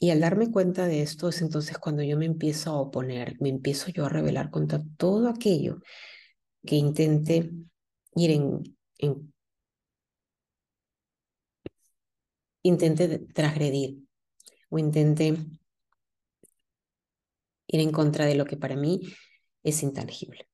Y 0.00 0.10
al 0.10 0.20
darme 0.20 0.50
cuenta 0.50 0.86
de 0.86 1.02
esto 1.02 1.28
es 1.28 1.42
entonces 1.42 1.76
cuando 1.78 2.02
yo 2.04 2.16
me 2.16 2.26
empiezo 2.26 2.70
a 2.70 2.80
oponer, 2.80 3.36
me 3.40 3.48
empiezo 3.48 3.90
yo 3.90 4.06
a 4.06 4.08
rebelar 4.08 4.50
contra 4.50 4.80
todo 4.96 5.28
aquello 5.28 5.80
que 6.64 6.76
intente 6.76 7.50
ir 8.14 8.30
en, 8.30 8.78
en 8.98 9.32
intente 12.62 13.18
transgredir 13.34 13.90
o 14.70 14.78
intente 14.78 15.36
ir 17.66 17.80
en 17.80 17.92
contra 17.92 18.26
de 18.26 18.34
lo 18.34 18.44
que 18.44 18.56
para 18.56 18.76
mí 18.76 19.00
es 19.62 19.82
intangible. 19.82 20.48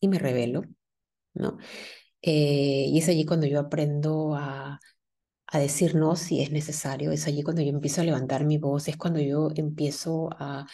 Y 0.00 0.08
me 0.08 0.18
revelo, 0.18 0.62
¿no? 1.34 1.58
Eh, 2.22 2.86
y 2.88 2.98
es 2.98 3.08
allí 3.08 3.24
cuando 3.24 3.46
yo 3.46 3.60
aprendo 3.60 4.34
a, 4.36 4.80
a 5.48 5.58
decir 5.58 5.94
no 5.94 6.16
si 6.16 6.42
es 6.42 6.50
necesario, 6.52 7.12
es 7.12 7.26
allí 7.26 7.42
cuando 7.42 7.62
yo 7.62 7.70
empiezo 7.70 8.00
a 8.02 8.04
levantar 8.04 8.44
mi 8.44 8.58
voz, 8.58 8.88
es 8.88 8.96
cuando 8.96 9.20
yo 9.20 9.50
empiezo 9.56 10.30
a, 10.38 10.66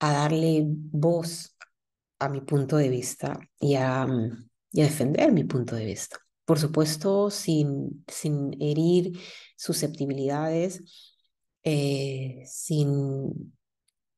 a 0.00 0.12
darle 0.12 0.64
voz 0.66 1.56
a 2.18 2.28
mi 2.28 2.40
punto 2.40 2.76
de 2.76 2.88
vista 2.88 3.38
y 3.60 3.74
a, 3.76 4.06
y 4.72 4.80
a 4.80 4.84
defender 4.84 5.32
mi 5.32 5.44
punto 5.44 5.76
de 5.76 5.84
vista. 5.84 6.18
Por 6.44 6.58
supuesto, 6.58 7.30
sin, 7.30 8.04
sin 8.08 8.60
herir 8.60 9.18
susceptibilidades, 9.56 10.82
eh, 11.62 12.42
sin, 12.46 13.54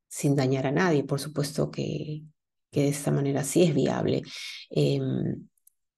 sin 0.07 0.35
dañar 0.35 0.67
a 0.67 0.71
nadie. 0.71 1.03
Por 1.03 1.19
supuesto 1.19 1.71
que, 1.71 2.23
que 2.71 2.81
de 2.83 2.87
esta 2.89 3.11
manera 3.11 3.43
sí 3.43 3.63
es 3.63 3.75
viable. 3.75 4.23
Em, 4.69 5.47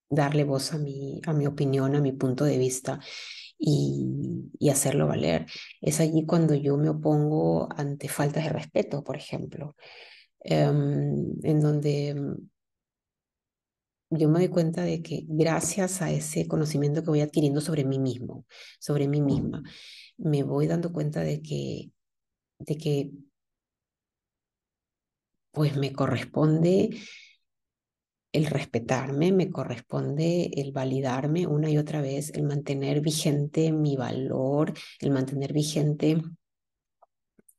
darle 0.09 0.43
voz 0.43 0.73
a 0.73 0.77
mi, 0.77 1.21
a 1.25 1.33
mi 1.33 1.45
opinión, 1.47 1.95
a 1.95 2.01
mi 2.01 2.11
punto 2.13 2.45
de 2.45 2.57
vista 2.57 2.99
y, 3.57 4.05
y 4.59 4.69
hacerlo 4.69 5.07
valer. 5.07 5.45
Es 5.81 5.99
allí 5.99 6.25
cuando 6.25 6.55
yo 6.55 6.77
me 6.77 6.89
opongo 6.89 7.69
ante 7.75 8.09
faltas 8.09 8.45
de 8.45 8.49
respeto, 8.51 9.03
por 9.03 9.17
ejemplo, 9.17 9.75
em, 10.41 11.33
en 11.43 11.61
donde 11.61 12.15
yo 14.09 14.29
me 14.29 14.39
doy 14.39 14.47
cuenta 14.49 14.83
de 14.83 15.01
que 15.01 15.25
gracias 15.27 16.01
a 16.01 16.11
ese 16.11 16.47
conocimiento 16.47 17.03
que 17.03 17.09
voy 17.09 17.21
adquiriendo 17.21 17.61
sobre 17.61 17.83
mí 17.83 17.99
mismo, 17.99 18.45
sobre 18.79 19.07
mí 19.07 19.21
misma, 19.21 19.63
me 20.17 20.43
voy 20.43 20.67
dando 20.67 20.93
cuenta 20.93 21.21
de 21.21 21.41
que, 21.41 21.91
de 22.59 22.77
que 22.77 23.11
pues 25.51 25.75
me 25.75 25.91
corresponde 25.93 26.97
el 28.37 28.45
respetarme, 28.45 29.31
me 29.31 29.49
corresponde 29.49 30.51
el 30.55 30.71
validarme 30.71 31.47
una 31.47 31.69
y 31.69 31.77
otra 31.77 32.01
vez, 32.01 32.31
el 32.35 32.43
mantener 32.43 33.01
vigente 33.01 33.71
mi 33.71 33.95
valor, 33.97 34.73
el 34.99 35.11
mantener 35.11 35.53
vigente 35.53 36.21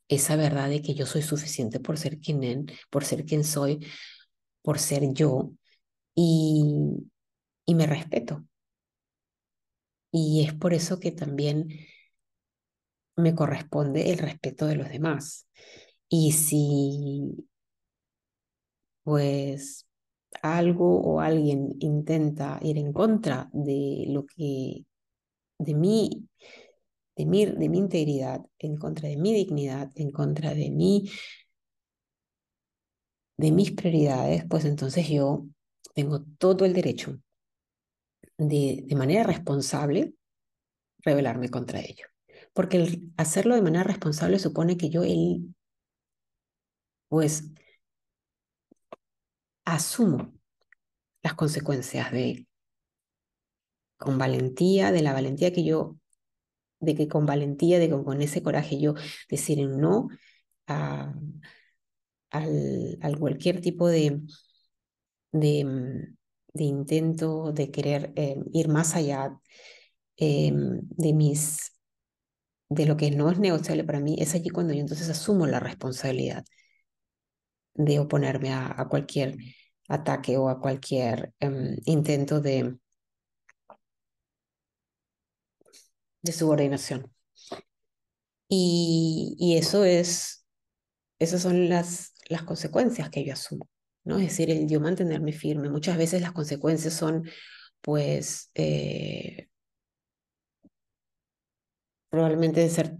esa 0.08 0.36
verdad 0.36 0.68
de 0.70 0.80
que 0.80 0.94
yo 0.94 1.06
soy 1.06 1.22
suficiente 1.22 1.80
por 1.80 1.98
ser 1.98 2.18
quien, 2.18 2.66
por 2.90 3.04
ser 3.04 3.24
quien 3.24 3.44
soy, 3.44 3.86
por 4.62 4.78
ser 4.78 5.12
yo, 5.12 5.52
y, 6.14 6.64
y 7.66 7.74
me 7.74 7.86
respeto. 7.86 8.44
Y 10.10 10.44
es 10.46 10.54
por 10.54 10.72
eso 10.72 10.98
que 10.98 11.12
también 11.12 11.68
me 13.16 13.34
corresponde 13.34 14.10
el 14.12 14.18
respeto 14.18 14.66
de 14.66 14.76
los 14.76 14.88
demás. 14.88 15.46
Y 16.08 16.32
si 16.32 17.48
pues 19.02 19.87
algo 20.42 21.00
o 21.00 21.20
alguien 21.20 21.76
intenta 21.80 22.58
ir 22.62 22.78
en 22.78 22.92
contra 22.92 23.48
de 23.52 24.06
lo 24.08 24.26
que, 24.26 24.84
de 25.58 25.74
mí, 25.74 26.28
de 27.16 27.26
mi, 27.26 27.46
de 27.46 27.68
mi 27.68 27.78
integridad, 27.78 28.42
en 28.58 28.76
contra 28.76 29.08
de 29.08 29.16
mi 29.16 29.34
dignidad, 29.34 29.90
en 29.96 30.10
contra 30.10 30.54
de 30.54 30.70
mí, 30.70 31.10
de 33.38 33.52
mis 33.52 33.72
prioridades, 33.72 34.44
pues 34.48 34.64
entonces 34.64 35.08
yo 35.08 35.46
tengo 35.94 36.22
todo 36.38 36.64
el 36.64 36.74
derecho 36.74 37.18
de, 38.36 38.84
de 38.86 38.96
manera 38.96 39.24
responsable, 39.24 40.14
rebelarme 41.00 41.50
contra 41.50 41.80
ello. 41.80 42.06
Porque 42.52 42.78
el 42.78 43.12
hacerlo 43.16 43.54
de 43.54 43.62
manera 43.62 43.84
responsable 43.84 44.38
supone 44.38 44.76
que 44.76 44.90
yo, 44.90 45.04
él, 45.04 45.54
pues, 47.08 47.44
asumo 49.74 50.32
las 51.22 51.34
consecuencias 51.34 52.12
de, 52.12 52.46
con 53.96 54.18
valentía, 54.18 54.92
de 54.92 55.02
la 55.02 55.12
valentía 55.12 55.52
que 55.52 55.64
yo, 55.64 55.96
de 56.80 56.94
que 56.94 57.08
con 57.08 57.26
valentía, 57.26 57.78
de 57.78 57.88
que 57.88 58.04
con 58.04 58.22
ese 58.22 58.42
coraje 58.42 58.80
yo 58.80 58.94
decir 59.30 59.66
no 59.68 60.08
a, 60.68 61.14
al, 62.30 63.18
cualquier 63.18 63.60
tipo 63.60 63.88
de, 63.88 64.20
de, 65.32 65.64
de 66.54 66.64
intento 66.64 67.52
de 67.52 67.70
querer 67.70 68.12
eh, 68.16 68.36
ir 68.52 68.68
más 68.68 68.94
allá 68.94 69.38
eh, 70.16 70.52
de 70.54 71.12
mis 71.12 71.72
de 72.70 72.86
lo 72.86 72.96
que 72.96 73.10
no 73.10 73.30
es 73.30 73.38
negociable 73.38 73.84
para 73.84 74.00
mí, 74.00 74.16
es 74.18 74.34
allí 74.34 74.50
cuando 74.50 74.74
yo 74.74 74.80
entonces 74.80 75.08
asumo 75.08 75.46
la 75.46 75.60
responsabilidad 75.60 76.44
de 77.78 77.98
oponerme 78.00 78.52
a, 78.52 78.80
a 78.80 78.88
cualquier 78.88 79.36
ataque 79.88 80.36
o 80.36 80.48
a 80.50 80.60
cualquier 80.60 81.32
um, 81.40 81.76
intento 81.86 82.40
de, 82.40 82.76
de 86.22 86.32
subordinación. 86.32 87.10
Y, 88.48 89.36
y, 89.38 89.56
eso 89.58 89.84
es, 89.84 90.46
esas 91.18 91.42
son 91.42 91.68
las, 91.68 92.14
las 92.28 92.42
consecuencias 92.44 93.10
que 93.10 93.24
yo 93.24 93.34
asumo, 93.34 93.68
¿no? 94.04 94.16
Es 94.18 94.24
decir, 94.28 94.50
el 94.50 94.68
yo 94.68 94.80
mantenerme 94.80 95.32
firme. 95.32 95.70
Muchas 95.70 95.98
veces 95.98 96.22
las 96.22 96.32
consecuencias 96.32 96.94
son, 96.94 97.28
pues, 97.82 98.50
eh, 98.54 99.48
probablemente 102.10 102.60
de 102.60 102.70
ser, 102.70 102.96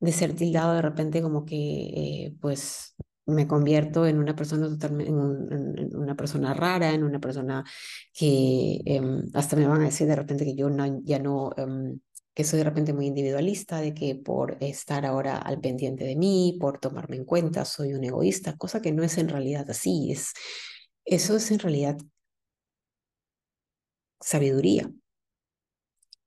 de 0.00 0.12
ser 0.12 0.34
tildado 0.34 0.74
de 0.74 0.82
repente 0.82 1.22
como 1.22 1.44
que, 1.44 1.56
eh, 1.56 2.34
pues, 2.40 2.94
me 3.28 3.46
convierto 3.46 4.06
en 4.06 4.18
una 4.18 4.34
persona 4.34 4.68
totalmente, 4.68 5.10
en, 5.10 5.96
una 5.96 6.16
persona 6.16 6.54
rara, 6.54 6.92
en 6.92 7.04
una 7.04 7.20
persona 7.20 7.64
que 8.12 8.80
eh, 8.84 9.00
hasta 9.34 9.56
me 9.56 9.66
van 9.66 9.82
a 9.82 9.86
decir 9.86 10.06
de 10.06 10.16
repente 10.16 10.44
que 10.44 10.54
yo 10.54 10.70
no, 10.70 11.00
ya 11.04 11.18
no, 11.18 11.52
eh, 11.56 11.98
que 12.34 12.44
soy 12.44 12.58
de 12.58 12.64
repente 12.64 12.92
muy 12.92 13.06
individualista, 13.06 13.80
de 13.80 13.94
que 13.94 14.14
por 14.14 14.56
estar 14.60 15.04
ahora 15.04 15.38
al 15.38 15.60
pendiente 15.60 16.04
de 16.04 16.16
mí, 16.16 16.56
por 16.60 16.78
tomarme 16.78 17.16
en 17.16 17.24
cuenta, 17.24 17.64
soy 17.64 17.94
un 17.94 18.04
egoísta, 18.04 18.56
cosa 18.56 18.80
que 18.80 18.92
no 18.92 19.02
es 19.02 19.18
en 19.18 19.28
realidad 19.28 19.68
así, 19.70 20.12
es, 20.12 20.32
eso 21.04 21.36
es 21.36 21.50
en 21.50 21.58
realidad 21.58 21.98
sabiduría, 24.20 24.90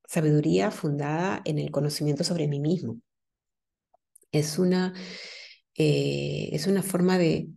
sabiduría 0.06 0.70
fundada 0.70 1.40
en 1.44 1.58
el 1.58 1.70
conocimiento 1.70 2.24
sobre 2.24 2.46
mí 2.46 2.60
mismo. 2.60 3.00
Es 4.30 4.58
una, 4.58 4.94
eh, 5.76 6.50
es 6.52 6.66
una 6.66 6.82
forma 6.82 7.18
de, 7.18 7.48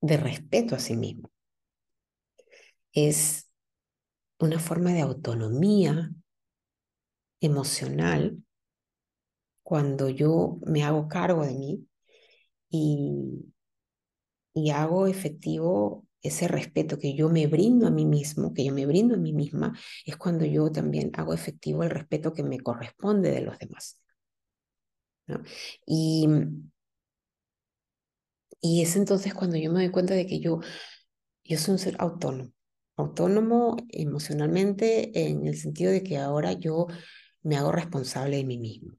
de 0.00 0.16
respeto 0.16 0.74
a 0.74 0.78
sí 0.78 0.96
mismo. 0.96 1.30
Es 2.92 3.48
una 4.40 4.58
forma 4.60 4.92
de 4.94 5.02
autonomía 5.02 6.10
emocional 7.40 8.36
cuando 9.62 10.08
yo 10.08 10.58
me 10.66 10.82
hago 10.84 11.08
cargo 11.08 11.44
de 11.44 11.54
mí 11.54 11.86
y, 12.70 13.52
y 14.54 14.70
hago 14.70 15.06
efectivo 15.06 16.06
ese 16.22 16.48
respeto 16.48 16.98
que 16.98 17.14
yo 17.14 17.28
me 17.28 17.46
brindo 17.46 17.86
a 17.86 17.90
mí 17.90 18.04
mismo, 18.06 18.52
que 18.54 18.64
yo 18.64 18.72
me 18.74 18.86
brindo 18.86 19.14
a 19.14 19.18
mí 19.18 19.32
misma, 19.32 19.78
es 20.04 20.16
cuando 20.16 20.44
yo 20.44 20.72
también 20.72 21.10
hago 21.14 21.34
efectivo 21.34 21.82
el 21.84 21.90
respeto 21.90 22.32
que 22.32 22.42
me 22.42 22.60
corresponde 22.60 23.30
de 23.30 23.42
los 23.42 23.58
demás. 23.58 24.00
¿No? 25.26 25.42
Y, 25.86 26.26
y 28.60 28.82
es 28.82 28.96
entonces 28.96 29.34
cuando 29.34 29.56
yo 29.56 29.72
me 29.72 29.80
doy 29.80 29.90
cuenta 29.90 30.14
de 30.14 30.26
que 30.26 30.40
yo, 30.40 30.60
yo 31.44 31.58
soy 31.58 31.72
un 31.72 31.78
ser 31.78 31.96
autónomo, 31.98 32.52
autónomo 32.96 33.76
emocionalmente 33.90 35.28
en 35.28 35.46
el 35.46 35.56
sentido 35.58 35.92
de 35.92 36.02
que 36.02 36.18
ahora 36.18 36.52
yo 36.52 36.86
me 37.42 37.56
hago 37.56 37.72
responsable 37.72 38.38
de 38.38 38.44
mí 38.44 38.58
mismo. 38.58 38.92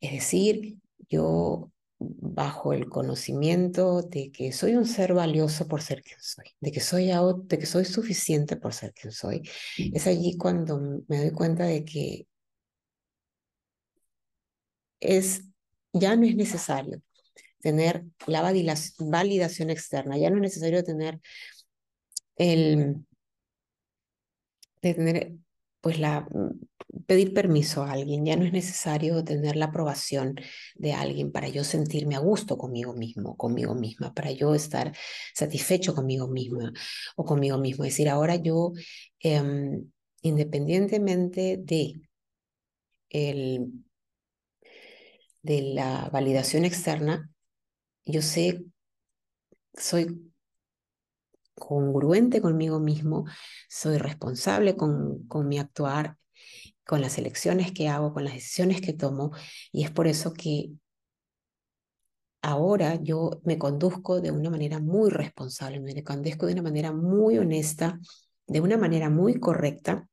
Es 0.00 0.12
decir, 0.12 0.78
yo 1.08 1.72
bajo 1.98 2.72
el 2.72 2.88
conocimiento 2.88 4.02
de 4.02 4.32
que 4.32 4.52
soy 4.52 4.76
un 4.76 4.86
ser 4.86 5.14
valioso 5.14 5.68
por 5.68 5.82
ser 5.82 6.02
quien 6.02 6.20
soy, 6.20 6.46
de 6.60 6.72
que 6.72 6.80
soy, 6.80 7.10
de 7.44 7.58
que 7.58 7.66
soy 7.66 7.84
suficiente 7.84 8.56
por 8.56 8.74
ser 8.74 8.92
quien 8.94 9.12
soy, 9.12 9.42
es 9.78 10.06
allí 10.06 10.36
cuando 10.38 10.80
me 11.08 11.18
doy 11.18 11.32
cuenta 11.32 11.64
de 11.64 11.84
que 11.84 12.26
es, 15.00 15.44
ya 15.92 16.16
no 16.16 16.26
es 16.26 16.36
necesario 16.36 17.02
tener 17.60 18.04
la 18.26 18.42
validación 18.42 19.70
externa, 19.70 20.16
ya 20.18 20.30
no 20.30 20.36
es 20.36 20.42
necesario 20.42 20.84
tener 20.84 21.20
el 22.36 22.96
de 24.82 24.94
tener 24.94 25.32
pues 25.80 25.98
la 25.98 26.26
pedir 27.06 27.32
permiso 27.34 27.82
a 27.82 27.92
alguien, 27.92 28.24
ya 28.24 28.36
no 28.36 28.44
es 28.44 28.52
necesario 28.52 29.24
tener 29.24 29.56
la 29.56 29.66
aprobación 29.66 30.36
de 30.74 30.92
alguien 30.92 31.32
para 31.32 31.48
yo 31.48 31.64
sentirme 31.64 32.16
a 32.16 32.18
gusto 32.18 32.58
conmigo 32.58 32.94
mismo, 32.94 33.36
conmigo 33.36 33.74
misma, 33.74 34.12
para 34.14 34.30
yo 34.32 34.54
estar 34.54 34.92
satisfecho 35.34 35.94
conmigo 35.94 36.28
misma 36.28 36.72
o 37.16 37.24
conmigo 37.24 37.58
mismo. 37.58 37.84
Es 37.84 37.92
decir, 37.92 38.08
ahora 38.08 38.36
yo, 38.36 38.72
eh, 39.22 39.42
independientemente 40.22 41.58
de, 41.60 42.00
el, 43.08 43.72
de 45.42 45.62
la 45.74 46.08
validación 46.12 46.64
externa, 46.64 47.30
yo 48.04 48.22
sé, 48.22 48.64
soy 49.74 50.32
congruente 51.54 52.40
conmigo 52.40 52.80
mismo, 52.80 53.24
soy 53.68 53.98
responsable 53.98 54.76
con, 54.76 55.26
con 55.28 55.48
mi 55.48 55.58
actuar, 55.58 56.16
con 56.84 57.00
las 57.00 57.18
elecciones 57.18 57.72
que 57.72 57.88
hago, 57.88 58.12
con 58.12 58.24
las 58.24 58.34
decisiones 58.34 58.80
que 58.80 58.92
tomo, 58.92 59.30
y 59.72 59.84
es 59.84 59.90
por 59.90 60.06
eso 60.06 60.32
que 60.32 60.72
ahora 62.42 62.96
yo 62.96 63.40
me 63.44 63.58
conduzco 63.58 64.20
de 64.20 64.30
una 64.30 64.50
manera 64.50 64.78
muy 64.78 65.10
responsable, 65.10 65.80
me 65.80 66.02
conduzco 66.02 66.46
de 66.46 66.54
una 66.54 66.62
manera 66.62 66.92
muy 66.92 67.38
honesta, 67.38 67.98
de 68.46 68.60
una 68.60 68.76
manera 68.76 69.10
muy 69.10 69.38
correcta, 69.38 70.08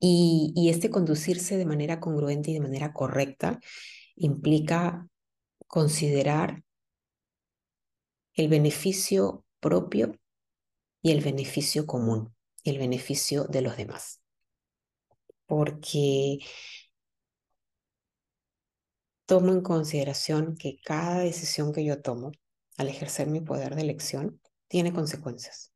y, 0.00 0.68
este 0.70 0.90
conducirse 0.90 1.56
de 1.56 1.66
manera 1.66 2.00
congruente 2.00 2.50
y 2.50 2.54
de 2.54 2.60
manera 2.60 2.92
correcta 2.92 3.60
implica 4.16 5.08
considerar 5.66 6.62
el 8.34 8.48
beneficio 8.48 9.44
propio 9.60 10.16
y 11.02 11.12
el 11.12 11.20
beneficio 11.22 11.86
común, 11.86 12.34
el 12.64 12.78
beneficio 12.78 13.44
de 13.44 13.62
los 13.62 13.76
demás. 13.76 14.20
Porque 15.46 16.38
tomo 19.26 19.52
en 19.52 19.62
consideración 19.62 20.56
que 20.56 20.78
cada 20.84 21.20
decisión 21.20 21.72
que 21.72 21.84
yo 21.84 22.00
tomo 22.00 22.32
al 22.76 22.88
ejercer 22.88 23.26
mi 23.28 23.40
poder 23.40 23.74
de 23.74 23.82
elección 23.82 24.40
tiene 24.68 24.92
consecuencias, 24.92 25.72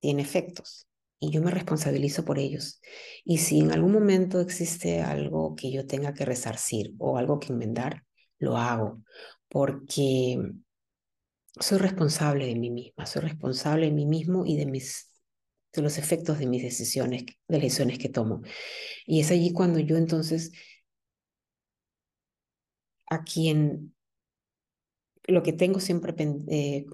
tiene 0.00 0.22
efectos 0.22 0.89
y 1.20 1.30
yo 1.30 1.42
me 1.42 1.50
responsabilizo 1.50 2.24
por 2.24 2.38
ellos. 2.38 2.80
Y 3.24 3.38
si 3.38 3.60
en 3.60 3.72
algún 3.72 3.92
momento 3.92 4.40
existe 4.40 5.02
algo 5.02 5.54
que 5.54 5.70
yo 5.70 5.86
tenga 5.86 6.14
que 6.14 6.24
resarcir 6.24 6.94
o 6.98 7.18
algo 7.18 7.38
que 7.38 7.52
enmendar, 7.52 8.04
lo 8.38 8.56
hago 8.56 9.02
porque 9.48 10.38
soy 11.60 11.78
responsable 11.78 12.46
de 12.46 12.54
mí 12.54 12.70
misma, 12.70 13.06
soy 13.06 13.22
responsable 13.22 13.86
de 13.86 13.92
mí 13.92 14.06
mismo 14.06 14.46
y 14.46 14.56
de, 14.56 14.66
mis, 14.66 15.12
de 15.72 15.82
los 15.82 15.98
efectos 15.98 16.38
de 16.38 16.46
mis 16.46 16.62
decisiones, 16.62 17.26
de 17.26 17.34
las 17.48 17.60
decisiones 17.60 17.98
que 17.98 18.08
tomo. 18.08 18.42
Y 19.04 19.20
es 19.20 19.30
allí 19.30 19.52
cuando 19.52 19.78
yo 19.80 19.96
entonces, 19.96 20.52
a 23.10 23.24
quien 23.24 23.94
lo 25.26 25.42
que 25.42 25.52
tengo 25.52 25.80
siempre 25.80 26.14
eh, 26.48 26.86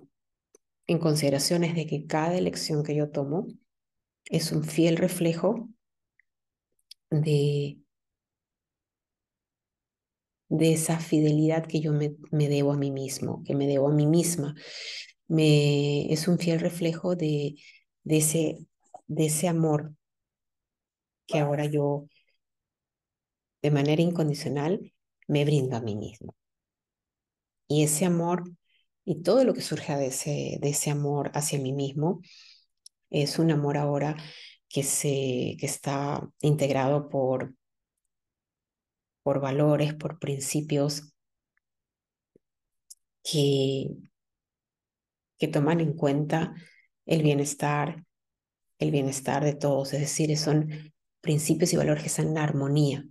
en 0.86 0.98
consideración 0.98 1.64
es 1.64 1.74
de 1.74 1.86
que 1.86 2.06
cada 2.06 2.36
elección 2.36 2.82
que 2.82 2.96
yo 2.96 3.10
tomo 3.10 3.46
es 4.30 4.52
un 4.52 4.64
fiel 4.64 4.96
reflejo 4.96 5.68
de, 7.10 7.78
de 10.48 10.72
esa 10.72 10.98
fidelidad 10.98 11.66
que 11.66 11.80
yo 11.80 11.92
me, 11.92 12.16
me, 12.30 12.48
debo 12.48 12.72
a 12.72 12.76
mí 12.76 12.90
mismo, 12.90 13.42
que 13.44 13.54
me 13.54 13.66
debo 13.66 13.88
a 13.88 13.92
mí 13.92 14.06
misma. 14.06 14.54
Me, 15.28 16.12
es 16.12 16.28
un 16.28 16.38
fiel 16.38 16.60
reflejo 16.60 17.16
de, 17.16 17.56
de, 18.04 18.16
ese, 18.18 18.58
de 19.06 19.26
ese 19.26 19.48
amor 19.48 19.94
que 21.26 21.38
ahora 21.38 21.66
yo 21.66 22.06
de 23.62 23.70
manera 23.70 24.00
incondicional 24.02 24.92
me 25.28 25.44
brindo 25.44 25.76
a 25.76 25.80
mí 25.80 25.96
mismo. 25.96 26.34
Y 27.68 27.82
ese 27.82 28.04
amor 28.04 28.44
y 29.04 29.22
todo 29.22 29.44
lo 29.44 29.54
que 29.54 29.62
surge 29.62 29.94
de 29.96 30.06
ese, 30.06 30.58
de 30.60 30.68
ese 30.68 30.90
amor 30.90 31.30
hacia 31.34 31.58
mí 31.58 31.72
mismo 31.72 32.20
es 33.22 33.38
un 33.38 33.50
amor 33.50 33.76
ahora 33.76 34.16
que, 34.68 34.82
se, 34.82 35.56
que 35.58 35.66
está 35.66 36.28
integrado 36.40 37.08
por, 37.08 37.54
por 39.22 39.40
valores, 39.40 39.94
por 39.94 40.18
principios 40.18 41.12
que, 43.22 43.88
que 45.38 45.48
toman 45.48 45.80
en 45.80 45.94
cuenta 45.94 46.54
el 47.06 47.22
bienestar, 47.22 48.04
el 48.78 48.90
bienestar 48.90 49.44
de 49.44 49.54
todos, 49.54 49.92
es 49.94 50.00
decir, 50.00 50.36
son 50.36 50.92
principios 51.20 51.72
y 51.72 51.76
valores 51.76 52.02
que 52.02 52.08
están 52.08 52.28
en 52.28 52.38
armonía 52.38 53.04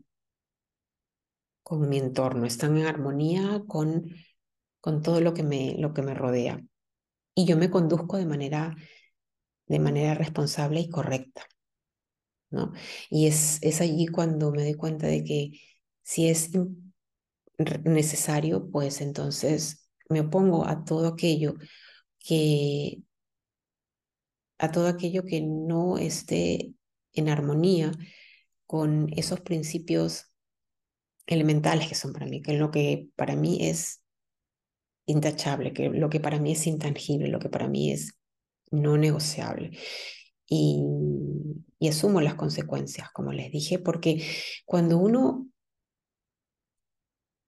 con 1.63 1.89
mi 1.89 1.97
entorno, 1.97 2.45
están 2.45 2.77
en 2.77 2.85
armonía 2.85 3.63
con, 3.67 4.05
con 4.79 5.01
todo 5.01 5.19
lo 5.19 5.33
que, 5.33 5.41
me, 5.41 5.75
lo 5.79 5.93
que 5.93 6.03
me 6.03 6.13
rodea. 6.13 6.61
Y 7.33 7.45
yo 7.45 7.57
me 7.57 7.71
conduzco 7.71 8.17
de 8.17 8.27
manera, 8.27 8.75
de 9.67 9.79
manera 9.79 10.13
responsable 10.13 10.79
y 10.81 10.89
correcta. 10.89 11.43
¿no? 12.49 12.71
Y 13.09 13.27
es, 13.27 13.59
es 13.61 13.81
allí 13.81 14.07
cuando 14.07 14.51
me 14.51 14.63
doy 14.63 14.75
cuenta 14.75 15.07
de 15.07 15.23
que 15.23 15.59
si 16.03 16.27
es 16.29 16.51
necesario, 17.83 18.69
pues 18.69 19.01
entonces 19.01 19.89
me 20.09 20.21
opongo 20.21 20.67
a 20.67 20.83
todo 20.83 21.07
aquello 21.07 21.55
que 22.19 23.01
a 24.57 24.71
todo 24.71 24.87
aquello 24.87 25.23
que 25.23 25.41
no 25.41 25.97
esté 25.97 26.73
en 27.13 27.29
armonía 27.29 27.91
con 28.65 29.07
esos 29.15 29.41
principios 29.41 30.31
elementales 31.27 31.87
que 31.87 31.95
son 31.95 32.13
para 32.13 32.25
mí, 32.25 32.41
que 32.41 32.53
lo 32.53 32.71
que 32.71 33.09
para 33.15 33.35
mí 33.35 33.57
es 33.61 34.03
intachable, 35.05 35.73
que 35.73 35.89
lo 35.89 36.09
que 36.09 36.19
para 36.19 36.39
mí 36.39 36.53
es 36.53 36.67
intangible, 36.67 37.27
lo 37.27 37.39
que 37.39 37.49
para 37.49 37.67
mí 37.67 37.91
es 37.91 38.17
no 38.71 38.97
negociable. 38.97 39.77
Y, 40.47 40.83
asumo 41.87 42.19
las 42.19 42.35
consecuencias, 42.35 43.11
como 43.11 43.31
les 43.31 43.51
dije, 43.51 43.77
porque 43.79 44.25
cuando 44.65 44.97
uno 44.97 45.47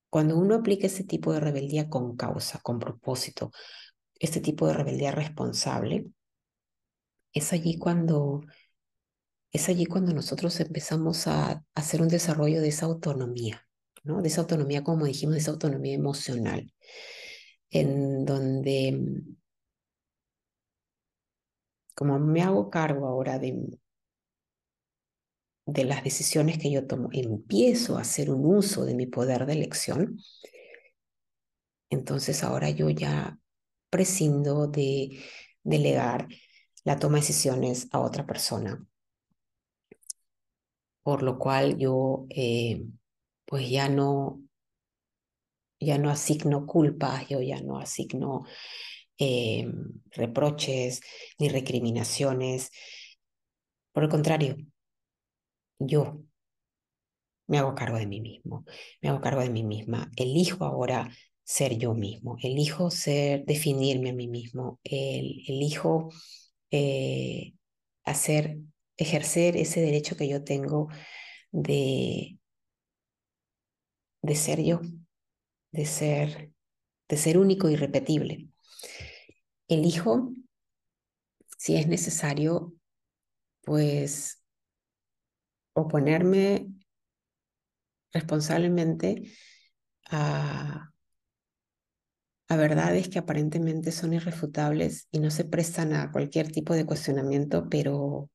cuando 0.09 0.37
uno 0.37 0.55
aplica 0.55 0.87
ese 0.87 1.03
tipo 1.03 1.33
de 1.33 1.39
rebeldía 1.39 1.89
con 1.89 2.15
causa, 2.15 2.59
con 2.61 2.79
propósito, 2.79 3.51
este 4.15 4.41
tipo 4.41 4.67
de 4.67 4.73
rebeldía 4.73 5.11
responsable, 5.11 6.07
es 7.33 7.53
allí 7.53 7.77
cuando 7.77 8.43
es 9.51 9.69
allí 9.69 9.85
cuando 9.85 10.13
nosotros 10.13 10.59
empezamos 10.59 11.27
a 11.27 11.63
hacer 11.73 12.01
un 12.01 12.09
desarrollo 12.09 12.61
de 12.61 12.67
esa 12.69 12.85
autonomía, 12.85 13.65
¿no? 14.03 14.21
De 14.21 14.27
esa 14.27 14.41
autonomía, 14.41 14.83
como 14.83 15.05
dijimos, 15.05 15.35
de 15.35 15.41
esa 15.41 15.51
autonomía 15.51 15.95
emocional, 15.95 16.71
en 17.69 18.25
donde, 18.25 19.23
como 21.97 22.19
me 22.19 22.43
hago 22.43 22.69
cargo 22.69 23.07
ahora 23.07 23.39
de, 23.39 23.57
de 25.65 25.83
las 25.83 26.03
decisiones 26.03 26.59
que 26.59 26.69
yo 26.69 26.85
tomo, 26.85 27.09
empiezo 27.11 27.97
a 27.97 28.01
hacer 28.01 28.29
un 28.29 28.45
uso 28.45 28.85
de 28.85 28.93
mi 28.93 29.07
poder 29.07 29.47
de 29.47 29.53
elección, 29.53 30.19
entonces 31.89 32.43
ahora 32.43 32.69
yo 32.69 32.91
ya 32.91 33.39
prescindo 33.89 34.67
de 34.67 35.23
delegar 35.63 36.27
la 36.83 36.99
toma 36.99 37.15
de 37.15 37.21
decisiones 37.21 37.87
a 37.91 37.99
otra 37.99 38.27
persona. 38.27 38.85
Por 41.01 41.23
lo 41.23 41.39
cual 41.39 41.79
yo 41.79 42.27
eh, 42.29 42.85
pues 43.45 43.71
ya 43.71 43.89
no, 43.89 44.43
ya 45.79 45.97
no 45.97 46.11
asigno 46.11 46.67
culpas, 46.67 47.27
yo 47.27 47.41
ya 47.41 47.59
no 47.59 47.79
asigno 47.79 48.43
eh, 49.19 49.67
reproches 50.11 51.01
ni 51.39 51.49
recriminaciones. 51.49 52.71
Por 53.91 54.03
el 54.03 54.09
contrario, 54.09 54.55
yo 55.79 56.21
me 57.47 57.57
hago 57.59 57.75
cargo 57.75 57.97
de 57.97 58.07
mí 58.07 58.21
mismo, 58.21 58.65
me 59.01 59.09
hago 59.09 59.21
cargo 59.21 59.41
de 59.41 59.49
mí 59.49 59.63
misma, 59.63 60.11
elijo 60.17 60.65
ahora 60.65 61.09
ser 61.43 61.77
yo 61.77 61.93
mismo, 61.93 62.37
elijo 62.41 62.91
ser, 62.91 63.45
definirme 63.45 64.09
a 64.09 64.13
mí 64.13 64.27
mismo, 64.27 64.79
el, 64.83 65.43
elijo 65.47 66.09
eh, 66.71 67.53
hacer 68.03 68.57
ejercer 68.97 69.55
ese 69.57 69.81
derecho 69.81 70.17
que 70.17 70.27
yo 70.27 70.43
tengo 70.43 70.89
de, 71.51 72.37
de 74.21 74.35
ser 74.35 74.63
yo, 74.63 74.81
de 75.71 75.85
ser, 75.85 76.51
de 77.07 77.17
ser 77.17 77.37
único 77.37 77.69
y 77.69 77.75
repetible. 77.75 78.49
Elijo, 79.69 80.33
si 81.57 81.75
es 81.75 81.87
necesario, 81.87 82.73
pues 83.63 84.43
oponerme 85.73 86.67
responsablemente 88.13 89.31
a, 90.11 90.91
a 92.49 92.55
verdades 92.57 93.07
que 93.09 93.19
aparentemente 93.19 93.91
son 93.93 94.13
irrefutables 94.13 95.07
y 95.11 95.19
no 95.19 95.31
se 95.31 95.45
prestan 95.45 95.93
a 95.93 96.11
cualquier 96.11 96.51
tipo 96.51 96.73
de 96.73 96.85
cuestionamiento, 96.85 97.69
pero 97.69 98.29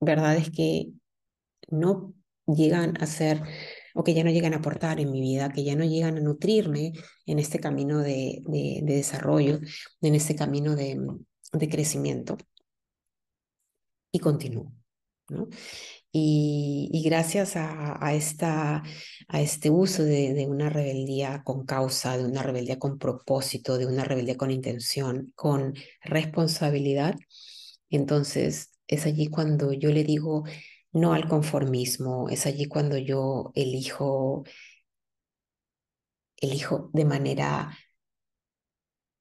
verdades 0.00 0.50
que 0.50 0.92
no 1.70 2.14
llegan 2.46 3.00
a 3.02 3.06
ser 3.06 3.42
o 3.94 4.04
que 4.04 4.12
ya 4.12 4.24
no 4.24 4.30
llegan 4.30 4.52
a 4.54 4.58
aportar 4.58 5.00
en 5.00 5.10
mi 5.10 5.20
vida, 5.20 5.50
que 5.52 5.64
ya 5.64 5.76
no 5.76 5.84
llegan 5.84 6.18
a 6.18 6.20
nutrirme 6.20 6.92
en 7.26 7.38
este 7.38 7.60
camino 7.60 8.00
de, 8.00 8.42
de, 8.46 8.80
desarrollo, 8.82 9.60
en 10.02 10.14
este 10.14 10.34
camino 10.34 10.76
de, 10.76 11.00
de 11.52 11.68
crecimiento. 11.68 12.36
Y 14.12 14.18
continúo. 14.18 14.72
¿no? 15.28 15.48
Y, 16.12 16.90
y, 16.92 17.02
gracias 17.02 17.56
a, 17.56 18.04
a, 18.04 18.14
esta, 18.14 18.82
a 19.28 19.40
este 19.40 19.70
uso 19.70 20.04
de, 20.04 20.34
de, 20.34 20.46
una 20.46 20.68
rebeldía 20.68 21.42
con 21.44 21.64
causa, 21.64 22.16
de 22.16 22.24
una 22.24 22.42
rebeldía 22.42 22.78
con 22.78 22.98
propósito, 22.98 23.78
de 23.78 23.86
una 23.86 24.04
rebeldía 24.04 24.36
con 24.36 24.50
intención, 24.50 25.32
con 25.34 25.74
responsabilidad, 26.02 27.16
entonces 27.90 28.72
es 28.86 29.06
allí 29.06 29.28
cuando 29.28 29.72
yo 29.72 29.90
le 29.90 30.04
digo 30.04 30.44
no 30.94 31.12
al 31.12 31.28
conformismo, 31.28 32.28
es 32.30 32.46
allí 32.46 32.66
cuando 32.66 32.96
yo 32.98 33.52
elijo, 33.54 34.44
elijo 36.36 36.90
de 36.92 37.04
manera, 37.04 37.76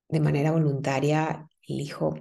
de 0.09 0.19
manera 0.19 0.51
voluntaria, 0.51 1.47
elijo 1.67 2.15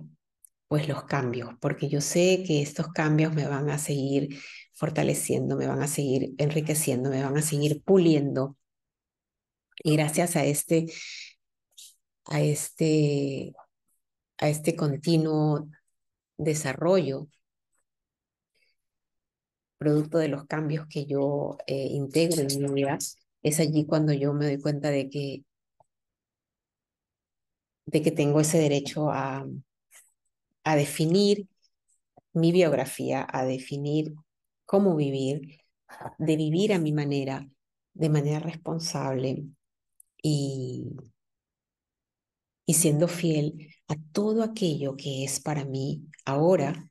pues 0.68 0.88
los 0.88 1.04
cambios, 1.04 1.50
porque 1.60 1.88
yo 1.88 2.00
sé 2.00 2.44
que 2.46 2.62
estos 2.62 2.88
cambios 2.88 3.34
me 3.34 3.46
van 3.46 3.68
a 3.70 3.78
seguir 3.78 4.38
fortaleciendo, 4.74 5.56
me 5.56 5.66
van 5.66 5.82
a 5.82 5.88
seguir 5.88 6.34
enriqueciendo, 6.38 7.10
me 7.10 7.22
van 7.22 7.36
a 7.36 7.42
seguir 7.42 7.82
puliendo. 7.84 8.56
Y 9.84 9.96
gracias 9.96 10.36
a 10.36 10.44
este, 10.44 10.86
a 12.26 12.40
este, 12.40 13.52
a 14.38 14.48
este 14.48 14.76
continuo 14.76 15.68
desarrollo 16.38 17.28
producto 19.82 20.18
de 20.18 20.28
los 20.28 20.46
cambios 20.46 20.86
que 20.88 21.06
yo 21.06 21.58
eh, 21.66 21.88
integro 21.90 22.42
en 22.42 22.62
mi 22.62 22.72
vida, 22.72 22.98
es 23.42 23.60
allí 23.60 23.86
cuando 23.86 24.12
yo 24.12 24.32
me 24.34 24.46
doy 24.46 24.60
cuenta 24.60 24.90
de 24.90 25.10
que, 25.10 25.44
de 27.86 28.02
que 28.02 28.10
tengo 28.12 28.40
ese 28.40 28.58
derecho 28.58 29.10
a, 29.10 29.44
a 30.64 30.76
definir 30.76 31.48
mi 32.32 32.52
biografía, 32.52 33.26
a 33.30 33.44
definir 33.44 34.14
cómo 34.64 34.96
vivir, 34.96 35.60
de 36.18 36.36
vivir 36.36 36.72
a 36.72 36.78
mi 36.78 36.92
manera, 36.92 37.48
de 37.94 38.08
manera 38.08 38.38
responsable 38.40 39.44
y, 40.22 40.96
y 42.66 42.74
siendo 42.74 43.08
fiel 43.08 43.74
a 43.88 43.94
todo 44.12 44.42
aquello 44.42 44.96
que 44.96 45.24
es 45.24 45.40
para 45.40 45.64
mí 45.64 46.08
ahora, 46.24 46.88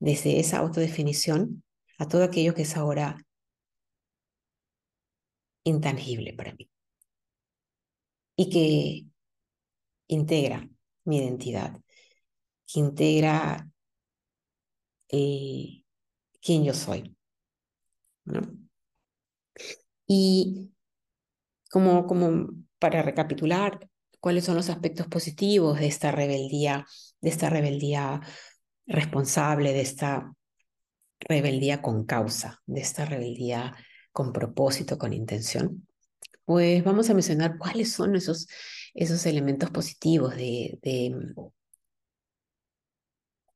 desde 0.00 0.38
esa 0.38 0.58
autodefinición, 0.58 1.64
a 1.98 2.08
todo 2.08 2.24
aquello 2.24 2.54
que 2.54 2.62
es 2.62 2.76
ahora 2.76 3.16
intangible 5.64 6.32
para 6.32 6.54
mí 6.54 6.70
y 8.36 8.50
que 8.50 9.06
integra 10.06 10.68
mi 11.04 11.18
identidad, 11.18 11.80
que 12.66 12.80
integra 12.80 13.68
eh, 15.08 15.82
quién 16.40 16.64
yo 16.64 16.74
soy. 16.74 17.16
Y 20.06 20.70
como, 21.70 22.06
como 22.06 22.48
para 22.78 23.02
recapitular, 23.02 23.88
¿cuáles 24.20 24.44
son 24.44 24.56
los 24.56 24.70
aspectos 24.70 25.06
positivos 25.08 25.80
de 25.80 25.86
esta 25.86 26.12
rebeldía, 26.12 26.86
de 27.20 27.30
esta 27.30 27.50
rebeldía 27.50 28.20
responsable, 28.86 29.72
de 29.72 29.80
esta 29.80 30.32
rebeldía 31.20 31.82
con 31.82 32.04
causa, 32.04 32.60
de 32.66 32.80
esta 32.80 33.04
rebeldía 33.04 33.76
con 34.12 34.32
propósito, 34.32 34.98
con 34.98 35.12
intención? 35.12 35.86
Pues 36.44 36.82
vamos 36.84 37.10
a 37.10 37.14
mencionar 37.14 37.58
cuáles 37.58 37.92
son 37.92 38.16
esos, 38.16 38.48
esos 38.94 39.26
elementos 39.26 39.70
positivos 39.70 40.34
de, 40.36 40.78
de, 40.82 41.14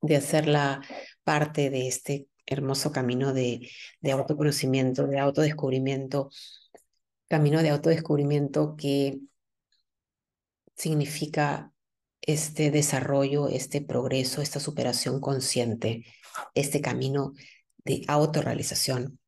de 0.01 0.15
hacerla 0.15 0.81
parte 1.23 1.69
de 1.69 1.87
este 1.87 2.27
hermoso 2.45 2.91
camino 2.91 3.33
de, 3.33 3.69
de 4.01 4.11
autoconocimiento, 4.11 5.07
de 5.07 5.19
autodescubrimiento, 5.19 6.29
camino 7.27 7.61
de 7.63 7.69
autodescubrimiento 7.69 8.75
que 8.75 9.19
significa 10.75 11.71
este 12.21 12.71
desarrollo, 12.71 13.47
este 13.49 13.81
progreso, 13.81 14.41
esta 14.41 14.59
superación 14.59 15.19
consciente, 15.19 16.05
este 16.53 16.81
camino 16.81 17.33
de 17.85 18.03
autorrealización. 18.07 19.19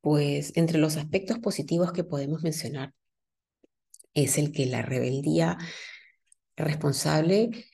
Pues 0.00 0.52
entre 0.56 0.78
los 0.78 0.96
aspectos 0.96 1.38
positivos 1.38 1.92
que 1.92 2.04
podemos 2.04 2.42
mencionar 2.42 2.94
es 4.14 4.38
el 4.38 4.52
que 4.52 4.66
la 4.66 4.82
rebeldía 4.82 5.58
responsable 6.56 7.66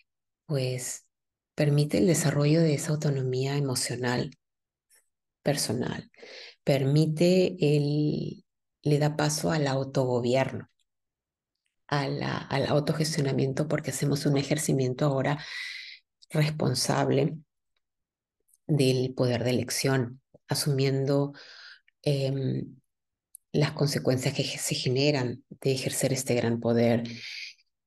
pues 0.47 1.07
permite 1.55 1.99
el 1.99 2.07
desarrollo 2.07 2.61
de 2.61 2.75
esa 2.75 2.93
autonomía 2.93 3.57
emocional 3.57 4.31
personal, 5.43 6.11
permite 6.65 7.57
el, 7.61 8.45
le 8.83 8.99
da 8.99 9.17
paso 9.17 9.51
al 9.53 9.67
autogobierno, 9.67 10.69
al 11.87 12.67
autogestionamiento, 12.67 13.69
porque 13.69 13.91
hacemos 13.91 14.27
un 14.27 14.37
ejercimiento 14.37 15.07
ahora 15.07 15.39
responsable 16.31 17.37
del 18.67 19.15
poder 19.15 19.45
de 19.45 19.51
elección, 19.51 20.21
asumiendo 20.49 21.33
eh, 22.03 22.65
las 23.53 23.73
consecuencias 23.73 24.35
que 24.35 24.45
se 24.45 24.75
generan 24.75 25.45
de 25.49 25.73
ejercer 25.73 26.13
este 26.13 26.35
gran 26.35 26.61
poder. 26.61 27.05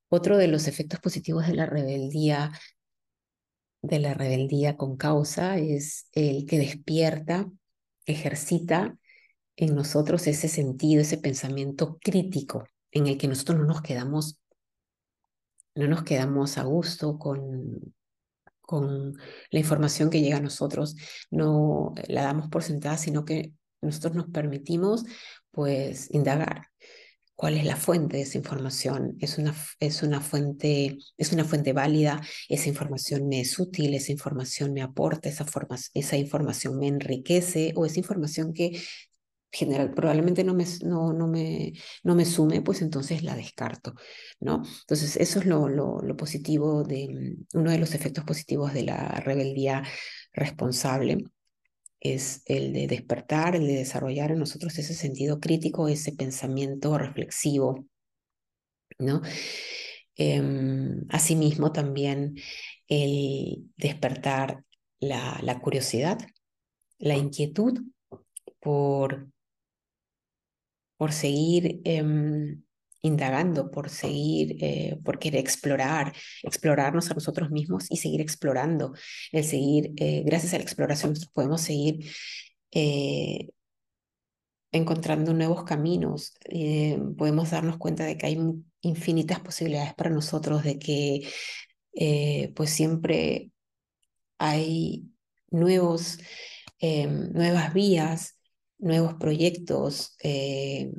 Otro 0.09 0.37
de 0.37 0.47
los 0.47 0.67
efectos 0.67 0.99
positivos 0.99 1.47
de 1.47 1.55
la 1.55 1.65
rebeldía 1.65 2.51
de 3.81 3.99
la 3.99 4.13
rebeldía 4.13 4.75
con 4.75 4.97
causa 4.97 5.57
es 5.57 6.09
el 6.13 6.45
que 6.45 6.59
despierta, 6.59 7.49
ejercita 8.05 8.97
en 9.55 9.75
nosotros 9.75 10.27
ese 10.27 10.47
sentido, 10.47 11.01
ese 11.01 11.17
pensamiento 11.17 11.97
crítico 12.01 12.67
en 12.91 13.07
el 13.07 13.17
que 13.17 13.27
nosotros 13.27 13.57
no 13.59 13.65
nos 13.65 13.81
quedamos, 13.81 14.39
no 15.75 15.87
nos 15.87 16.03
quedamos 16.03 16.57
a 16.57 16.63
gusto 16.63 17.17
con, 17.17 17.93
con 18.67 19.15
la 19.49 19.59
información 19.59 20.11
que 20.11 20.21
llega 20.21 20.37
a 20.37 20.41
nosotros, 20.41 20.95
no 21.31 21.95
la 22.07 22.23
damos 22.23 22.49
por 22.49 22.63
sentada, 22.63 22.97
sino 22.97 23.25
que 23.25 23.53
nosotros 23.81 24.13
nos 24.13 24.27
permitimos 24.27 25.05
pues 25.51 26.13
indagar, 26.13 26.67
cuál 27.37 27.55
es 27.55 27.65
la 27.65 27.77
fuente 27.77 28.17
de 28.17 28.23
esa 28.23 28.37
información. 28.37 29.15
Es 29.21 29.37
una, 29.37 29.55
es 29.79 30.03
una, 30.03 30.19
fuente, 30.21 30.97
es 31.17 31.31
una 31.31 31.45
fuente 31.45 31.71
válida, 31.71 32.19
esa 32.49 32.67
información 32.67 33.27
me 33.29 33.39
es 33.39 33.57
útil, 33.57 33.93
esa 33.93 34.11
información 34.11 34.73
me 34.73 34.81
aporta, 34.81 35.29
esa, 35.29 35.45
forma, 35.45 35.77
esa 35.93 36.17
información 36.17 36.77
me 36.77 36.87
enriquece 36.87 37.73
o 37.75 37.85
esa 37.85 37.99
información 37.99 38.53
que 38.53 38.81
general, 39.51 39.93
probablemente 39.93 40.43
no 40.43 40.53
me, 40.53 40.65
no, 40.83 41.13
no, 41.13 41.27
me, 41.27 41.73
no 42.03 42.15
me 42.15 42.25
sume, 42.25 42.61
pues 42.61 42.81
entonces 42.81 43.23
la 43.23 43.35
descarto, 43.35 43.93
¿no? 44.39 44.61
Entonces 44.81 45.17
eso 45.17 45.39
es 45.39 45.45
lo, 45.45 45.67
lo, 45.69 46.17
positivo 46.17 46.83
de, 46.83 47.35
uno 47.53 47.71
de 47.71 47.79
los 47.79 47.93
efectos 47.95 48.23
positivos 48.23 48.73
de 48.73 48.83
la 48.83 49.21
rebeldía 49.23 49.83
responsable 50.33 51.23
es 51.99 52.41
el 52.45 52.73
de 52.73 52.87
despertar, 52.87 53.55
el 53.55 53.67
de 53.67 53.75
desarrollar 53.75 54.31
en 54.31 54.39
nosotros 54.39 54.77
ese 54.77 54.93
sentido 54.93 55.39
crítico, 55.39 55.87
ese 55.87 56.13
pensamiento 56.13 56.97
reflexivo, 56.97 57.85
¿no? 58.99 59.21
Eh, 60.15 60.41
asimismo, 61.09 61.71
también 61.71 62.35
el 62.87 63.69
despertar 63.77 64.63
la, 64.99 65.39
la 65.43 65.59
curiosidad, 65.59 66.19
la 66.97 67.15
inquietud 67.15 67.81
por, 68.59 69.27
por 70.97 71.11
seguir 71.13 71.81
eh, 71.85 72.03
indagando, 73.01 73.71
por 73.71 73.89
seguir, 73.89 74.57
eh, 74.63 74.97
por 75.03 75.19
querer 75.19 75.39
explorar, 75.41 76.13
explorarnos 76.43 77.09
a 77.11 77.13
nosotros 77.13 77.49
mismos 77.51 77.87
y 77.89 77.97
seguir 77.97 78.21
explorando, 78.21 78.93
el 79.31 79.43
seguir, 79.43 79.93
eh, 79.97 80.23
gracias 80.25 80.53
a 80.53 80.57
la 80.57 80.63
exploración 80.63 81.13
podemos 81.33 81.61
seguir 81.61 82.05
eh, 82.71 83.49
encontrando 84.71 85.33
nuevos 85.33 85.63
caminos, 85.63 86.33
podemos 87.17 87.51
darnos 87.51 87.77
cuenta 87.77 88.03
de 88.03 88.17
que 88.17 88.25
hay 88.27 88.37
infinitas 88.81 89.39
posibilidades 89.39 89.93
para 89.95 90.09
nosotros, 90.09 90.63
de 90.63 90.77
que 90.77 91.27
pues 92.53 92.69
siempre 92.69 93.51
hay 94.37 95.09
nuevos, 95.49 96.19
em, 96.79 97.31
nuevas 97.31 97.73
vías, 97.73 98.36
nuevos 98.79 99.15
proyectos 99.15 100.15
eh, 100.23 100.91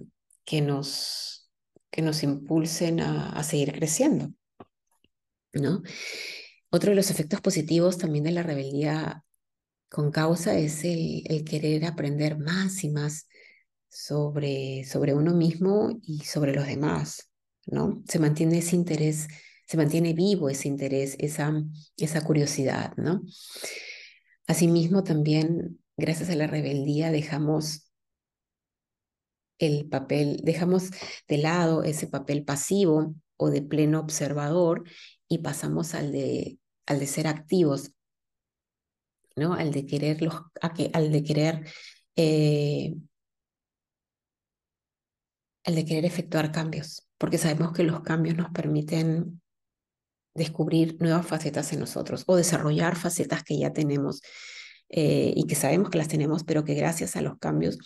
que 0.44 0.60
nos 0.60 1.50
que 1.90 2.02
nos 2.02 2.22
impulsen 2.22 3.00
a, 3.00 3.30
a 3.30 3.42
seguir 3.42 3.72
creciendo, 3.72 4.30
¿no? 5.54 5.82
Otro 6.70 6.90
de 6.90 6.96
los 6.96 7.10
efectos 7.10 7.40
positivos 7.40 7.96
también 7.96 8.24
de 8.24 8.32
la 8.32 8.42
rebeldía 8.42 9.24
con 9.88 10.10
causa 10.10 10.56
es 10.58 10.84
el, 10.84 11.22
el, 11.26 11.44
querer 11.44 11.86
aprender 11.86 12.38
más 12.38 12.84
y 12.84 12.90
más 12.90 13.26
sobre, 13.88 14.84
sobre 14.84 15.14
uno 15.14 15.34
mismo 15.34 15.98
y 16.02 16.20
sobre 16.20 16.52
los 16.54 16.66
demás, 16.66 17.30
¿no? 17.66 18.02
Se 18.06 18.18
mantiene 18.18 18.58
ese 18.58 18.76
interés, 18.76 19.28
se 19.66 19.76
mantiene 19.76 20.12
vivo 20.12 20.50
ese 20.50 20.68
interés, 20.68 21.16
esa, 21.18 21.54
esa 21.96 22.22
curiosidad, 22.22 22.94
¿no? 22.96 23.22
Asimismo, 24.46 25.04
también, 25.04 25.77
gracias 25.98 26.30
a 26.30 26.36
la 26.36 26.46
rebeldía, 26.46 27.10
dejamos 27.10 27.90
el 29.58 29.88
papel, 29.88 30.40
dejamos 30.44 30.90
de 31.26 31.38
lado 31.38 31.82
ese 31.82 32.06
papel 32.06 32.44
pasivo 32.44 33.14
o 33.36 33.50
de 33.50 33.60
pleno 33.60 33.98
observador 34.00 34.84
y 35.28 35.38
pasamos 35.38 35.94
al 35.94 36.12
de, 36.12 36.58
al 36.86 37.00
de 37.00 37.06
ser 37.06 37.26
activos, 37.26 37.92
¿no? 39.36 39.54
Al 39.54 39.72
de 39.72 39.84
querer, 39.84 40.22
los, 40.22 40.34
a 40.62 40.72
que, 40.72 40.90
al 40.94 41.10
de 41.10 41.22
querer, 41.24 41.66
eh, 42.16 42.94
al 45.64 45.74
de 45.74 45.84
querer 45.84 46.04
efectuar 46.04 46.52
cambios, 46.52 47.08
porque 47.18 47.38
sabemos 47.38 47.72
que 47.72 47.82
los 47.82 48.00
cambios 48.02 48.36
nos 48.36 48.50
permiten 48.52 49.42
descubrir 50.34 50.96
nuevas 51.00 51.26
facetas 51.26 51.72
en 51.72 51.80
nosotros 51.80 52.22
o 52.28 52.36
desarrollar 52.36 52.94
facetas 52.94 53.42
que 53.42 53.58
ya 53.58 53.72
tenemos 53.72 54.22
eh, 54.88 55.32
y 55.36 55.46
que 55.46 55.54
sabemos 55.54 55.90
que 55.90 55.98
las 55.98 56.08
tenemos, 56.08 56.44
pero 56.44 56.64
que 56.64 56.74
gracias 56.74 57.16
a 57.16 57.20
los 57.20 57.38
cambios, 57.38 57.78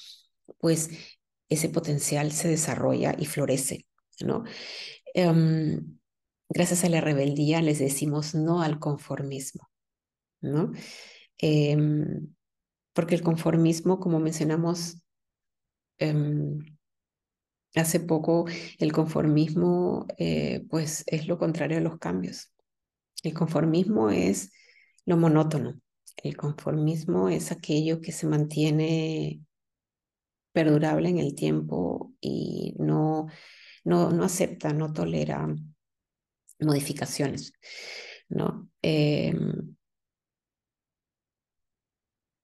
pues 0.59 0.91
ese 1.49 1.69
potencial 1.69 2.33
se 2.33 2.49
desarrolla 2.49 3.15
y 3.19 3.27
florece, 3.27 3.87
¿no? 4.21 4.45
Um, 5.15 5.99
gracias 6.49 6.85
a 6.85 6.89
la 6.89 7.01
rebeldía 7.01 7.61
les 7.61 7.79
decimos 7.79 8.35
no 8.35 8.63
al 8.63 8.79
conformismo, 8.79 9.69
¿no? 10.41 10.73
Um, 11.43 12.35
porque 12.93 13.15
el 13.15 13.23
conformismo, 13.23 14.01
como 14.01 14.21
mencionamos 14.21 15.03
um, 16.01 16.59
hace 17.75 18.01
poco, 18.01 18.47
el 18.79 18.93
conformismo 18.93 20.07
eh, 20.19 20.65
pues 20.69 21.05
es 21.07 21.27
lo 21.27 21.39
contrario 21.39 21.79
a 21.79 21.81
los 21.81 21.99
cambios. 21.99 22.53
El 23.23 23.35
conformismo 23.35 24.11
es 24.11 24.53
lo 25.07 25.17
monótono. 25.17 25.81
El 26.17 26.37
conformismo 26.37 27.29
es 27.29 27.53
aquello 27.53 28.01
que 28.01 28.13
se 28.13 28.27
mantiene 28.27 29.41
perdurable 30.53 31.09
en 31.09 31.19
el 31.19 31.35
tiempo 31.35 32.13
y 32.21 32.75
no, 32.79 33.27
no, 33.85 34.11
no 34.11 34.25
acepta, 34.25 34.73
no 34.73 34.93
tolera 34.93 35.47
modificaciones, 36.61 37.53
¿no? 38.29 38.69
Eh, 38.83 39.35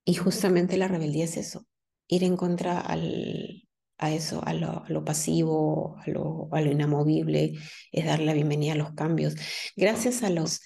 y 0.04 0.14
justamente 0.14 0.78
la 0.78 0.88
rebeldía 0.88 1.24
es 1.24 1.36
eso, 1.36 1.66
ir 2.08 2.24
en 2.24 2.36
contra 2.36 2.80
al, 2.80 3.68
a 3.98 4.10
eso, 4.12 4.42
a 4.46 4.54
lo, 4.54 4.84
a 4.84 4.88
lo 4.88 5.04
pasivo, 5.04 5.98
a 5.98 6.10
lo, 6.10 6.48
a 6.52 6.60
lo, 6.60 6.70
inamovible, 6.70 7.54
es 7.92 8.04
dar 8.06 8.20
la 8.20 8.32
bienvenida 8.32 8.72
a 8.72 8.76
los 8.76 8.92
cambios. 8.94 9.34
Gracias 9.76 10.22
a, 10.22 10.30
los, 10.30 10.60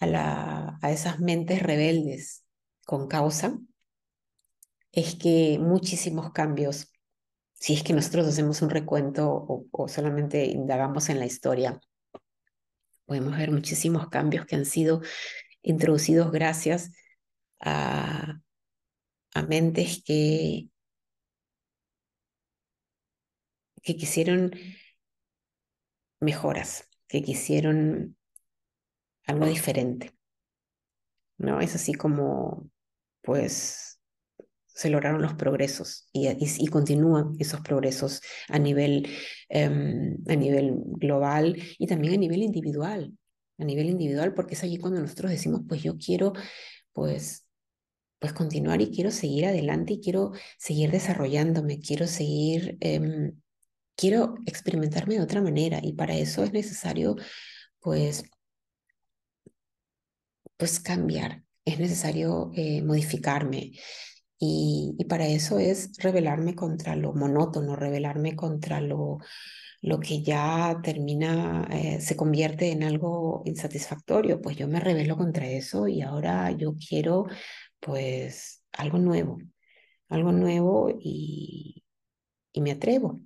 a, 0.00 0.78
a 0.82 0.92
esas 0.92 1.20
mentes 1.20 1.62
rebeldes 1.62 2.44
con 2.84 3.08
causa, 3.08 3.58
es 4.92 5.14
que 5.14 5.58
muchísimos 5.60 6.32
cambios, 6.32 6.92
si 7.54 7.74
es 7.74 7.82
que 7.82 7.92
nosotros 7.92 8.26
hacemos 8.26 8.62
un 8.62 8.70
recuento 8.70 9.28
o, 9.30 9.66
o 9.70 9.88
solamente 9.88 10.46
indagamos 10.46 11.08
en 11.08 11.18
la 11.18 11.26
historia, 11.26 11.80
podemos 13.04 13.36
ver 13.36 13.50
muchísimos 13.50 14.08
cambios 14.08 14.46
que 14.46 14.56
han 14.56 14.64
sido 14.64 15.00
introducidos 15.62 16.32
gracias 16.32 16.92
a, 17.60 18.40
a 19.34 19.42
mentes 19.42 20.02
que, 20.04 20.68
que 23.82 23.96
quisieron 23.96 24.52
mejoras, 26.20 26.88
que 27.08 27.22
quisieron 27.22 28.16
algo 29.26 29.46
diferente. 29.46 30.12
¿No? 31.38 31.60
Es 31.60 31.74
así 31.74 31.92
como, 31.92 32.70
pues, 33.22 33.96
se 34.76 34.90
lograron 34.90 35.22
los 35.22 35.34
progresos 35.34 36.06
y, 36.12 36.66
continúan 36.66 37.34
esos 37.38 37.62
progresos 37.62 38.20
a 38.48 38.58
nivel, 38.58 39.08
um, 39.48 40.16
a 40.28 40.36
nivel 40.36 40.74
global 40.98 41.56
y 41.78 41.86
también 41.86 42.12
a 42.12 42.16
nivel 42.18 42.42
individual, 42.42 43.16
a 43.58 43.64
nivel 43.64 43.88
individual, 43.88 44.34
porque 44.34 44.54
es 44.54 44.62
allí 44.64 44.76
cuando 44.76 45.00
nosotros 45.00 45.30
decimos, 45.30 45.62
pues 45.66 45.82
yo 45.82 45.96
quiero, 45.96 46.34
pues, 46.92 47.46
pues 48.18 48.34
continuar 48.34 48.82
y 48.82 48.90
quiero 48.90 49.10
seguir 49.10 49.46
adelante 49.46 49.94
y 49.94 50.00
quiero 50.00 50.32
seguir 50.58 50.90
desarrollándome, 50.90 51.80
quiero 51.80 52.06
seguir, 52.06 52.78
um, 52.84 53.32
quiero 53.96 54.34
experimentarme 54.44 55.14
de 55.14 55.22
otra 55.22 55.40
manera 55.40 55.80
y 55.82 55.94
para 55.94 56.16
eso 56.16 56.44
es 56.44 56.52
necesario, 56.52 57.16
pues, 57.80 58.24
pues 60.56 60.80
cambiar, 60.80 61.44
es 61.64 61.78
necesario 61.78 62.50
eh, 62.54 62.82
modificarme. 62.82 63.72
Y, 64.38 64.94
y, 64.98 65.04
para 65.06 65.26
eso 65.28 65.58
es 65.58 65.92
rebelarme 65.98 66.54
contra 66.54 66.96
lo 66.96 67.14
monótono, 67.14 67.76
rebelarme 67.76 68.36
contra 68.36 68.80
lo, 68.80 69.18
lo 69.82 70.00
que 70.00 70.22
ya 70.22 70.80
termina, 70.82 71.66
eh, 71.70 72.00
se 72.00 72.16
convierte 72.16 72.72
en 72.72 72.82
algo 72.82 73.42
insatisfactorio. 73.46 74.40
Pues 74.42 74.56
yo 74.56 74.68
me 74.68 74.80
rebelo 74.80 75.16
contra 75.16 75.46
eso 75.46 75.88
y 75.88 76.02
ahora 76.02 76.50
yo 76.52 76.74
quiero 76.76 77.26
pues 77.80 78.64
algo 78.72 78.98
nuevo, 78.98 79.38
algo 80.08 80.32
nuevo 80.32 80.90
y, 81.00 81.84
y 82.52 82.60
me 82.62 82.72
atrevo. 82.72 83.20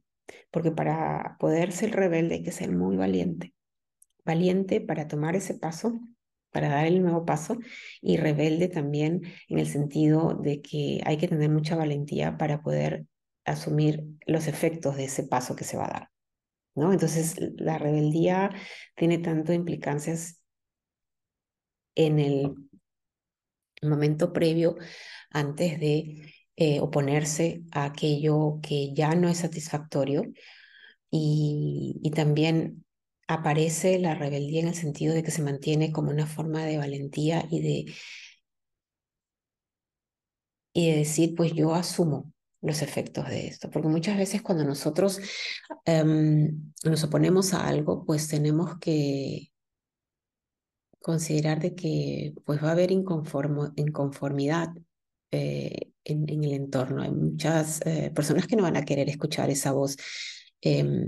Porque 0.50 0.70
para 0.72 1.36
poder 1.40 1.72
ser 1.72 1.92
rebelde 1.92 2.36
hay 2.36 2.42
que 2.42 2.52
ser 2.52 2.72
muy 2.72 2.96
valiente. 2.96 3.54
Valiente 4.24 4.80
para 4.80 5.08
tomar 5.08 5.36
ese 5.36 5.54
paso 5.54 6.00
para 6.50 6.68
dar 6.68 6.86
el 6.86 7.02
nuevo 7.02 7.24
paso 7.24 7.58
y 8.00 8.16
rebelde 8.16 8.68
también 8.68 9.22
en 9.48 9.58
el 9.58 9.66
sentido 9.66 10.34
de 10.34 10.60
que 10.60 11.00
hay 11.04 11.16
que 11.16 11.28
tener 11.28 11.50
mucha 11.50 11.76
valentía 11.76 12.36
para 12.36 12.62
poder 12.62 13.06
asumir 13.44 14.04
los 14.26 14.46
efectos 14.46 14.96
de 14.96 15.04
ese 15.04 15.24
paso 15.24 15.56
que 15.56 15.64
se 15.64 15.76
va 15.76 15.86
a 15.86 15.92
dar. 15.92 16.10
¿no? 16.74 16.92
Entonces, 16.92 17.36
la 17.56 17.78
rebeldía 17.78 18.50
tiene 18.96 19.18
tanto 19.18 19.52
implicancias 19.52 20.40
en 21.94 22.18
el 22.18 22.54
momento 23.82 24.32
previo 24.32 24.76
antes 25.30 25.80
de 25.80 26.34
eh, 26.56 26.80
oponerse 26.80 27.62
a 27.72 27.84
aquello 27.86 28.60
que 28.62 28.92
ya 28.94 29.14
no 29.14 29.28
es 29.28 29.38
satisfactorio 29.38 30.24
y, 31.10 31.98
y 32.02 32.10
también 32.10 32.84
aparece 33.30 33.98
la 34.00 34.14
rebeldía 34.16 34.60
en 34.60 34.68
el 34.68 34.74
sentido 34.74 35.14
de 35.14 35.22
que 35.22 35.30
se 35.30 35.42
mantiene 35.42 35.92
como 35.92 36.10
una 36.10 36.26
forma 36.26 36.64
de 36.64 36.78
valentía 36.78 37.46
y 37.48 37.62
de, 37.62 37.94
y 40.72 40.90
de 40.90 40.96
decir, 40.98 41.34
pues 41.36 41.52
yo 41.52 41.74
asumo 41.74 42.32
los 42.60 42.82
efectos 42.82 43.28
de 43.28 43.46
esto, 43.46 43.70
porque 43.70 43.88
muchas 43.88 44.18
veces 44.18 44.42
cuando 44.42 44.64
nosotros 44.64 45.20
um, 45.86 46.72
nos 46.84 47.04
oponemos 47.04 47.54
a 47.54 47.68
algo, 47.68 48.04
pues 48.04 48.26
tenemos 48.28 48.78
que 48.80 49.52
considerar 51.00 51.60
de 51.60 51.74
que 51.76 52.34
pues 52.44 52.62
va 52.62 52.70
a 52.70 52.72
haber 52.72 52.90
inconformo, 52.90 53.72
inconformidad 53.76 54.70
eh, 55.30 55.92
en, 56.04 56.28
el 56.28 56.52
entorno. 56.52 57.02
Hay 57.02 57.12
muchas 57.12 57.80
eh, 57.86 58.10
personas 58.12 58.48
que 58.48 58.56
no 58.56 58.64
van 58.64 58.76
a 58.76 58.84
querer 58.84 59.08
escuchar 59.08 59.50
esa 59.50 59.72
voz 59.72 59.96
eh, 60.62 61.06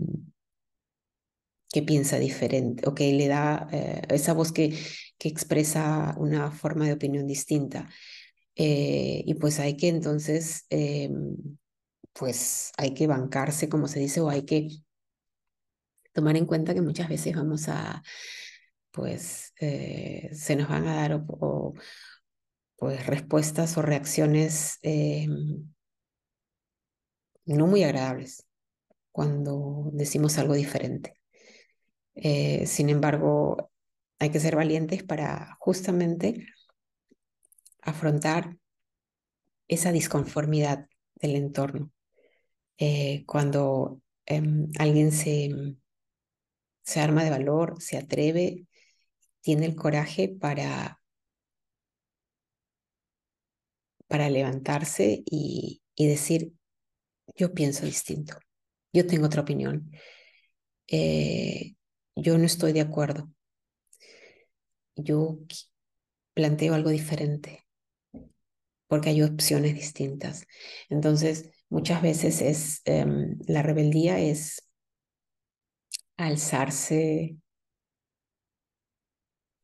que 1.72 1.82
piensa 1.82 2.18
diferente 2.18 2.86
o 2.86 2.94
que 2.94 3.12
le 3.12 3.28
da 3.28 3.66
eh, 3.72 4.02
esa 4.10 4.34
voz 4.34 4.52
que, 4.52 4.78
que 5.18 5.28
expresa 5.28 6.14
una 6.18 6.50
forma 6.52 6.86
de 6.86 6.92
opinión 6.92 7.26
distinta. 7.26 7.88
Eh, 8.56 9.22
y 9.26 9.34
pues 9.34 9.58
hay 9.58 9.76
que 9.76 9.88
entonces, 9.88 10.66
eh, 10.70 11.10
pues 12.12 12.72
hay 12.76 12.94
que 12.94 13.06
bancarse, 13.06 13.68
como 13.68 13.88
se 13.88 14.00
dice, 14.00 14.20
o 14.20 14.28
hay 14.28 14.44
que 14.44 14.68
tomar 16.12 16.36
en 16.36 16.46
cuenta 16.46 16.74
que 16.74 16.82
muchas 16.82 17.08
veces 17.08 17.34
vamos 17.34 17.68
a, 17.68 18.02
pues 18.90 19.54
se 19.56 20.56
nos 20.56 20.68
van 20.68 20.86
a 20.86 20.96
dar 20.96 21.24
o, 21.26 21.74
pues 22.76 23.06
respuestas 23.06 23.78
o 23.78 23.82
reacciones 23.82 24.78
no 27.46 27.66
muy 27.66 27.82
agradables 27.84 28.46
cuando 29.12 29.90
decimos 29.92 30.38
algo 30.38 30.54
diferente. 30.54 31.21
Eh, 32.14 32.66
sin 32.66 32.88
embargo, 32.90 33.70
hay 34.18 34.30
que 34.30 34.40
ser 34.40 34.56
valientes 34.56 35.02
para 35.02 35.56
justamente 35.60 36.46
afrontar 37.90 38.42
esa 39.68 39.92
disconformidad 39.92 40.88
del 41.16 41.36
entorno. 41.36 41.90
Eh, 42.78 43.24
cuando 43.26 44.02
eh, 44.26 44.42
alguien 44.78 45.12
se, 45.12 45.76
se 46.84 47.00
arma 47.00 47.24
de 47.24 47.30
valor, 47.30 47.80
se 47.82 47.96
atreve, 47.98 48.66
tiene 49.42 49.66
el 49.66 49.76
coraje 49.76 50.28
para, 50.28 51.00
para 54.08 54.28
levantarse 54.30 55.22
y, 55.26 55.82
y 55.94 56.06
decir, 56.08 56.52
yo 57.36 57.54
pienso 57.54 57.86
distinto, 57.86 58.36
yo 58.92 59.06
tengo 59.06 59.26
otra 59.26 59.42
opinión. 59.42 59.90
Eh, 60.88 61.74
yo 62.16 62.38
no 62.38 62.44
estoy 62.44 62.72
de 62.72 62.80
acuerdo. 62.80 63.30
Yo 64.96 65.38
planteo 66.34 66.74
algo 66.74 66.90
diferente 66.90 67.66
porque 68.86 69.08
hay 69.08 69.22
opciones 69.22 69.74
distintas. 69.74 70.46
Entonces, 70.90 71.50
muchas 71.70 72.02
veces 72.02 72.42
es 72.42 72.82
um, 72.86 73.38
la 73.46 73.62
rebeldía 73.62 74.18
es 74.18 74.68
alzarse 76.16 77.36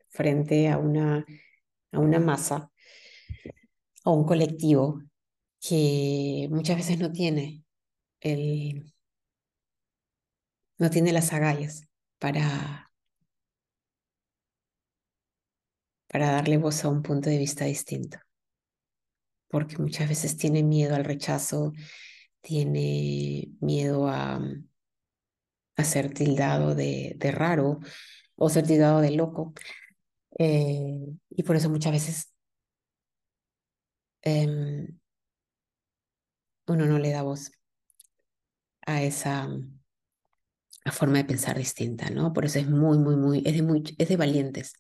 frente 0.09 0.69
a 0.69 0.79
una, 0.79 1.27
a 1.93 1.99
una 1.99 2.19
masa, 2.21 2.71
a 4.05 4.11
un 4.11 4.25
colectivo 4.25 5.03
que 5.61 6.49
muchas 6.51 6.77
veces 6.77 6.99
no 6.99 7.13
tiene 7.13 7.65
el, 8.21 8.93
no 10.79 10.91
tiene 10.91 11.13
las 11.13 11.33
agallas 11.33 11.88
para, 12.19 12.91
para 16.09 16.33
darle 16.33 16.57
voz 16.59 16.85
a 16.85 16.89
un 16.89 17.03
punto 17.03 17.31
de 17.31 17.39
vista 17.39 17.65
distinto. 17.65 18.19
Porque 19.49 19.79
muchas 19.79 20.09
veces 20.09 20.37
tiene 20.37 20.63
miedo 20.63 20.95
al 20.95 21.05
rechazo, 21.05 21.73
tiene 22.41 23.49
miedo 23.61 24.09
a, 24.09 24.41
a 25.77 25.85
ser 25.85 26.13
tildado 26.13 26.75
de, 26.75 27.15
de, 27.17 27.31
raro 27.31 27.81
o 28.37 28.51
ser 28.51 28.67
tildado 28.67 29.01
de 29.01 29.13
loco. 29.13 29.55
Eh, 30.39 31.07
y 31.31 31.43
por 31.43 31.57
eso 31.57 31.71
muchas 31.71 31.93
veces 31.93 32.35
eh, 34.23 34.89
uno 36.67 36.87
no 36.87 36.99
le 36.99 37.11
da 37.11 37.23
voz 37.23 37.51
a 38.87 39.03
esa 39.03 39.49
forma 40.93 41.19
de 41.19 41.25
pensar 41.25 41.57
distinta, 41.59 42.11
¿no? 42.11 42.33
Por 42.33 42.45
eso 42.47 42.59
es 42.59 42.69
muy, 42.69 42.99
muy, 42.99 43.17
muy, 43.17 43.43
es 43.47 43.55
de, 43.55 43.63
muy, 43.63 43.85
es 43.99 44.09
de 44.09 44.17
valientes 44.17 44.73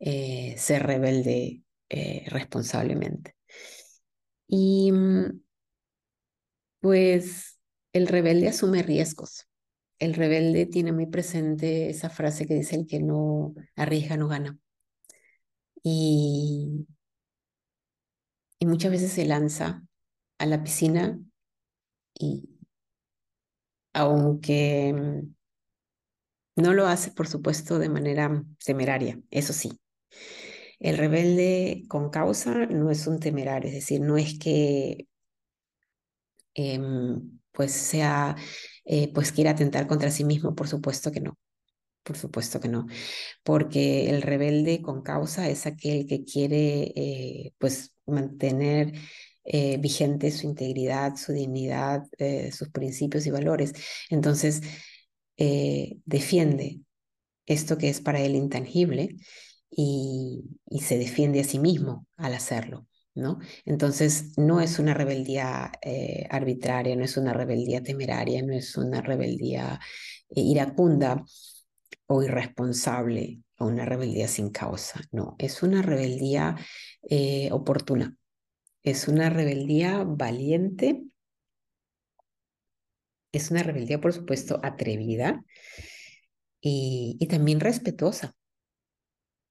eh, 0.00 0.54
ser 0.58 0.84
rebelde 0.86 1.62
eh, 1.88 2.24
responsablemente. 2.28 3.34
Y 4.48 4.90
mm, 4.92 5.40
pues 6.80 7.58
el 7.92 8.06
rebelde 8.08 8.48
asume 8.48 8.82
riesgos. 8.82 9.46
El 9.98 10.14
rebelde 10.14 10.66
tiene 10.66 10.92
muy 10.92 11.06
presente 11.06 11.90
esa 11.90 12.10
frase 12.10 12.46
que 12.46 12.54
dice 12.54 12.76
el 12.76 12.86
que 12.86 13.00
no 13.00 13.54
arriesga 13.76 14.16
no 14.16 14.28
gana. 14.28 14.58
Y, 15.82 16.86
y 18.58 18.66
muchas 18.66 18.90
veces 18.92 19.12
se 19.12 19.24
lanza 19.26 19.82
a 20.38 20.46
la 20.46 20.62
piscina 20.62 21.18
y 22.14 22.48
aunque 23.92 24.92
mm, 24.94 25.34
no 26.58 26.74
lo 26.74 26.86
hace, 26.86 27.10
por 27.12 27.28
supuesto, 27.28 27.78
de 27.78 27.88
manera 27.88 28.44
temeraria, 28.64 29.20
eso 29.30 29.52
sí. 29.52 29.70
El 30.80 30.96
rebelde 30.96 31.84
con 31.88 32.10
causa 32.10 32.66
no 32.66 32.90
es 32.90 33.06
un 33.06 33.18
temerario, 33.20 33.68
es 33.68 33.74
decir, 33.74 34.00
no 34.00 34.16
es 34.16 34.38
que 34.38 35.08
em, 36.54 37.40
pues 37.52 37.72
sea, 37.72 38.36
eh, 38.84 39.12
pues 39.12 39.32
quiera 39.32 39.52
atentar 39.52 39.86
contra 39.86 40.10
sí 40.10 40.24
mismo, 40.24 40.54
por 40.54 40.68
supuesto 40.68 41.10
que 41.12 41.20
no, 41.20 41.38
por 42.04 42.16
supuesto 42.16 42.60
que 42.60 42.68
no, 42.68 42.86
porque 43.44 44.10
el 44.10 44.22
rebelde 44.22 44.82
con 44.82 45.02
causa 45.02 45.48
es 45.50 45.66
aquel 45.66 46.06
que 46.06 46.24
quiere 46.24 46.92
eh, 46.96 47.52
pues 47.58 47.94
mantener 48.06 48.92
eh, 49.44 49.78
vigente 49.78 50.30
su 50.30 50.46
integridad, 50.46 51.16
su 51.16 51.32
dignidad, 51.32 52.04
sus 52.52 52.68
principios 52.70 53.26
y 53.26 53.30
valores. 53.30 53.72
Entonces, 54.10 54.62
defiende 55.38 56.80
esto 57.46 57.78
que 57.78 57.88
es 57.88 58.00
para 58.00 58.20
él 58.20 58.34
intangible 58.34 59.16
y, 59.70 60.44
se 60.80 60.98
defiende 60.98 61.40
a 61.40 61.44
sí 61.44 61.58
mismo 61.58 62.06
al 62.16 62.34
hacerlo. 62.34 62.86
¿No? 63.14 63.40
Entonces, 63.64 64.38
no 64.38 64.60
es 64.60 64.78
una 64.78 64.94
rebeldía 64.94 65.72
eh, 65.82 66.28
arbitraria, 66.30 66.94
no 66.94 67.02
es 67.02 67.16
una 67.16 67.32
rebeldía 67.32 67.82
temeraria, 67.82 68.42
no 68.42 68.54
es 68.54 68.76
una 68.76 69.00
rebeldía 69.00 69.80
eh, 70.30 70.40
iracunda 70.40 71.24
o 72.06 72.22
irresponsable 72.22 73.42
o 73.58 73.66
una 73.66 73.84
rebeldía 73.84 74.28
sin 74.28 74.50
causa, 74.50 75.00
no, 75.10 75.34
es 75.38 75.64
una 75.64 75.82
rebeldía 75.82 76.54
eh, 77.10 77.48
oportuna, 77.50 78.14
es 78.84 79.08
una 79.08 79.30
rebeldía 79.30 80.04
valiente, 80.04 81.02
es 83.32 83.50
una 83.50 83.62
rebeldía, 83.62 84.00
por 84.00 84.12
supuesto, 84.12 84.60
atrevida 84.62 85.44
y 86.60 87.26
también 87.28 87.60
respetuosa, 87.60 88.34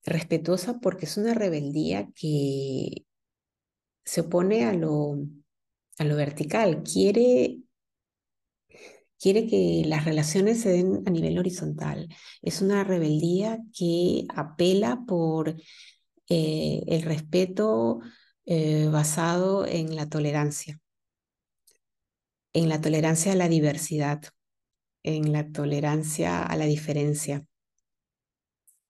respetuosa 0.03 0.79
porque 0.79 1.05
es 1.05 1.17
una 1.17 1.33
rebeldía 1.33 2.09
que 2.15 3.05
se 4.07 4.21
opone 4.21 4.65
a 4.65 4.73
lo, 4.73 5.17
a 5.99 6.03
lo 6.05 6.15
vertical, 6.15 6.81
quiere, 6.83 7.59
quiere 9.19 9.47
que 9.47 9.83
las 9.85 10.05
relaciones 10.05 10.61
se 10.61 10.69
den 10.69 11.03
a 11.05 11.09
nivel 11.09 11.37
horizontal. 11.37 12.07
Es 12.41 12.61
una 12.61 12.83
rebeldía 12.85 13.59
que 13.77 14.25
apela 14.33 15.03
por 15.05 15.55
eh, 16.29 16.83
el 16.87 17.01
respeto 17.01 17.99
eh, 18.45 18.87
basado 18.89 19.65
en 19.65 19.95
la 19.95 20.07
tolerancia, 20.07 20.79
en 22.57 22.69
la 22.69 22.81
tolerancia 22.81 23.33
a 23.33 23.35
la 23.35 23.47
diversidad, 23.47 24.21
en 25.03 25.31
la 25.31 25.51
tolerancia 25.51 26.43
a 26.43 26.55
la 26.55 26.65
diferencia 26.65 27.45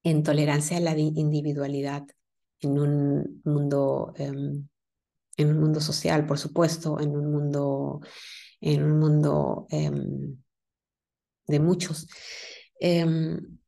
en 0.03 0.23
tolerancia 0.23 0.77
a 0.77 0.79
la 0.79 0.97
individualidad 0.97 2.07
en 2.61 2.79
un 2.79 3.41
mundo, 3.43 4.13
em, 4.15 4.67
en 5.35 5.49
un 5.49 5.59
mundo 5.59 5.81
social, 5.81 6.25
por 6.25 6.39
supuesto, 6.39 6.99
en 7.01 7.09
un 7.09 7.29
mundo, 7.29 7.99
en 8.61 8.83
un 8.83 8.99
mundo 8.99 9.67
em, 9.69 10.37
de 11.47 11.59
muchos. 11.59 12.07
Em, 12.79 13.59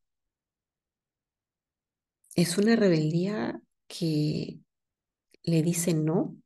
es 2.36 2.58
una 2.58 2.78
rebeldía 2.78 3.62
que 3.88 4.62
le 5.44 5.62
dice 5.62 5.94
no 5.94 6.38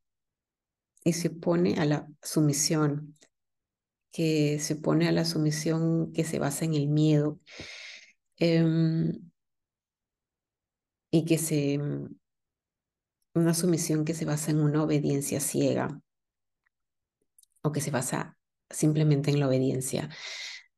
y 1.03 1.13
se 1.13 1.27
opone 1.27 1.75
a 1.75 1.85
la 1.85 2.07
sumisión, 2.21 3.15
que 4.13 4.59
se 4.59 4.75
opone 4.75 5.07
a 5.09 5.11
la 5.11 5.25
sumisión 5.25 6.13
que 6.13 6.23
se 6.23 6.39
basa 6.39 6.65
en 6.65 6.75
el 6.75 6.87
miedo 6.87 7.39
y 11.11 11.25
que 11.25 11.37
se, 11.37 11.79
una 13.33 13.53
sumisión 13.53 14.05
que 14.05 14.13
se 14.13 14.25
basa 14.25 14.51
en 14.51 14.59
una 14.59 14.83
obediencia 14.83 15.39
ciega 15.39 15.99
o 17.61 17.71
que 17.71 17.81
se 17.81 17.91
basa 17.91 18.37
simplemente 18.69 19.31
en 19.31 19.39
la 19.39 19.47
obediencia. 19.47 20.09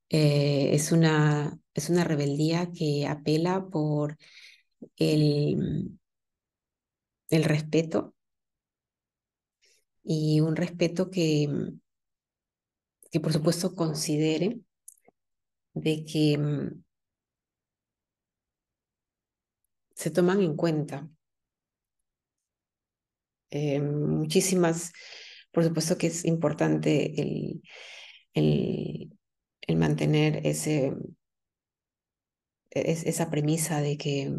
Eh, 0.10 0.70
es, 0.74 0.92
una, 0.92 1.58
es 1.74 1.90
una 1.90 2.04
rebeldía 2.04 2.72
que 2.72 3.08
apela 3.08 3.66
por 3.68 4.18
el, 4.98 5.98
el 7.30 7.44
respeto 7.44 8.16
y 10.04 10.40
un 10.42 10.56
respeto 10.56 11.10
que, 11.10 11.50
que 13.16 13.22
por 13.22 13.32
supuesto 13.32 13.74
considere 13.76 14.60
de 15.74 16.04
que 16.04 16.38
se 19.96 20.12
toman 20.12 20.42
en 20.42 20.58
cuenta. 20.58 21.10
Eh, 23.52 23.80
muchísimas, 23.80 24.92
por 25.54 25.64
supuesto 25.64 25.98
que 25.98 26.08
es 26.08 26.26
importante 26.26 27.22
el, 27.22 27.62
el, 28.34 29.18
el 29.62 29.76
mantener 29.78 30.46
ese, 30.46 30.94
es, 32.70 33.06
esa 33.06 33.30
premisa 33.30 33.80
de 33.80 33.96
que 33.96 34.34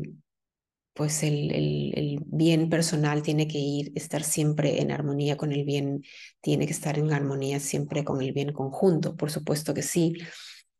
pues 0.96 1.22
el, 1.22 1.52
el, 1.52 2.18
bien 2.24 2.70
personal 2.70 3.22
tiene 3.22 3.46
que 3.46 3.58
ir, 3.58 3.92
estar 3.94 4.24
siempre 4.24 4.80
en 4.80 4.90
armonía 4.90 5.36
con 5.36 5.52
el 5.52 5.64
bien, 5.64 6.02
tiene 6.40 6.64
que 6.66 6.72
estar 6.72 6.98
en 6.98 7.12
armonía 7.12 7.60
siempre 7.60 8.02
con 8.02 8.22
el 8.22 8.32
bien 8.32 8.52
conjunto, 8.54 9.14
por 9.14 9.30
supuesto 9.30 9.74
que 9.74 9.82
sí. 9.82 10.14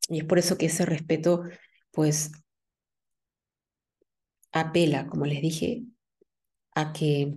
Y 0.09 0.19
es 0.19 0.25
por 0.25 0.39
eso 0.39 0.57
que 0.57 0.65
ese 0.65 0.85
respeto, 0.87 1.43
pues 1.91 2.31
apela, 4.51 5.05
como 5.07 5.25
les 5.27 5.39
dije, 5.39 5.83
a 6.73 6.93
que, 6.93 7.35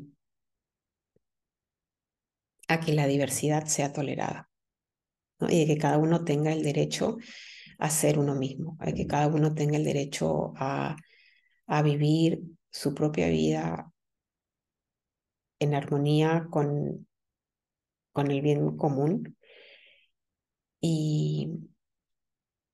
a 2.68 2.80
que 2.80 2.94
la 2.94 3.06
diversidad 3.06 3.66
sea 3.66 3.92
tolerada 3.92 4.48
y 5.50 5.60
de 5.60 5.66
que 5.66 5.78
cada 5.78 5.98
uno 5.98 6.24
tenga 6.24 6.52
el 6.52 6.62
derecho 6.62 7.18
a 7.78 7.90
ser 7.90 8.18
uno 8.18 8.34
mismo, 8.34 8.78
a 8.80 8.92
que 8.92 9.06
cada 9.06 9.28
uno 9.28 9.54
tenga 9.54 9.76
el 9.76 9.84
derecho 9.84 10.54
a, 10.56 10.96
a 11.66 11.82
vivir 11.82 12.40
su 12.70 12.94
propia 12.94 13.28
vida 13.28 13.92
en 15.58 15.74
armonía 15.74 16.46
con, 16.50 17.06
con 18.12 18.30
el 18.30 18.40
bien 18.40 18.76
común. 18.76 19.36
Y, 20.80 21.50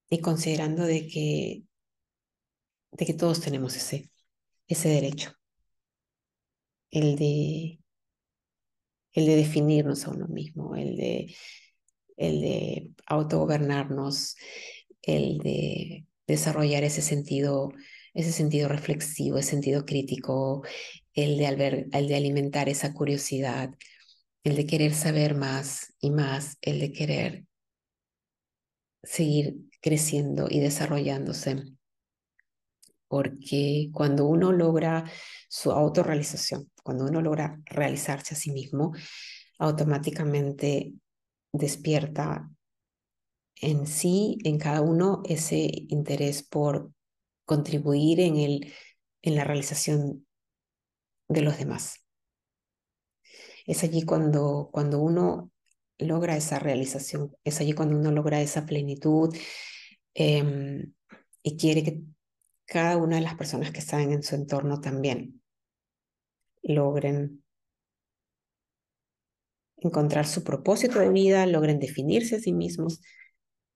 y 0.08 0.20
considerando 0.20 0.84
de 0.84 1.08
que, 1.08 1.64
de 2.92 3.06
que 3.06 3.14
todos 3.14 3.40
tenemos 3.40 3.74
ese, 3.76 4.10
ese 4.68 4.88
derecho, 4.88 5.32
el 6.90 7.16
de, 7.16 7.80
el 9.12 9.26
de 9.26 9.36
definirnos 9.36 10.06
a 10.06 10.10
uno 10.10 10.28
mismo, 10.28 10.76
el 10.76 10.96
de, 10.96 11.34
el 12.16 12.40
de 12.40 12.90
autogobernarnos, 13.06 14.36
el 15.02 15.38
de 15.38 16.06
desarrollar 16.26 16.84
ese 16.84 17.02
sentido, 17.02 17.72
ese 18.16 18.32
sentido 18.32 18.68
reflexivo, 18.68 19.38
ese 19.38 19.50
sentido 19.50 19.84
crítico, 19.84 20.62
el 21.12 21.36
de, 21.38 21.86
el 21.92 22.08
de 22.08 22.16
alimentar 22.16 22.68
esa 22.68 22.92
curiosidad, 22.94 23.70
el 24.42 24.56
de 24.56 24.66
querer 24.66 24.94
saber 24.94 25.34
más 25.34 25.94
y 26.00 26.10
más, 26.10 26.56
el 26.62 26.80
de 26.80 26.92
querer 26.92 27.46
seguir 29.02 29.56
creciendo 29.80 30.46
y 30.50 30.60
desarrollándose. 30.60 31.62
Porque 33.08 33.90
cuando 33.92 34.24
uno 34.24 34.50
logra 34.50 35.04
su 35.48 35.70
autorrealización, 35.70 36.70
cuando 36.82 37.04
uno 37.04 37.20
logra 37.20 37.60
realizarse 37.66 38.34
a 38.34 38.38
sí 38.38 38.50
mismo, 38.50 38.92
automáticamente 39.58 40.94
despierta 41.52 42.50
en 43.60 43.86
sí, 43.86 44.38
en 44.44 44.58
cada 44.58 44.80
uno, 44.80 45.22
ese 45.24 45.70
interés 45.88 46.42
por 46.42 46.92
contribuir 47.46 48.20
en, 48.20 48.36
el, 48.36 48.74
en 49.22 49.36
la 49.36 49.44
realización 49.44 50.26
de 51.28 51.40
los 51.40 51.58
demás. 51.58 52.04
Es 53.66 53.82
allí 53.82 54.02
cuando, 54.02 54.68
cuando 54.72 55.00
uno 55.00 55.50
logra 55.98 56.36
esa 56.36 56.58
realización, 56.58 57.34
es 57.44 57.60
allí 57.60 57.72
cuando 57.72 57.96
uno 57.96 58.12
logra 58.12 58.42
esa 58.42 58.66
plenitud 58.66 59.34
em, 60.14 60.92
y 61.42 61.56
quiere 61.56 61.82
que 61.82 62.02
cada 62.66 62.96
una 62.96 63.16
de 63.16 63.22
las 63.22 63.36
personas 63.36 63.70
que 63.70 63.78
están 63.78 64.12
en 64.12 64.22
su 64.22 64.34
entorno 64.34 64.80
también 64.80 65.40
logren 66.62 67.44
encontrar 69.76 70.26
su 70.26 70.42
propósito 70.42 70.98
de 70.98 71.10
vida, 71.10 71.46
logren 71.46 71.78
definirse 71.78 72.36
a 72.36 72.40
sí 72.40 72.52
mismos 72.52 73.00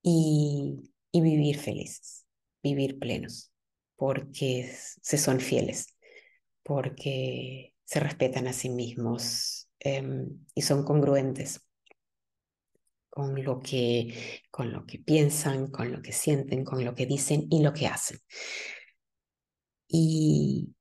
y, 0.02 0.92
vivir 1.12 1.58
felices, 1.58 2.26
vivir 2.62 2.98
plenos, 2.98 3.52
porque 4.00 4.72
se 5.02 5.18
son 5.18 5.40
fieles, 5.40 5.94
porque 6.62 7.74
se 7.84 8.00
respetan 8.00 8.48
a 8.48 8.54
sí 8.54 8.70
mismos 8.70 9.68
em, 9.78 10.46
y 10.54 10.62
son 10.62 10.84
congruentes 10.84 11.60
con 13.10 13.44
lo 13.44 13.60
que 13.60 14.14
con 14.50 14.72
lo 14.72 14.86
que 14.86 14.98
piensan, 14.98 15.70
con 15.70 15.92
lo 15.92 16.00
que 16.02 16.12
sienten, 16.12 16.64
con 16.64 16.84
lo 16.84 16.94
que 16.94 17.06
dicen 17.06 17.46
y 17.50 17.62
lo 17.62 17.72
que 17.74 17.88
hacen. 17.88 18.18
Y, 19.88 20.74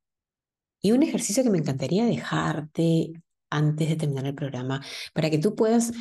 Y 0.82 0.92
un 0.92 1.04
ejercicio 1.04 1.44
que 1.44 1.50
me 1.50 1.58
encantaría 1.60 2.06
dejarte 2.06 3.14
antes 3.50 3.90
de 3.90 3.96
terminar 3.98 4.26
el 4.26 4.36
programa, 4.36 4.84
para 5.14 5.30
que 5.30 5.40
tú 5.40 5.56
puedas, 5.56 5.92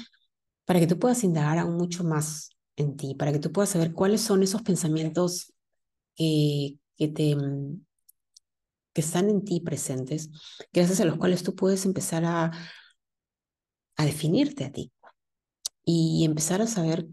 para 0.67 0.81
que 0.81 0.87
tú 0.87 0.99
puedas 0.99 1.25
indagar 1.25 1.59
aún 1.59 1.77
mucho 1.77 2.05
más 2.05 2.51
en 2.77 2.97
ti, 2.97 3.15
para 3.15 3.33
que 3.33 3.41
tú 3.41 3.53
puedas 3.53 3.71
saber 3.71 3.93
cuáles 3.95 4.23
son 4.23 4.43
esos 4.43 4.63
pensamientos 4.63 5.55
que, 6.17 6.79
que 6.99 7.09
te 7.09 7.37
que 8.93 9.01
están 9.01 9.31
en 9.31 9.45
ti 9.45 9.61
presentes, 9.61 10.31
gracias 10.73 11.01
a 11.01 11.05
los 11.05 11.19
cuales 11.19 11.45
tú 11.45 11.55
puedes 11.55 11.85
empezar 11.85 12.25
a, 12.25 12.51
a 13.97 14.05
definirte 14.05 14.65
a 14.65 14.73
ti 14.73 14.93
y 15.85 16.25
empezar 16.25 16.63
a 16.63 16.67
saber 16.67 17.07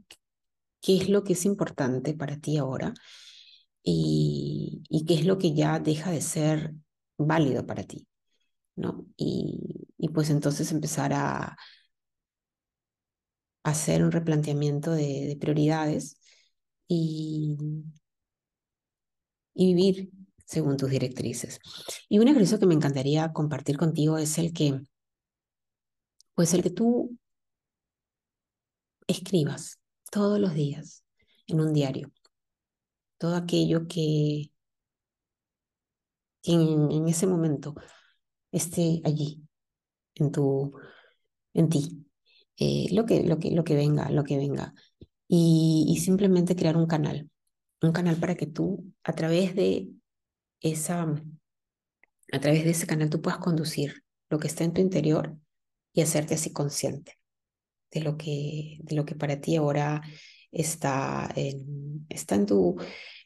qué 0.82 0.98
es 0.98 1.10
lo 1.10 1.24
que 1.24 1.34
es 1.34 1.46
importante 1.46 2.14
para 2.16 2.38
ti 2.38 2.58
ahora 2.58 2.94
y, 3.84 4.84
y 4.90 5.06
qué 5.06 5.16
es 5.16 5.26
lo 5.26 5.38
que 5.38 5.54
ya 5.54 5.80
deja 5.80 6.12
de 6.12 6.22
ser 6.22 6.74
válido 7.18 7.66
para 7.68 7.84
ti, 7.84 8.08
¿no? 8.76 9.06
Y, 9.18 9.88
y 9.98 10.10
pues 10.10 10.30
entonces 10.32 10.72
empezar 10.72 11.14
a, 11.14 11.56
hacer 13.64 14.04
un 14.04 14.12
replanteamiento 14.12 14.92
de, 14.92 15.26
de 15.28 15.38
prioridades 15.38 16.20
y, 16.88 17.58
y 19.56 19.74
vivir 19.74 20.12
según 20.46 20.78
tus 20.78 20.92
directrices. 20.92 21.60
Y 22.08 22.20
un 22.20 22.28
ejercicio 22.28 22.60
que 22.60 22.68
me 22.68 22.76
encantaría 22.76 23.34
compartir 23.34 23.78
contigo 23.78 24.20
es 24.20 24.38
el 24.38 24.54
que, 24.54 24.80
pues 26.36 26.54
el 26.54 26.62
que 26.62 26.70
tú 26.70 27.18
escribas 29.08 29.80
todos 30.12 30.40
los 30.40 30.54
días 30.54 31.04
en 31.48 31.62
un 31.62 31.74
diario 31.74 32.12
todo 33.18 33.36
aquello 33.36 33.88
que, 33.88 34.52
en, 36.44 36.92
en, 36.92 37.08
ese 37.08 37.28
momento 37.28 37.76
esté 38.52 39.02
allí, 39.04 39.44
en, 40.16 40.32
tu, 40.32 40.74
en 41.54 41.70
ti, 41.70 42.06
eh, 42.58 42.88
lo, 42.92 43.06
que, 43.06 43.24
lo, 43.24 43.40
que, 43.40 43.52
lo 43.52 43.64
que 43.64 43.76
venga, 43.76 44.10
lo 44.12 44.24
que 44.24 44.38
venga. 44.38 44.74
Y, 45.28 45.86
y 45.90 45.98
simplemente 46.02 46.56
crear 46.56 46.78
un 46.78 46.88
canal, 46.88 47.30
un 47.82 47.92
canal 47.92 48.18
para 48.18 48.36
que 48.36 48.48
tú 48.48 48.94
a 49.04 49.14
través 49.14 49.56
de 49.56 49.90
esa, 50.62 51.04
a 52.32 52.40
través 52.40 52.64
de 52.64 52.72
ese 52.72 52.88
canal 52.88 53.10
tú 53.10 53.22
puedas 53.22 53.40
conducir 53.40 54.04
lo 54.30 54.40
que 54.40 54.48
está 54.48 54.64
en 54.64 54.74
tu 54.74 54.82
interior 54.82 55.38
y 55.94 56.02
hacerte 56.02 56.36
así 56.36 56.52
consciente 56.52 57.20
de 57.92 58.02
lo 58.02 58.18
que, 58.18 58.80
de 58.82 58.96
lo 58.96 59.06
que 59.06 59.16
para 59.16 59.40
ti 59.40 59.56
ahora 59.56 60.02
está 60.52 61.30
en, 61.36 62.06
está 62.10 62.36
en, 62.36 62.46
tu, 62.46 62.76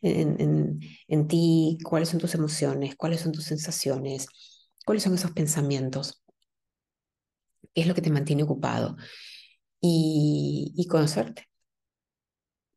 en, 0.01 0.79
en, 1.07 1.27
ti, 1.27 1.77
cuáles 1.83 2.09
son 2.09 2.19
tus 2.19 2.33
emociones, 2.35 2.95
cuáles 2.95 3.21
son 3.21 3.31
tus 3.31 3.45
sensaciones, 3.45 4.27
cuáles 4.85 5.03
son 5.03 5.13
esos 5.13 5.31
pensamientos, 5.31 6.23
qué 7.73 7.81
es 7.81 7.87
lo 7.87 7.93
que 7.95 8.01
te 8.01 8.11
mantiene 8.11 8.43
ocupado 8.43 8.95
y, 9.81 10.73
y 10.75 10.87
conocerte. 10.87 11.47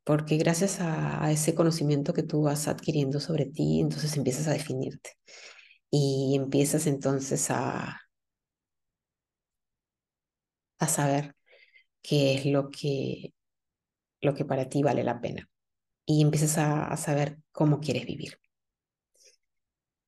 Porque 0.04 0.36
gracias 0.36 0.80
a, 0.80 1.30
ese 1.30 1.54
conocimiento 1.54 2.12
que 2.14 2.22
tú 2.22 2.42
vas 2.42 2.68
adquiriendo 2.68 3.20
sobre 3.20 3.46
ti, 3.46 3.80
entonces 3.80 4.16
empiezas 4.16 4.48
a 4.48 4.52
definirte 4.52 5.10
y 5.90 6.34
empiezas 6.36 6.86
entonces 6.86 7.50
a, 7.50 8.00
a 10.78 10.88
saber 10.88 11.36
qué 12.02 12.34
es 12.34 12.46
lo 12.46 12.70
que, 12.70 13.34
lo 14.20 14.34
que 14.34 14.44
para 14.44 14.68
ti 14.68 14.82
vale 14.82 15.04
la 15.04 15.20
pena 15.20 15.48
y 16.06 16.22
empiezas 16.22 16.58
a, 16.58 16.86
a 16.88 16.96
saber 16.96 17.38
cómo 17.52 17.80
quieres 17.80 18.06
vivir. 18.06 18.38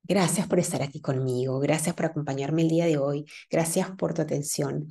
Gracias 0.03 0.47
por 0.47 0.59
estar 0.59 0.83
aquí 0.83 1.01
conmigo, 1.01 1.59
gracias 1.61 1.95
por 1.95 2.07
acompañarme 2.07 2.63
el 2.63 2.69
día 2.69 2.87
de 2.87 2.99
hoy, 2.99 3.25
gracias 3.51 3.91
por 3.93 4.13
tu 4.13 4.23
atención 4.23 4.89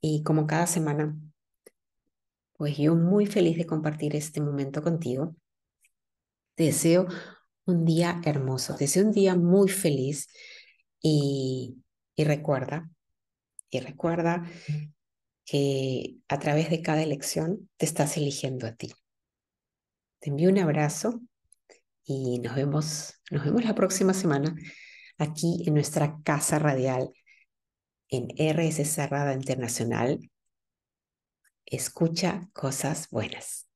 y 0.00 0.22
como 0.22 0.46
cada 0.46 0.66
semana, 0.66 1.16
pues 2.58 2.76
yo 2.76 2.94
muy 2.94 3.24
feliz 3.24 3.56
de 3.56 3.66
compartir 3.66 4.14
este 4.14 4.42
momento 4.42 4.82
contigo. 4.82 5.34
Te 6.56 6.64
deseo 6.64 7.06
un 7.64 7.84
día 7.84 8.20
hermoso, 8.24 8.74
te 8.74 8.84
deseo 8.84 9.06
un 9.06 9.12
día 9.12 9.36
muy 9.36 9.68
feliz 9.68 10.28
y, 11.00 11.76
y 12.16 12.24
recuerda, 12.24 12.90
y 13.70 13.80
recuerda 13.80 14.44
que 15.44 16.16
a 16.28 16.38
través 16.40 16.68
de 16.68 16.82
cada 16.82 17.02
elección 17.02 17.70
te 17.76 17.86
estás 17.86 18.16
eligiendo 18.16 18.66
a 18.66 18.74
ti. 18.74 18.92
Te 20.18 20.30
envío 20.30 20.50
un 20.50 20.58
abrazo 20.58 21.22
y 22.04 22.40
nos 22.40 22.56
vemos, 22.56 23.14
nos 23.30 23.44
vemos 23.44 23.64
la 23.64 23.74
próxima 23.76 24.14
semana 24.14 24.54
aquí 25.16 25.62
en 25.64 25.74
nuestra 25.74 26.18
casa 26.24 26.58
radial 26.58 27.12
en 28.08 28.28
RS 28.36 28.84
Cerrada 28.84 29.32
Internacional. 29.32 30.28
Escucha 31.70 32.48
cosas 32.54 33.08
buenas. 33.10 33.67